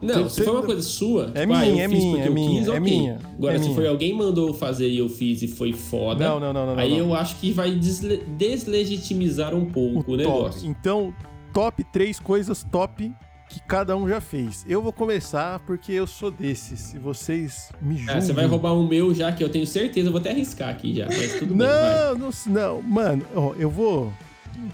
[0.00, 2.30] Não, se for uma coisa sua, É tipo, ah, minha, eu é minha, porque é
[2.30, 3.74] minha, quis, é minha, Agora, é se minha.
[3.76, 6.90] foi alguém mandou fazer e eu fiz e foi foda, Não, não, não, não, aí
[6.92, 6.98] não.
[7.10, 10.62] eu acho que vai desle- deslegitimizar um pouco o, negócio.
[10.62, 10.66] top.
[10.66, 11.14] Então,
[11.52, 13.12] top três coisas top
[13.52, 14.64] que cada um já fez.
[14.68, 16.80] Eu vou começar porque eu sou desses.
[16.80, 18.16] Se vocês me julgam.
[18.16, 20.70] Ah, você vai roubar um meu já, que eu tenho certeza, eu vou até arriscar
[20.70, 21.06] aqui já,
[21.38, 21.66] tudo bem.
[21.66, 24.12] Não, não, não, mano, ó, eu vou.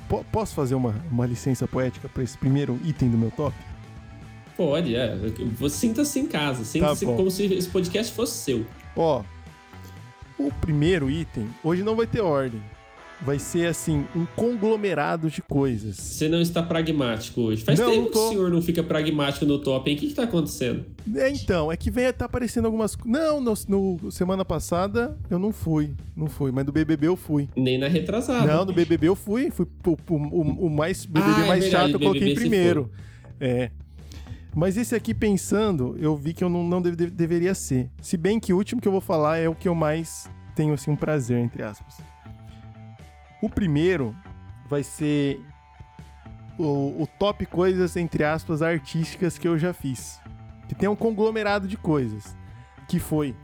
[0.08, 3.54] po- posso fazer uma, uma licença poética pra esse primeiro item do meu top?
[4.56, 5.16] Pode, é.
[5.58, 7.16] Você sinta-se em casa, sinta-se bom.
[7.16, 8.64] como se esse podcast fosse seu.
[8.96, 9.22] Ó,
[10.38, 12.60] o primeiro item, hoje não vai ter ordem.
[13.20, 15.96] Vai ser assim, um conglomerado de coisas.
[15.96, 17.64] Você não está pragmático hoje.
[17.64, 18.26] Faz Não, tempo não que tô.
[18.26, 19.96] o senhor não fica pragmático no top, hein?
[19.96, 20.84] O que, que tá acontecendo?
[21.16, 22.96] É, então, é que vem tá aparecendo algumas.
[23.04, 27.48] Não, no, no- semana passada eu não fui, não fui, mas do BBB eu fui.
[27.56, 28.46] Nem na retrasada.
[28.46, 31.84] Não, no BBB eu fui, fui pro- o, o mais BBB Ah, é mais verdade,
[31.92, 32.88] chato eu coloquei primeiro.
[33.40, 33.70] É.
[34.54, 37.90] Mas esse aqui pensando, eu vi que eu não, não deve- deveria ser.
[38.00, 40.72] Se bem que o último que eu vou falar é o que eu mais tenho
[40.74, 41.96] assim um prazer entre aspas.
[43.40, 44.14] O primeiro
[44.68, 45.40] vai ser
[46.58, 50.20] o, o top coisas entre aspas artísticas que eu já fiz.
[50.68, 52.36] Que tem um conglomerado de coisas.
[52.88, 53.34] Que foi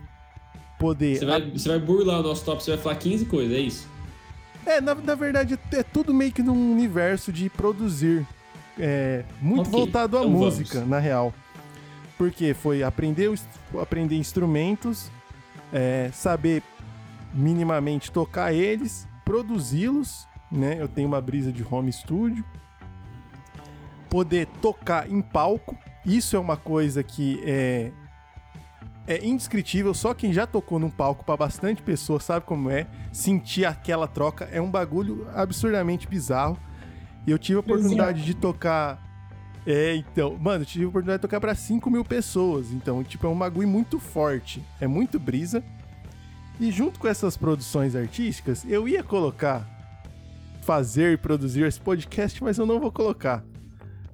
[0.78, 3.60] poder Você vai, você vai burlar o nosso top, você vai falar 15 coisas, é
[3.60, 3.88] isso?
[4.66, 8.26] É, na, na verdade, é tudo meio que num universo de produzir.
[8.78, 10.90] É, muito Ok, voltado à então música, vamos.
[10.90, 11.32] na real.
[12.18, 13.32] Porque foi aprender,
[13.80, 15.10] aprender instrumentos,
[15.72, 16.62] é, saber
[17.32, 20.76] minimamente tocar eles, produzi-los, né?
[20.80, 22.44] Eu tenho uma brisa de home studio.
[24.08, 25.76] Poder tocar em palco.
[26.04, 27.90] Isso é uma coisa que é,
[29.06, 29.94] é indescritível.
[29.94, 32.86] Só quem já tocou num palco para bastante pessoas sabe como é.
[33.12, 36.58] Sentir aquela troca é um bagulho absurdamente bizarro.
[37.26, 39.02] E eu tive a oportunidade de tocar.
[39.66, 42.70] É, então, mano, eu tive a oportunidade de tocar para 5 mil pessoas.
[42.70, 44.62] Então, tipo, é um bagulho muito forte.
[44.80, 45.64] É muito brisa.
[46.60, 49.68] E junto com essas produções artísticas, eu ia colocar
[50.62, 53.44] fazer e produzir esse podcast, mas eu não vou colocar.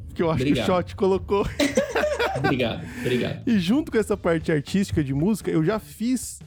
[0.06, 0.66] Porque eu acho Obrigado.
[0.66, 1.46] que o Shot colocou.
[2.36, 3.42] Obrigado, obrigado.
[3.46, 6.40] E junto com essa parte artística de música, eu já fiz,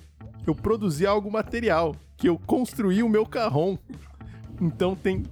[0.48, 3.78] eu produzi algo material, que eu construí o meu carrom.
[4.62, 5.24] Então tem.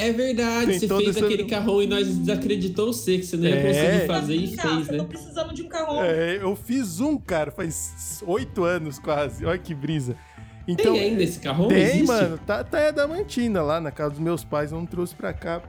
[0.00, 3.44] É verdade, Tem você fez esse- aquele carrão e nós desacreditou você, que você não
[3.48, 3.62] ia É.
[3.66, 5.08] conseguir fazer e fez, eu tô né?
[5.08, 6.00] precisando de um carro.
[6.02, 9.44] é, eu fiz um, cara, faz oito anos quase.
[9.44, 10.16] Olha que brisa.
[10.68, 11.68] Então, Tem ainda esse carrão?
[11.68, 12.06] tem, Existe?
[12.06, 12.38] mano.
[12.38, 15.32] Tá, tá é da Mantina lá na casa dos meus pais, eu não trouxe pra
[15.32, 15.60] cá.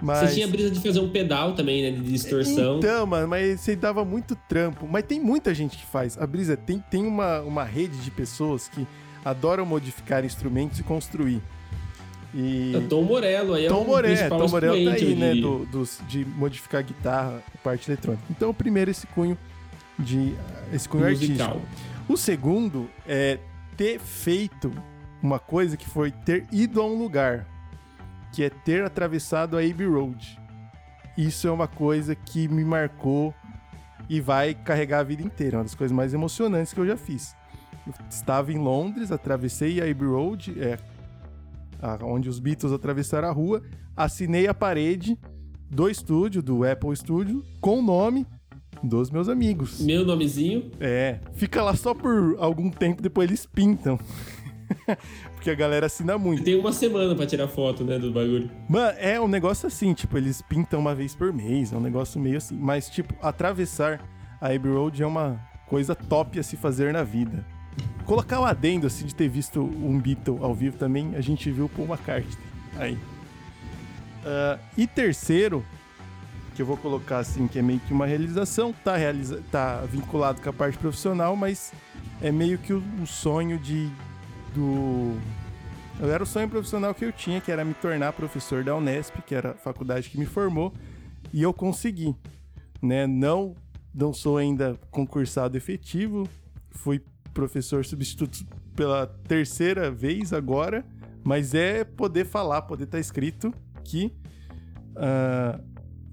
[0.00, 0.30] Mas.
[0.30, 1.90] Você tinha brisa de fazer um pedal também, né?
[1.96, 2.78] De distorção.
[2.78, 4.88] Então, mano, mas você dava muito trampo.
[4.90, 6.18] Mas tem muita gente que faz.
[6.18, 8.84] A Brisa tem, tem uma, uma rede de pessoas que
[9.24, 11.40] adoram modificar instrumentos e construir.
[12.34, 12.72] E.
[12.76, 15.34] O Tom Morello aí é Tom o Morello, principal Tom Morello tá aí, né?
[15.34, 18.24] do- dos, de modificar guitarra, parte eletrônica.
[18.30, 19.36] Então, o primeiro esse cunho
[19.98, 20.34] de.
[20.72, 21.48] Esse cunho musical.
[21.48, 21.92] artístico.
[22.08, 23.38] O segundo é
[23.76, 24.72] ter feito
[25.22, 27.46] uma coisa que foi ter ido a um lugar,
[28.32, 30.38] que é ter atravessado a Abbey Road.
[31.16, 33.34] Isso é uma coisa que me marcou
[34.08, 35.56] e vai carregar a vida inteira.
[35.56, 37.36] É uma das coisas mais emocionantes que eu já fiz.
[37.86, 40.78] Eu estava em Londres, atravessei a Abbey Road, é, a-
[42.02, 43.62] onde os Beatles atravessaram a rua,
[43.96, 45.18] assinei a parede
[45.70, 48.26] do estúdio, do Apple Studio, com o nome
[48.82, 49.80] dos meus amigos.
[49.80, 50.70] Meu nomezinho.
[50.80, 53.98] É, fica lá só por algum tempo, depois eles pintam.
[55.34, 56.44] Porque a galera assina muito.
[56.44, 58.50] Tem uma semana pra tirar foto, né, do bagulho.
[58.68, 62.20] Mano, é um negócio assim, tipo, eles pintam uma vez por mês, é um negócio
[62.20, 62.56] meio assim.
[62.56, 64.00] Mas, tipo, atravessar
[64.40, 67.44] a Abbey Road é uma coisa top a se fazer na vida.
[68.04, 71.66] Colocar o adendo, assim, de ter visto um Beatle ao vivo também, a gente viu
[71.66, 72.36] o Paul McCartney.
[72.76, 72.98] Aí.
[74.24, 75.64] Ah, e terceiro,
[76.54, 80.40] que eu vou colocar assim, que é meio que uma realização, tá, realiza tá vinculado
[80.40, 81.72] com a parte profissional, mas
[82.20, 83.90] é meio que o, o sonho de
[84.54, 85.18] do
[86.00, 89.34] era o sonho profissional que eu tinha, que era me tornar professor da Unesp, que
[89.34, 90.72] era a faculdade que me formou,
[91.32, 92.14] e eu consegui,
[92.80, 93.06] né?
[93.06, 93.54] Não
[93.94, 96.26] não sou ainda concursado efetivo,
[96.70, 96.98] fui
[97.32, 98.44] professor substituto
[98.76, 100.84] pela terceira vez agora,
[101.24, 103.52] mas é poder falar, poder estar escrito
[103.84, 104.12] que
[104.96, 105.60] ah,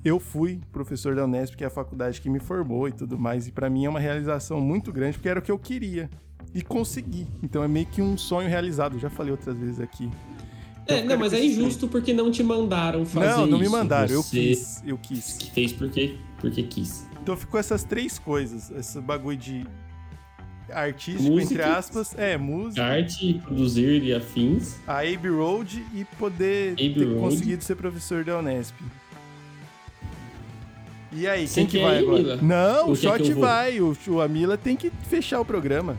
[0.04, 3.48] eu fui professor da Unesp, que é a faculdade que me formou e tudo mais,
[3.48, 6.10] e para mim é uma realização muito grande, porque era o que eu queria.
[6.54, 7.28] e consegui.
[7.44, 8.96] Então é meio que um sonho realizado.
[8.96, 10.10] Eu já falei outras vezes aqui.
[10.88, 13.72] É, não, mas é injusto porque não te mandaram fazer Não, não me isso.
[13.72, 14.12] mandaram.
[14.12, 14.84] Eu Você quis.
[14.84, 15.34] Eu quis.
[15.38, 17.08] que fez porque, porque quis.
[17.22, 18.72] Então ficou essas três coisas.
[18.72, 19.68] Esse bagulho de
[20.74, 21.54] artístico, Música.
[21.54, 22.16] entre aspas.
[22.18, 22.84] É, música.
[22.84, 24.76] Arte, produzir e afins.
[24.88, 27.20] A Abbey Road e poder Abbey ter Road.
[27.20, 28.76] conseguido ser professor da Unesp.
[31.12, 32.20] E aí, Você quem que vai ir, agora?
[32.22, 32.36] Mila?
[32.42, 33.42] Não, o shot vou?
[33.42, 33.82] vai.
[33.82, 35.98] O, o- a Mila tem que fechar o programa.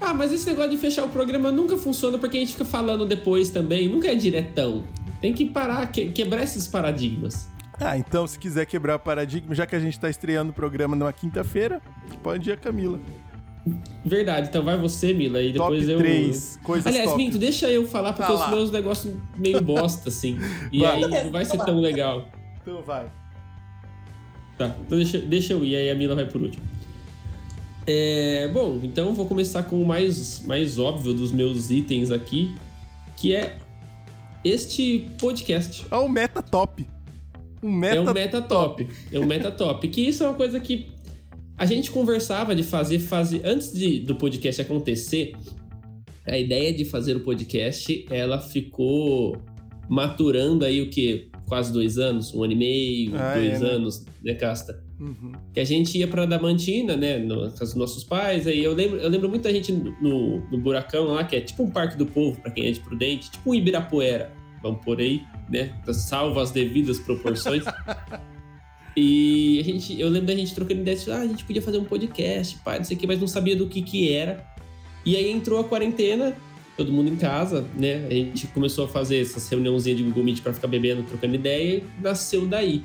[0.00, 3.06] Ah, mas esse negócio de fechar o programa nunca funciona porque a gente fica falando
[3.06, 3.88] depois também.
[3.88, 4.84] Nunca é diretão.
[5.22, 7.48] Tem que parar, que- quebrar esses paradigmas.
[7.80, 10.94] Ah, então se quiser quebrar o paradigma, já que a gente tá estreando o programa
[10.94, 11.80] numa quinta-feira,
[12.22, 13.00] pode ir a Camila.
[14.04, 15.98] Verdade, então vai você, Mila, e depois top eu.
[15.98, 17.22] 3 coisas Aliás, top.
[17.24, 18.50] Minto, deixa eu falar, porque Tá os lá.
[18.50, 20.38] meus negócios meio bosta, assim.
[20.70, 21.02] E Vai.
[21.04, 22.28] aí não vai ser tão legal.
[22.60, 23.06] Então vai.
[24.58, 26.62] Tá, então deixa, deixa eu ir, aí a Mila vai por último.
[27.86, 32.54] É, bom, então vou começar com o mais, mais óbvio dos meus itens aqui,
[33.16, 33.56] que é
[34.44, 35.86] este podcast.
[35.90, 36.86] Ó, o meta top.
[37.62, 38.88] Um É meta um meta top.
[39.10, 39.88] É um meta top.
[39.88, 40.88] Que isso é uma coisa que
[41.56, 45.32] a gente conversava de fazer, fazer antes de, do podcast acontecer.
[46.26, 49.36] A ideia de fazer o podcast, ela ficou
[49.88, 51.28] maturando aí o que?
[51.46, 53.70] Quase dois anos, um ano e meio, Ah, dois é, né?
[53.70, 54.82] anos, né, Casta?
[54.98, 55.32] Uhum.
[55.52, 58.46] Que a gente ia pra Damantina, né, no, com os nossos pais.
[58.46, 61.70] Aí eu lembro, eu lembro muita gente no, no Buracão lá, que é tipo um
[61.70, 64.32] Parque do Povo, pra quem é de Prudente, tipo um Ibirapuera,
[64.62, 65.74] vamos por aí, né?
[65.92, 67.64] Salva as devidas proporções.
[68.96, 71.84] e a gente, eu lembro da gente trocando ideias, ah, a gente podia fazer um
[71.84, 74.44] podcast, pai, não sei o que, mas não sabia do que que era.
[75.04, 76.36] E aí entrou a quarentena,
[76.76, 78.06] todo mundo em casa, né?
[78.06, 81.78] A gente começou a fazer essas reuniãozinhas de Google Meet pra ficar bebendo, trocando ideia,
[81.78, 82.82] e nasceu daí.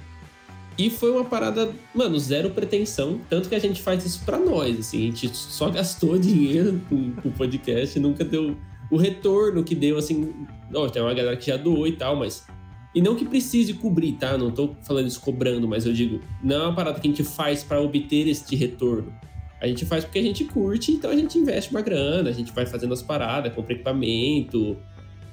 [0.77, 3.19] E foi uma parada, mano, zero pretensão.
[3.29, 4.99] Tanto que a gente faz isso pra nós, assim.
[4.99, 8.55] A gente só gastou dinheiro com o podcast, nunca deu
[8.89, 10.33] o retorno que deu, assim.
[10.73, 12.47] Ó, tem uma galera que já doou e tal, mas.
[12.93, 14.37] E não que precise cobrir, tá?
[14.37, 17.23] Não tô falando isso cobrando, mas eu digo, não é uma parada que a gente
[17.23, 19.13] faz pra obter este retorno.
[19.61, 22.51] A gente faz porque a gente curte, então a gente investe uma grana, a gente
[22.51, 24.77] vai fazendo as paradas, compra equipamento.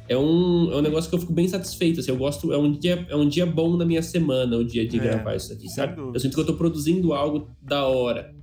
[0.08, 2.00] É um, é um negócio que eu fico bem satisfeito.
[2.00, 4.86] Assim, eu gosto, é um, dia, é um dia bom na minha semana, o dia
[4.86, 5.96] de É, gravar isso aqui, sabe?
[5.96, 6.16] dúvida.
[6.16, 8.34] Eu sinto que eu tô produzindo algo da hora.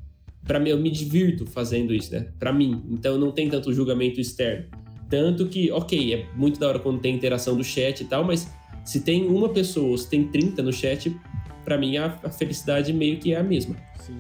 [0.46, 2.28] Pra mim, eu me divirto fazendo isso, né?
[2.40, 2.84] Pra mim.
[2.90, 4.66] Então não tem tanto julgamento externo.
[5.10, 8.52] Tanto que, ok, é muito da hora quando tem interação do chat e tal, mas
[8.84, 11.16] se tem uma pessoa ou se tem 30 no chat,
[11.64, 13.76] pra mim a, a felicidade meio que é a mesma.
[14.06, 14.18] Sim.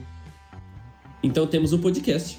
[1.22, 2.38] Então temos o podcast.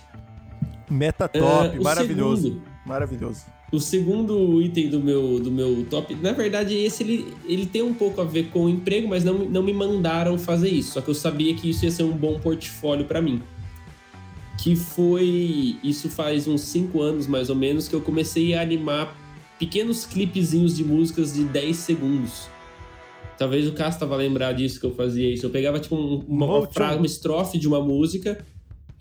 [0.90, 1.44] Meta top,
[1.76, 2.42] Ah, o maravilhoso.
[2.42, 3.44] segundo- Maravilhoso.
[3.72, 7.94] O segundo item do meu, do meu top, na verdade, esse ele, ele tem um
[7.94, 10.92] pouco a ver com o emprego, mas não, não me mandaram fazer isso.
[10.92, 13.42] Só que eu sabia que isso ia ser um bom portfólio pra mim.
[14.62, 15.76] Que foi.
[15.82, 19.16] Isso faz uns 5 anos mais ou menos que eu comecei a animar
[19.58, 22.48] pequenos clipezinhos de músicas de 10 segundos.
[23.38, 25.46] Talvez o Casta vá lembrar disso que eu fazia isso.
[25.46, 26.72] Eu pegava tipo um- uma, uma, Motion.
[26.72, 28.44] fra- uma estrofe de uma música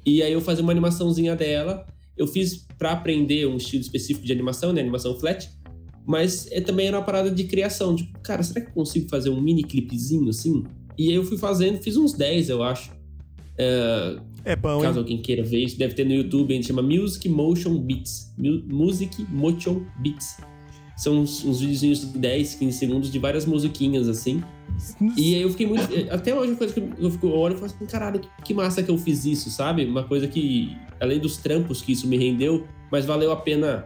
[0.05, 1.85] e aí eu fazia uma animaçãozinha dela.
[2.17, 4.81] Eu fiz pra aprender um estilo específico de animação, né?
[4.81, 5.49] Animação flat.
[6.05, 7.95] Mas é, também era uma parada de criação.
[7.95, 10.63] Tipo, cara, será que eu consigo fazer um mini clipezinho assim?
[10.97, 12.91] E aí eu fui fazendo, fiz uns 10, eu acho.
[13.57, 15.03] É, É bom, caso hein?
[15.03, 18.33] alguém queira ver isso, deve ter no YouTube, a gente chama Music Motion Beats.
[18.37, 20.37] Mu- Music Motion Beats.
[20.97, 24.43] São uns, uns videozinhos de 10, 15 segundos de várias musiquinhas, assim.
[25.17, 25.87] E aí eu fiquei muito.
[26.11, 28.83] Até hoje, a coisa que eu fico eu olho e falo assim: caralho, que, massa
[28.83, 29.85] que eu fiz isso, sabe?
[29.85, 33.85] Uma coisa que, além dos trampos que isso me rendeu, mas valeu a pena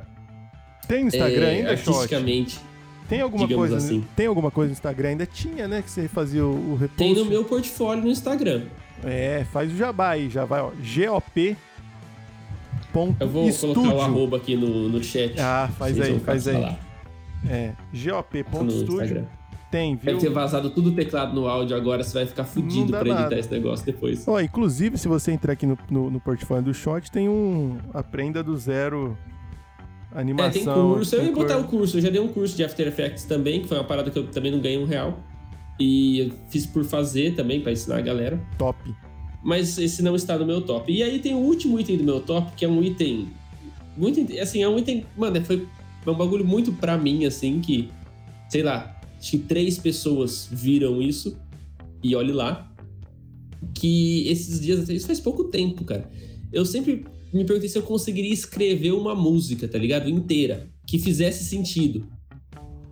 [0.88, 1.90] Tem no Instagram é, ainda, Shot?
[1.90, 2.60] artisticamente.
[3.08, 4.04] Tem alguma coisa, assim.
[4.16, 5.10] tem alguma coisa no Instagram?
[5.10, 5.82] Ainda tinha, né?
[5.82, 6.98] Que você fazia o, o repost.
[6.98, 8.64] Tem no meu portfólio no Instagram.
[9.03, 10.72] É, faz o jabá aí, já vai, ó.
[10.72, 11.56] GOP.
[12.94, 13.76] Ponto Eu vou estúdio.
[13.76, 15.40] colocar o arroba aqui no, no chat.
[15.40, 16.53] Ah, faz aí, faz aí.
[16.56, 16.80] falar
[17.49, 18.44] É, GOP.
[18.44, 19.02] Ponto no estúdio.
[19.03, 19.26] Instagram.
[19.69, 20.06] Tem, viu?
[20.14, 23.22] Deve ter vazado tudo o teclado no áudio agora, você vai ficar fudido pra editar
[23.24, 23.38] nada.
[23.38, 24.26] esse negócio depois.
[24.26, 28.41] Ó, inclusive, se você entrar aqui no, no, no portfólio do Shot, tem um Aprenda
[28.41, 29.18] do Zero
[30.15, 30.53] É, animação.
[30.53, 31.15] tem curso.
[31.15, 31.98] Eu tem ia botar o curso.
[31.98, 34.26] Eu já dei um curso de After Effects também, que foi uma parada que eu
[34.28, 35.19] também não ganhei um real.
[35.80, 38.41] E fiz por fazer também, pra ensinar a galera.
[38.58, 38.78] Top.
[39.44, 40.91] Mas esse não está no meu top.
[40.91, 43.28] E aí tem o último item do meu top, que é um item.
[43.95, 44.20] Muito.
[44.40, 45.06] Assim, é um item.
[45.16, 45.68] Mano, foi
[46.06, 47.90] um bagulho muito pra mim, assim, que.
[48.49, 48.99] Sei lá.
[49.20, 51.38] Acho que três pessoas viram isso.
[52.04, 52.72] E olhe lá.
[53.74, 54.90] Que esses dias.
[54.90, 56.10] Isso faz pouco tempo, cara.
[56.52, 60.10] Eu sempre me perguntei se eu conseguiria escrever uma música, tá ligado?
[60.10, 60.68] Inteira.
[60.86, 62.08] Que fizesse sentido.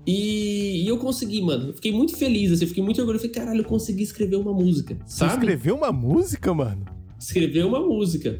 [0.07, 1.69] E, e eu consegui, mano.
[1.69, 3.25] Eu fiquei muito feliz, assim, eu fiquei muito orgulhoso.
[3.25, 4.97] Eu falei, caralho, eu consegui escrever uma música.
[5.05, 5.33] Você Sabe?
[5.33, 6.85] escreveu uma música, mano?
[7.19, 8.39] escrever uma música.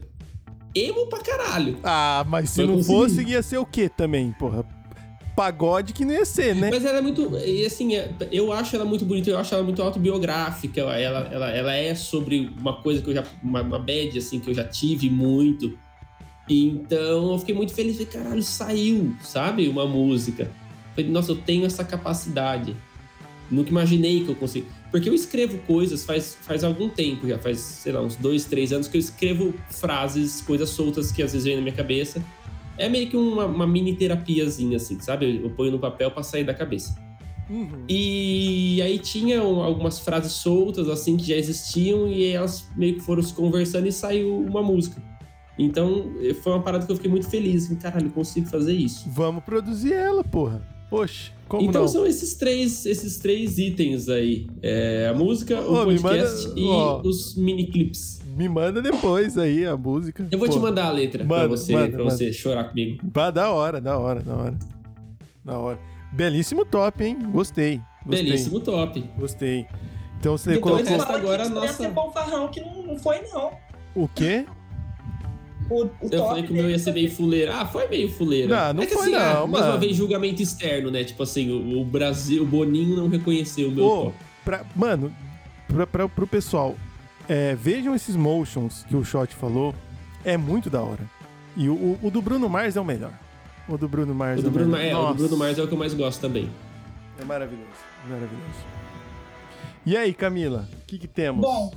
[0.76, 1.78] emo pra caralho.
[1.84, 2.94] Ah, mas se Eu não consegui.
[2.96, 4.64] fosse, ia ser o quê também, porra?
[5.36, 6.70] Pagode que não ia ser, né?
[6.72, 7.36] Mas ela é muito.
[7.46, 10.80] E assim, é- eu acho ela muito bonita, eu acho ela muito autobiográfica.
[10.82, 13.24] Ela, ela, ela, ela é sobre uma coisa que eu já.
[13.44, 15.78] Uma, uma bad, assim, que eu já tive muito.
[16.50, 17.94] Então eu fiquei muito feliz.
[17.98, 19.68] Falei, caralho, saiu, sabe?
[19.68, 20.50] Uma música.
[20.96, 22.76] Falei, nossa, eu tenho essa capacidade.
[23.52, 24.68] Nunca imaginei que eu consigo.
[24.90, 28.72] Porque eu escrevo coisas faz, faz algum tempo já, faz, sei lá, uns dois, três
[28.72, 32.24] anos que eu escrevo frases, coisas soltas que às vezes vêm na minha cabeça.
[32.78, 35.42] É meio que uma, uma mini terapiazinha, assim, sabe?
[35.44, 36.96] Eu ponho no papel pra sair da cabeça.
[37.50, 37.86] Uhum.
[37.88, 43.22] E aí tinham algumas frases soltas, assim, que já existiam, e elas meio que foram
[43.22, 45.02] se conversando e saiu uma música.
[45.58, 46.12] Então,
[46.42, 47.66] foi uma parada que eu fiquei muito feliz.
[47.66, 49.10] Assim, Caralho, eu consigo fazer isso.
[49.10, 50.75] Vamos produzir ela, porra.
[50.90, 51.88] Poxa, como então não?
[51.88, 54.48] são esses três, esses três itens aí.
[54.62, 57.02] É, a música, Ô, o podcast manda- e ó.
[57.02, 58.22] os mini clips.
[58.26, 60.28] Me manda depois aí a música.
[60.30, 60.60] Eu vou te Pô.
[60.62, 62.16] mandar a letra pra, Manda, você, manda, pra manda.
[62.18, 63.00] você chorar comigo.
[63.04, 64.60] Bah, da hora, da hora, da hora.
[65.44, 65.80] Da hora.
[66.12, 67.18] Belíssimo top, hein?
[67.32, 67.82] Gostei.
[68.06, 68.24] Gostei.
[68.26, 69.04] Belíssimo top.
[69.18, 69.66] Gostei.
[70.20, 71.16] Então você Depois colocou.
[71.16, 73.52] Agora a nossa- ser fanfarrão, que não, não foi, não.
[73.96, 74.46] O quê?
[75.70, 77.52] O, o Eu falei que o meu ia ser meio fuleiro.
[77.52, 78.50] Ah, foi meio fuleiro.
[78.50, 81.04] Não, não é que, foi assim, não, ah, Mais uma vez, julgamento externo, né?
[81.04, 84.16] Tipo assim, o, o Brasil, o Boninho não reconheceu o meu top.
[84.44, 85.12] pra- mano,
[85.68, 86.76] pra, pra, pro pessoal,
[87.28, 89.74] é, vejam esses motions que o Shot falou.
[90.24, 91.02] É muito da hora.
[91.58, 93.14] E o, o- o do Bruno Mars é o melhor.
[93.68, 94.86] O do Bruno Mars O é do, o Bruno, melhor.
[94.86, 96.50] é, o do Nossa, Bruno Mars é o que eu mais gosto também.
[97.20, 97.70] É maravilhoso.
[98.08, 98.66] Maravilhoso.
[99.86, 100.68] E aí, Camila?
[100.82, 101.42] O que, que temos?
[101.42, 101.72] Bom,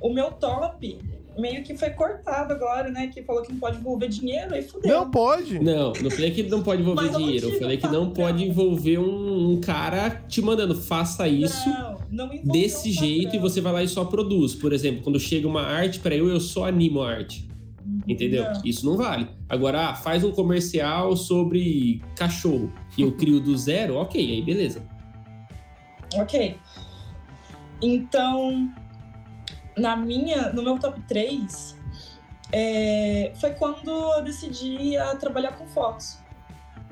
[0.00, 0.98] o meu top
[1.38, 3.08] meio que foi cortado agora, né?
[3.08, 4.92] Que falou que não pode envolver dinheiro, aí fudeu.
[4.92, 5.58] Não pode.
[5.58, 7.48] Não, não falei que não pode envolver dinheiro.
[7.50, 11.68] Eu falei que não pode envolver um, um cara te mandando, faça isso
[12.10, 14.54] Não, não desse um jeito e você vai lá e só produz.
[14.54, 17.48] Por exemplo, quando chega uma arte pra eu, eu só animo a arte.
[18.06, 18.44] Entendeu?
[18.44, 18.62] Não.
[18.64, 19.28] Isso não vale.
[19.48, 24.82] Agora, ah, faz um comercial sobre cachorro e eu crio do zero, ok, aí beleza.
[26.14, 26.56] Ok.
[27.80, 28.72] Então,
[29.76, 31.76] na minha, no meu top 3,
[32.52, 36.18] é, foi quando eu decidi a trabalhar com fotos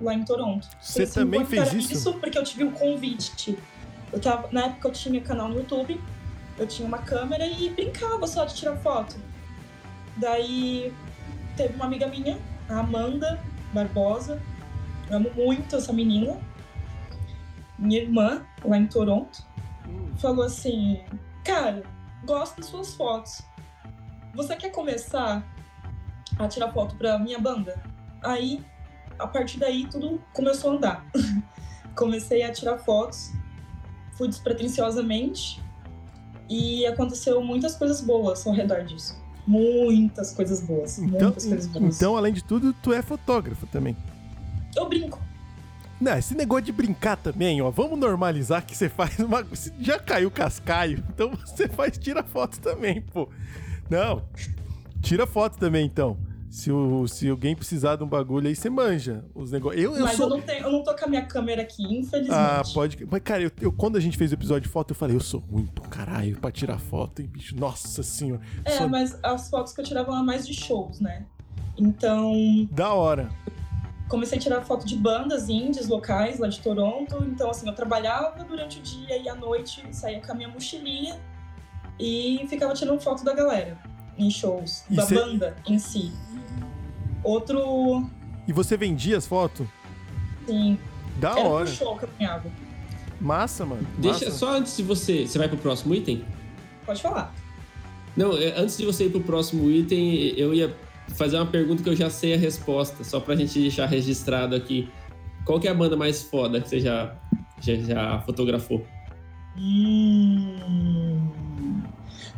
[0.00, 0.66] lá em Toronto.
[0.80, 2.14] Você assim, também vou fez encarar isso?
[2.14, 3.58] porque eu tive um convite.
[4.12, 6.00] Eu tava, na época eu tinha canal no YouTube,
[6.58, 9.16] eu tinha uma câmera e brincava só de tirar foto.
[10.16, 10.92] Daí
[11.56, 12.38] teve uma amiga minha,
[12.68, 13.38] a Amanda
[13.72, 14.40] Barbosa.
[15.08, 16.38] Eu amo muito essa menina.
[17.78, 19.42] Minha irmã, lá em Toronto,
[20.18, 21.02] falou assim:
[21.44, 21.82] Cara,
[22.24, 23.42] gosto das suas fotos.
[24.34, 25.44] Você quer começar
[26.38, 27.82] a tirar foto pra minha banda?
[28.22, 28.64] Aí,
[29.18, 31.06] a partir daí, tudo começou a andar.
[31.96, 33.32] Comecei a tirar fotos,
[34.16, 35.62] fui despretensiosamente
[36.48, 39.20] e aconteceu muitas coisas boas ao redor disso.
[39.46, 40.98] Muitas coisas boas.
[40.98, 41.96] Então, muitas coisas boas.
[41.96, 43.96] então, além de tudo, tu é fotógrafo também.
[44.76, 45.20] Eu brinco.
[46.00, 47.70] Não, esse negócio de brincar também, ó.
[47.70, 49.46] Vamos normalizar que você faz uma.
[49.80, 53.28] Já caiu cascaio, então você faz, tira foto também, pô.
[53.88, 54.22] Não.
[55.02, 56.16] Tira foto também, então.
[56.48, 59.80] Se, o, se alguém precisar de um bagulho aí, você manja os negócios.
[59.84, 60.26] Eu, eu Mas sou.
[60.26, 62.32] eu, não tenho, eu não tô com a minha câmera aqui, infelizmente.
[62.36, 63.06] Ah, pode.
[63.08, 65.20] Mas, cara, eu, eu- quando a gente fez o episódio de foto, eu falei, eu
[65.20, 65.40] sou
[65.74, 67.54] pra caralho pra tirar foto, hein, bicho?
[67.56, 68.42] Nossa senhora.
[68.64, 71.24] É, Sou mas as fotos que eu tirava eram mais de shows, né?
[71.78, 72.32] Então,
[72.72, 73.30] da hora.
[74.10, 77.24] Comecei a tirar foto de bandas indies locais lá de Toronto.
[77.24, 81.18] Então, assim, eu trabalhava durante o dia e à noite saía com a minha mochilinha
[81.98, 83.78] e ficava tirando foto da galera
[84.18, 86.12] em shows, E da cê- banda em si.
[87.22, 88.10] Outro,
[88.48, 89.66] E você vendia as fotos?
[90.46, 90.78] sim,
[91.18, 91.64] Da era hora.
[91.66, 92.50] pro show que eu ganhava.
[93.20, 93.86] Massa, mano.
[93.98, 94.38] Deixa Massa.
[94.38, 95.26] só antes de você.
[95.26, 96.24] Você vai pro próximo item?
[96.86, 97.34] Pode falar.
[98.16, 100.74] Não, é, antes de você ir pro próximo item, eu ia
[101.14, 104.88] fazer uma pergunta que eu já sei a resposta, só pra gente deixar registrado aqui.
[105.44, 107.16] Qual que é a banda mais foda que você já,
[107.60, 108.84] já, já fotografou?
[109.56, 110.58] Hum,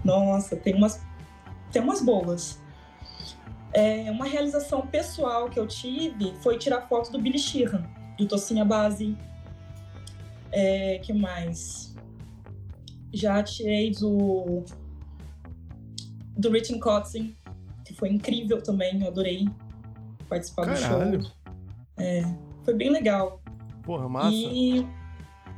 [0.04, 1.00] nossa, tem umas,
[1.70, 2.60] tem umas boas.
[3.72, 7.84] É, uma realização pessoal que eu tive foi tirar foto do Billy Sheehan,
[8.18, 9.16] do Tocinha Base.
[10.50, 11.94] É, que mais?
[13.12, 14.64] Já tirei do
[16.36, 17.36] do Richard Kotzen,
[18.02, 19.48] foi incrível também, eu adorei
[20.28, 21.18] participar Caralho.
[21.18, 21.32] do show.
[21.96, 22.24] É,
[22.64, 23.40] foi bem legal.
[23.84, 24.34] Porra, massa.
[24.34, 24.84] E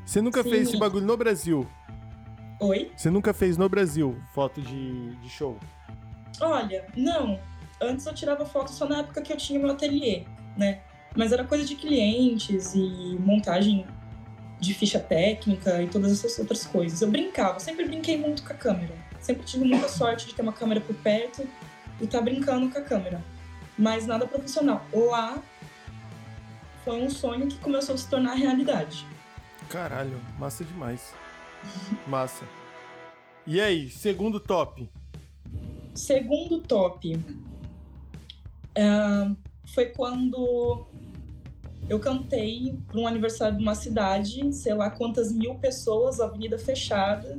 [0.04, 0.50] Você nunca Sim.
[0.50, 1.66] fez esse bagulho no Brasil?
[2.60, 2.92] oi?
[2.94, 5.58] Você nunca fez no Brasil foto de, de show?
[6.38, 7.40] Olha, não.
[7.80, 10.82] Antes eu tirava foto só na época que eu tinha meu ateliê, né?
[11.16, 13.86] Mas era coisa de clientes e montagem
[14.60, 17.00] de ficha técnica e todas essas outras coisas.
[17.00, 18.92] Eu brincava, sempre brinquei muito com a câmera.
[19.18, 21.48] Sempre tive muita sorte de ter uma câmera por perto
[22.00, 23.22] e estar brincando com a câmera.
[23.76, 24.84] mas nada profissional.
[24.92, 25.42] Lá
[26.84, 29.06] foi um sonho que começou a se tornar realidade.
[29.68, 31.12] Caralho, massa demais.
[32.06, 32.44] Massa.
[33.46, 34.88] E aí, segundo top?
[35.94, 37.18] Segundo top
[38.74, 39.30] é,
[39.66, 40.86] foi quando
[41.88, 47.38] eu cantei para um aniversário de uma cidade, sei lá quantas mil pessoas, avenida fechada.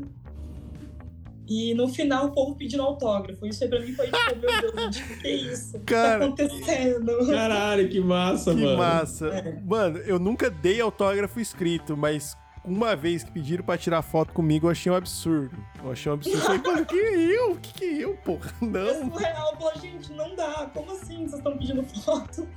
[1.47, 3.45] E no final o povo pedindo autógrafo.
[3.45, 5.77] Isso aí pra mim foi tipo, meu Deus, gente, o que é isso?
[5.77, 7.27] O que tá Cara, acontecendo?
[7.27, 8.77] Caralho, que massa, que mano.
[8.77, 9.27] massa.
[9.27, 9.59] É.
[9.63, 14.65] Mano, eu nunca dei autógrafo escrito, mas uma vez que pediram pra tirar foto comigo,
[14.65, 15.55] eu achei um absurdo.
[15.83, 16.37] Eu achei um absurdo.
[16.37, 17.51] Eu falei, mano, que eu?
[17.51, 18.51] O que, que é eu, porra?
[18.61, 19.11] É Não.
[19.11, 20.69] surreal, eu falo, gente, não dá.
[20.73, 22.47] Como assim vocês estão pedindo foto?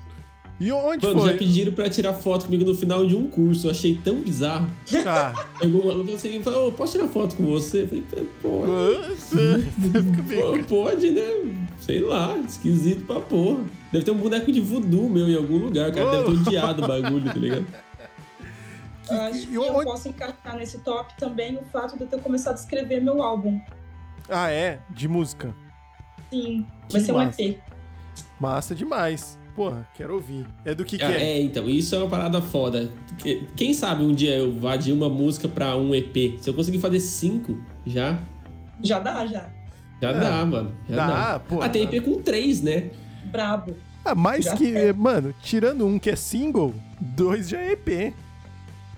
[0.61, 1.33] E onde Mano, foi?
[1.33, 3.69] já pediram pra tirar foto comigo no final de um curso.
[3.69, 4.69] Eu achei tão bizarro.
[5.07, 7.83] Ah, Chegou um aluno assim e falou, ô, posso tirar foto com você?
[7.83, 9.37] Eu falei, pô, nossa.
[10.69, 11.23] pode, né?
[11.81, 13.61] Sei lá, esquisito pra porra.
[13.93, 16.11] Deve ter um boneco de voodoo meu em algum lugar, cara.
[16.11, 17.67] Deve ter odiado o bagulho, tá ligado?
[19.11, 22.57] Eu Acho que eu posso encaixar nesse top também o fato de eu ter começado
[22.57, 23.59] a escrever meu álbum.
[24.29, 24.81] ah, é?
[24.91, 25.55] De música.
[26.31, 27.43] Sim, vai Que ser um massa.
[27.43, 27.59] EP.
[28.41, 29.38] Massa demais.
[29.59, 30.47] Porra, quero ouvir.
[30.65, 31.33] É do que, que Ah, é?
[31.39, 32.89] é, então, isso é uma parada foda.
[33.19, 36.39] Que- Quem sabe um dia eu vá de uma música pra um EP.
[36.41, 38.19] Se eu conseguir fazer cinco, já.
[38.83, 39.49] Já dá, já.
[40.01, 40.21] Já É.
[40.21, 40.73] dá, mano.
[40.89, 41.39] Já Dá, dá.
[41.41, 41.83] pô, Ah, tem.
[41.83, 42.91] EP com três, né?
[43.25, 43.77] Brabo.
[44.05, 44.75] Ah, mais Já que.
[44.77, 44.93] é.
[44.93, 48.15] Mano, tirando um que é single, dois já é EP.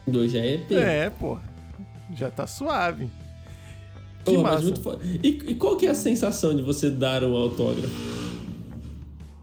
[0.06, 0.72] Dois já é EP.
[0.74, 1.38] É, pô.
[2.14, 3.08] Já tá suave.
[4.26, 4.62] Que mas massa.
[4.62, 5.02] muito foda.
[5.04, 8.29] E, e qual que é a sensação de você dar um autógrafo?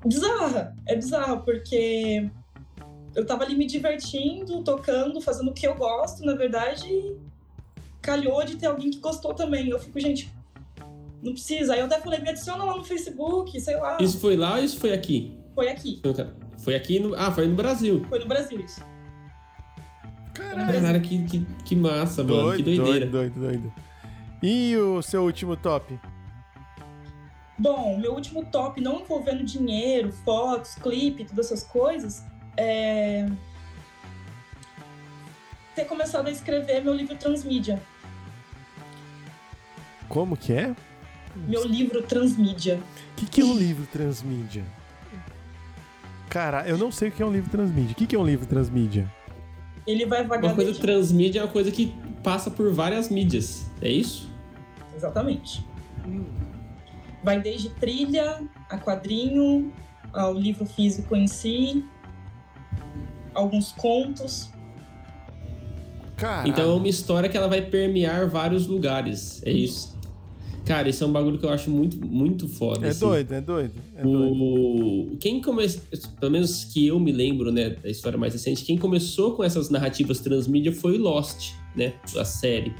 [0.07, 0.75] Bizarra.
[0.85, 2.29] É bizarro, porque
[3.15, 7.17] eu tava ali me divertindo, tocando, fazendo o que eu gosto, na verdade, e
[8.01, 9.69] calhou de ter alguém que gostou também.
[9.69, 10.31] Eu fico, gente,
[11.21, 11.73] não precisa.
[11.73, 13.97] Aí eu até falei, me adiciona lá no Facebook, sei lá.
[13.99, 15.37] Isso foi lá ou isso foi aqui?
[15.53, 16.01] Foi aqui.
[16.59, 17.15] Foi aqui no.
[17.15, 18.05] Ah, foi no Brasil.
[18.07, 18.81] Foi no Brasil isso.
[20.33, 20.81] Caralho.
[20.81, 22.55] Cara, que, que, que massa, mano.
[22.55, 23.05] Que doideira.
[23.07, 23.73] doido, doido, doido.
[24.43, 25.99] E o seu último top?
[27.57, 32.23] Bom, meu último top, não envolvendo dinheiro, fotos, clipe, todas essas coisas,
[32.55, 33.27] é
[35.75, 37.81] ter começado a escrever meu livro Transmídia.
[40.09, 40.75] Como que é?
[41.35, 42.79] Meu livro Transmídia.
[43.11, 44.63] O que, que é um livro transmídia?
[46.29, 47.93] Cara, eu não sei o que é um livro transmídia.
[47.93, 49.11] O que, que é um livro transmídia?
[49.85, 50.81] Ele vai vagar Uma coisa desde...
[50.81, 53.71] transmídia é uma coisa que passa por várias mídias.
[53.81, 54.29] É isso?
[54.95, 55.65] Exatamente.
[57.23, 59.73] Vai desde trilha, a quadrinho,
[60.13, 61.83] ao livro físico em si,
[63.33, 64.49] alguns contos.
[66.15, 69.41] Cara, Então é uma história que ela vai permear vários lugares.
[69.45, 69.95] É isso.
[70.65, 72.87] Cara, isso é um bagulho que eu acho muito, muito foda.
[72.87, 72.99] é assim.
[72.99, 73.73] doido, é doido.
[73.95, 74.43] É doido.
[74.43, 75.17] O...
[75.17, 75.81] Quem começou,
[76.19, 79.69] pelo menos que eu me lembro, né, da história mais recente, quem começou com essas
[79.69, 82.75] narrativas transmídia foi Lost, né, a série,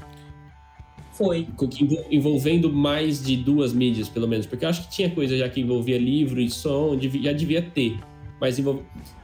[1.18, 1.46] Foi.
[2.10, 5.60] envolvendo mais de duas mídias, pelo menos, porque eu acho que tinha coisa já que
[5.60, 7.98] envolvia livro e som, já devia ter,
[8.40, 8.56] mas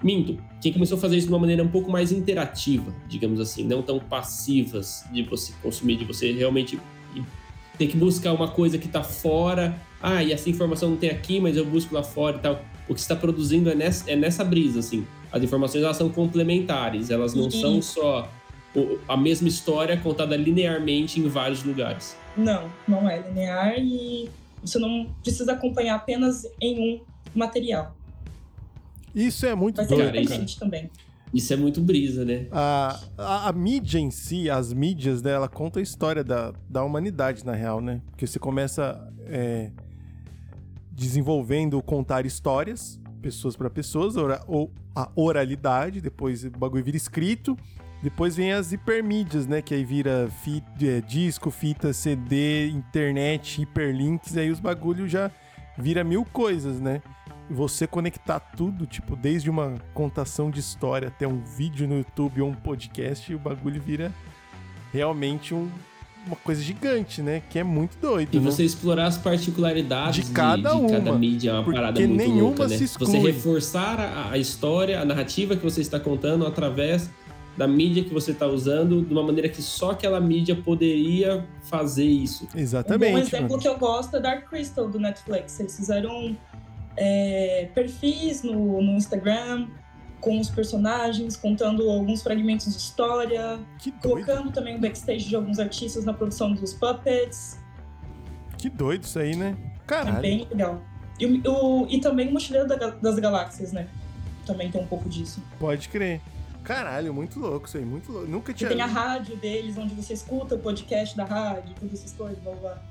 [0.03, 3.62] minto, quem começou a fazer isso de uma maneira um pouco mais interativa, digamos assim,
[3.62, 6.79] não tão passivas de você consumir, de você realmente
[7.79, 9.81] ter que buscar uma coisa que tá fora.
[10.03, 12.62] Ah, e essa informação não tem aqui, mas eu busco lá fora e tal.
[12.89, 15.07] O que está produzindo é nessa, é nessa brisa, assim.
[15.33, 18.31] As informações elas são complementares, elas não E- são só
[19.09, 22.17] a mesma história contada linearmente em vários lugares.
[22.37, 24.29] Não, não é linear e
[24.63, 27.01] você não precisa acompanhar apenas em um
[27.39, 27.95] material.
[29.15, 30.21] Isso é muito Vai ser doido, cara.
[30.21, 30.91] independente também.
[31.33, 32.47] Isso é muito brisa, né?
[32.53, 37.45] A, a, a mídia em si, as mídias dela, conta a história da, da humanidade,
[37.45, 38.01] na real, né?
[38.11, 39.71] Porque você começa é,
[40.93, 47.57] desenvolvendo contar histórias, pessoas para pessoas, ora- ou a oralidade, depois o bagulho vira escrito,
[48.05, 49.61] depois vem as hipermídias, né?
[49.63, 55.31] Que aí vira fi- é, disco, fita, CD, internet, hiperlinks, aí os bagulhos já
[55.79, 57.01] vira mil coisas, né?
[57.51, 62.43] E você conectar tudo, tipo, desde uma contação de história até um vídeo no YouTube
[62.43, 64.13] ou um podcast, o bagulho vira
[64.93, 65.69] realmente um-
[66.27, 67.43] uma coisa gigante, né?
[67.51, 68.51] Que é muito doido, E né?
[68.51, 72.17] você explorar as particularidades De cada de, cada uma, mídia é uma porque parada muito
[72.17, 72.77] nenhuma louca, né?
[72.79, 73.31] se Você exclui.
[73.33, 77.11] reforçar a, a história, a narrativa que você está contando através
[77.57, 82.05] da mídia que você está usando de uma maneira que só aquela mídia poderia fazer
[82.07, 82.45] isso.
[82.45, 83.59] Um bom Exatamente, exemplo mano.
[83.63, 85.61] que eu gosto é Dark Crystal do Netflix.
[85.61, 86.37] Eles fizeram
[86.97, 89.69] é, perfis no, no Instagram
[90.21, 95.37] com os personagens, contando alguns fragmentos de história, Que doido, colocando também o backstage de
[95.37, 97.59] alguns artistas na produção dos puppets.
[98.57, 99.55] que doido isso aí, né?
[99.61, 100.21] É Caralho.
[100.23, 100.83] bem legal.
[101.21, 102.67] E, o- e também o Mochileiro
[103.01, 103.87] das Galáxias, né?
[104.47, 105.43] Também tem um pouco disso.
[105.61, 106.21] Pode crer.
[106.65, 108.27] Caralho, muito louco isso aí, muito louco.
[108.28, 108.70] Nunca E tinha.
[108.70, 112.55] tem a rádio deles, onde você escuta o podcast da rádio, todas essas coisas, blá
[112.55, 112.82] blá.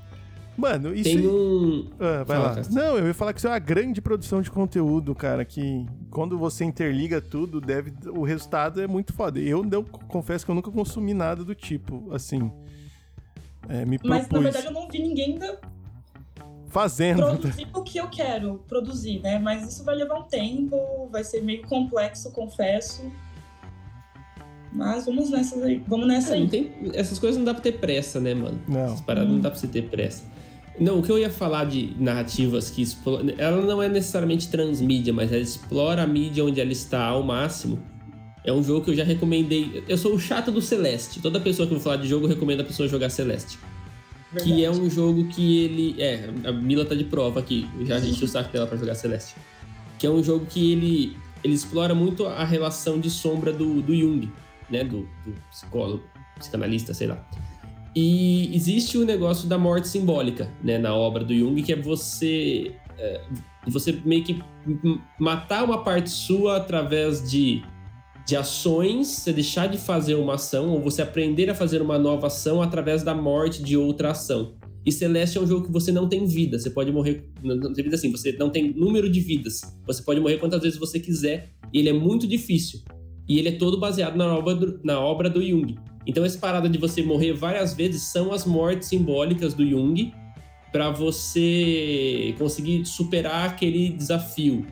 [0.56, 1.02] Mano, isso.
[1.10, 1.90] Tem um.
[1.98, 2.54] Ah, vai Fala, lá.
[2.54, 2.74] Castro.
[2.76, 5.44] Não, eu ia falar que isso é uma grande produção de conteúdo, cara.
[5.44, 7.92] Que quando você interliga tudo, deve.
[8.10, 9.40] O resultado é muito foda.
[9.40, 12.52] Eu não confesso que eu nunca consumi nada do tipo, assim.
[13.68, 15.58] É, me Mas na propus verdade eu não vi ninguém ainda
[16.68, 17.22] fazendo.
[17.24, 19.38] produzir o que eu quero produzir, né?
[19.40, 23.10] Mas isso vai levar um tempo, vai ser meio complexo, confesso.
[24.74, 25.82] Mas vamos nessa aí.
[25.86, 26.48] Vamos nessa É, aí.
[26.48, 28.60] tem, essas coisas não dá pra ter pressa, né, mano?
[28.68, 28.86] Não.
[28.86, 30.24] Essas paradas não dá pra você ter pressa.
[30.78, 33.32] Não, o que eu ia falar de narrativas que exploram.
[33.38, 37.78] Ela não é necessariamente transmídia, mas ela explora a mídia onde ela está ao máximo.
[38.44, 39.84] É um jogo que eu já recomendei.
[39.88, 41.20] Eu sou o chato do Celeste.
[41.20, 43.56] Toda pessoa que eu vou falar de jogo, eu recomendo a pessoa jogar Celeste.
[44.42, 45.94] Que é um jogo que ele.
[46.02, 47.68] É, a Mila tá de prova aqui.
[47.78, 49.36] Eu já enchi o saco dela pra jogar Celeste.
[49.96, 53.94] Que é um jogo que ele, ele explora muito a relação de sombra do, do
[53.96, 54.28] Jung,
[54.70, 54.84] né?
[54.84, 56.02] Do, do psicólogo,
[56.38, 57.28] psicanalista, sei lá.
[57.96, 60.78] E existe o negócio da morte simbólica, né?
[60.78, 62.74] Na obra do Jung, que é você.
[62.98, 63.20] é,
[63.66, 64.42] você meio que
[65.18, 67.62] matar uma parte sua através de,
[68.26, 72.26] de ações, você deixar de fazer uma ação, ou você aprender a fazer uma nova
[72.26, 74.56] ação através da morte de outra ação.
[74.84, 77.30] E Celeste é um jogo que você não tem vida, você pode morrer.
[77.42, 79.60] Não tem vida assim, você não tem número de vidas.
[79.86, 82.80] Você pode morrer quantas vezes você quiser, e ele é muito difícil.
[83.28, 85.76] E ele é todo baseado na obra do, na obra do Jung.
[86.06, 90.12] Então, essa parada de você morrer várias vezes são as mortes simbólicas do Jung
[90.70, 94.66] para você conseguir superar aquele desafio.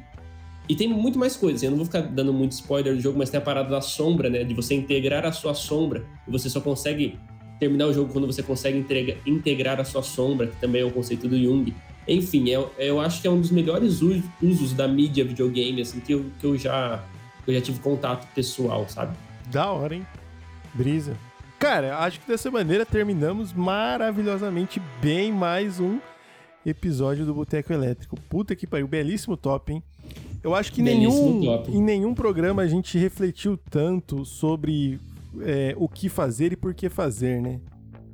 [0.68, 1.62] E tem muito mais coisas.
[1.62, 4.28] Eu não vou ficar dando muito spoiler do jogo, mas tem a parada da sombra,
[4.28, 4.44] né?
[4.44, 6.04] De você integrar a sua sombra.
[6.26, 7.18] E você só consegue
[7.58, 8.84] terminar o jogo quando você consegue
[9.24, 11.72] integrar a sua sombra, que também é um conceito do Jung.
[12.06, 16.12] Enfim, eu, eu acho que é um dos melhores usos da mídia videogame, assim, que
[16.12, 17.04] eu, que eu já
[17.47, 19.16] eu já tive contato pessoal, sabe?
[19.51, 20.06] Da hora, hein?
[20.74, 21.16] Brisa.
[21.59, 26.01] Cara, acho que dessa maneira terminamos maravilhosamente bem mais um
[26.66, 28.16] episódio do Boteco Elétrico.
[28.28, 29.82] Puta que pariu, belíssimo top, hein?
[30.43, 34.98] Eu acho que nenhum, em nenhum programa a gente refletiu tanto sobre
[35.40, 37.60] é, o que fazer e por que fazer, né?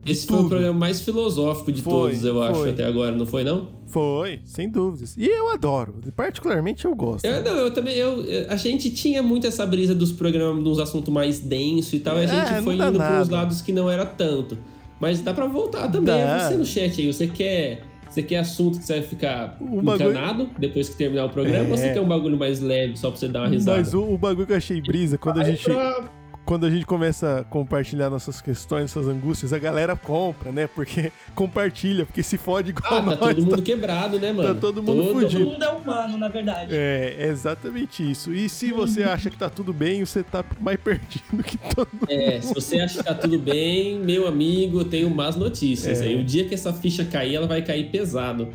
[0.09, 0.47] Esse foi Tudo.
[0.47, 2.71] o programa mais filosófico de Foi, todos, eu acho, foi.
[2.71, 3.69] até agora, não foi, não?
[3.89, 5.15] Foi, sem dúvidas.
[5.17, 7.25] E eu adoro, particularmente eu gosto.
[7.25, 7.95] Eu, não, eu também.
[7.95, 12.17] Eu, a gente tinha muito essa brisa dos programas, dos assuntos mais densos e tal,
[12.17, 13.33] e a É, gente foi indo para os nada.
[13.33, 14.59] lados que não era tanto.
[15.01, 16.07] Mas dá pra voltar também.
[16.15, 16.19] Dá.
[16.19, 17.13] É você no chat aí.
[17.13, 21.25] Você quer, você quer assunto que você vai ficar O bagulho- encanado depois que terminar
[21.27, 21.65] o programa?
[21.69, 21.71] É.
[21.71, 23.79] Ou você quer um bagulho mais leve só pra você dar uma risada?
[23.79, 25.63] Mas o, o bagulho que eu achei brisa, quando a gente.
[25.65, 26.11] pra-
[26.49, 30.67] quando a gente começa a compartilhar nossas questões, nossas angústias, a galera compra, né?
[30.67, 33.19] Porque compartilha, porque se fode igual Ah, tá nós.
[33.19, 34.59] todo mundo quebrado, né, mano?
[34.59, 35.45] todo mundo fudido.
[35.45, 36.75] Todo mundo é humano, na verdade.
[36.75, 38.33] É, é exatamente isso.
[38.33, 42.11] E se você acha que tá tudo bem, você tá mais perdido que todo mundo.
[42.11, 46.01] É, se você acha que tá tudo bem, meu amigo, eu tenho más notícias.
[46.01, 46.05] É.
[46.05, 48.49] Aí o dia que essa ficha cair, ela vai cair pesado.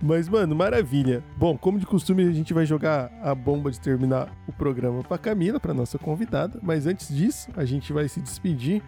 [0.00, 1.24] Mas, mano, maravilha.
[1.36, 5.16] Bom, como de costume, a gente vai jogar a bomba de terminar o programa pra
[5.16, 6.58] Camila, pra nossa convidada.
[6.62, 8.82] Mas antes disso, a gente vai se despedir.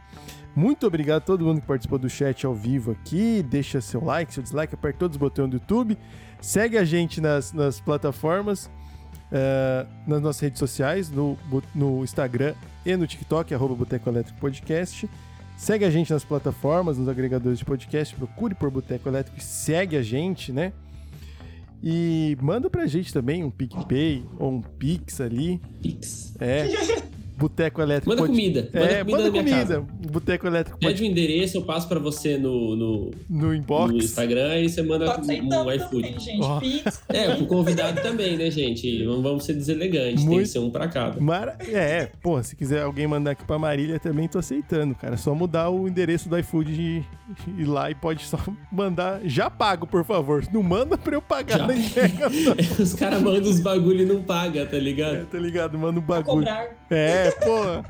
[0.55, 3.43] Muito obrigado a todo mundo que participou do chat ao vivo aqui.
[3.43, 5.97] Deixa seu like, seu dislike, aperta todos os botões do YouTube.
[6.41, 8.71] Segue a gente nas, nas plataformas,
[9.33, 11.39] eh, nas nossas redes sociais, no,
[11.75, 12.55] no Instagram
[12.85, 15.09] e no TikTok, arroba Boteco Elétrico Podcast.
[15.57, 19.97] Segue a gente nas plataformas, nos agregadores de podcast, procure por Boteco Elétrico e segue
[19.97, 20.73] a gente, né?
[21.83, 25.61] E manda pra gente também um PicPay ou um Pix ali.
[25.81, 26.35] Pix.
[26.41, 26.67] É.
[27.39, 28.69] Boteco Elétrico Manda comida.
[28.75, 29.61] Manda É, comida manda na minha comida.
[29.61, 29.87] casa.
[30.11, 33.93] Boteco Elétrico Pede o endereço, eu passo pra você no, no, no inbox.
[33.93, 36.03] no Instagram e você manda um aceitando iFood.
[36.03, 36.43] também, gente.
[36.43, 36.59] Ó.
[36.61, 37.03] Pix.
[37.09, 39.05] É, pro convidado também, né, gente?
[39.05, 41.21] Não vamos ser deselegantes, tem Muito- que ser um pra cada.
[41.21, 41.57] Mara...
[41.69, 45.15] É, pô, se quiser alguém mandar aqui pra Marília também tô aceitando, cara.
[45.15, 47.05] É só mudar o endereço do iFood e
[47.61, 48.39] ir lá e pode só
[48.73, 49.21] mandar.
[49.25, 50.45] Já pago, por favor.
[50.53, 51.67] Não manda pra eu pagar Já.
[51.67, 52.29] na entrega.
[52.83, 55.27] Os caras mandam os bagulho e não pagam, tá É, ligado?
[55.27, 55.79] tá ligado?
[55.79, 56.25] Manda um bagulho.
[56.39, 56.69] cobrar.
[57.29, 57.85] É, pô.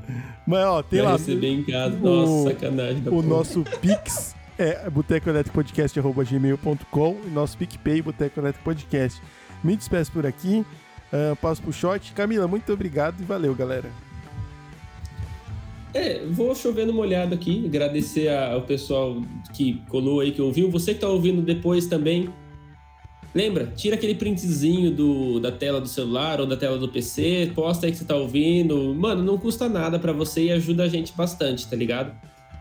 [0.47, 1.17] Mas, ó, tem Vai lá.
[1.19, 1.97] receber em casa.
[1.97, 3.27] o- Nossa, sacanagem da O porra.
[3.29, 9.21] nosso Pix é botecoeletricopodcast.gmail.com e nosso PicPay, Boteco Podcast.
[9.63, 10.65] Me despeço por aqui,
[11.13, 12.13] ah, passo pro shot.
[12.13, 13.89] Camila, muito obrigado e valeu, galera.
[15.95, 19.17] É, vou chover no molhado aqui, agradecer ao pessoal
[19.55, 20.71] que colou aí, que ouviu.
[20.71, 22.29] Você que tá ouvindo depois também,
[23.35, 27.87] lembra, tira aquele printzinho do, da tela do celular ou da tela do PC, posta
[27.87, 28.95] aí que você tá ouvindo.
[28.95, 32.13] Mano, não custa nada pra você e ajuda a gente bastante, tá ligado?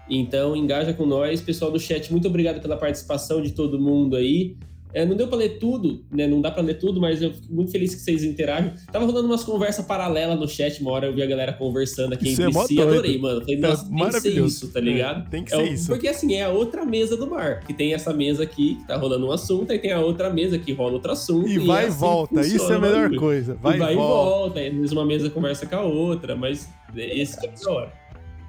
[0.09, 1.41] Então, engaja com nós.
[1.41, 4.55] Pessoal do chat, muito obrigado pela participação de todo mundo aí.
[4.93, 6.25] É, não deu pra ler tudo, né?
[6.27, 8.73] Não dá pra ler tudo, mas eu fico muito feliz que vocês interagem.
[8.91, 12.29] Tava rolando umas conversas paralelas no chat, uma hora eu vi a galera conversando aqui
[12.29, 12.81] Isso é entre mó si.
[12.81, 13.41] Adorei, mano.
[13.41, 14.47] Falei, É nossa, tem que ser maravilhoso.
[14.65, 15.27] isso, tá ligado?
[15.27, 15.87] É, tem que É ser isso.
[15.87, 17.63] Porque assim, é a outra mesa do bar.
[17.65, 20.57] Que tem essa mesa aqui, que tá rolando um assunto, aí tem a outra mesa
[20.57, 21.47] que rola outro assunto.
[21.49, 23.19] E vai é e assim volta, que isso é a funciona melhor bagulho.
[23.19, 23.53] coisa.
[23.61, 24.29] Vai, e vai e e volta.
[24.29, 27.71] volta, aí às vezes uma mesa conversa com a outra, mas esse que é da
[27.71, 27.93] hora.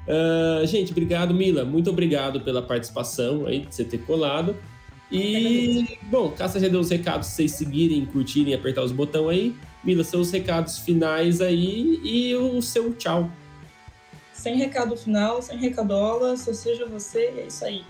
[0.08, 1.64] Ah, gente, obrigado, Mila.
[1.64, 4.56] Muito obrigado pela participação aí, de você ter colado.
[5.10, 9.56] E, bom, Caça já deu os recados pra vocês seguirem, curtirem, apertar os botões aí.
[9.82, 13.30] Mila, seus recados finais aí e o seu tchau.
[14.32, 17.82] Sem recado final, sem recadola, só seja você, é isso aí.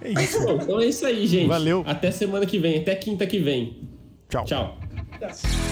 [0.00, 0.40] É isso.
[0.40, 1.48] Bom, então é isso aí, gente.
[1.48, 1.82] Valeu.
[1.86, 3.88] Até semana que vem, até quinta que vem.
[4.28, 4.44] Tchau.
[4.44, 4.78] Tchau.
[5.18, 5.65] Tchau.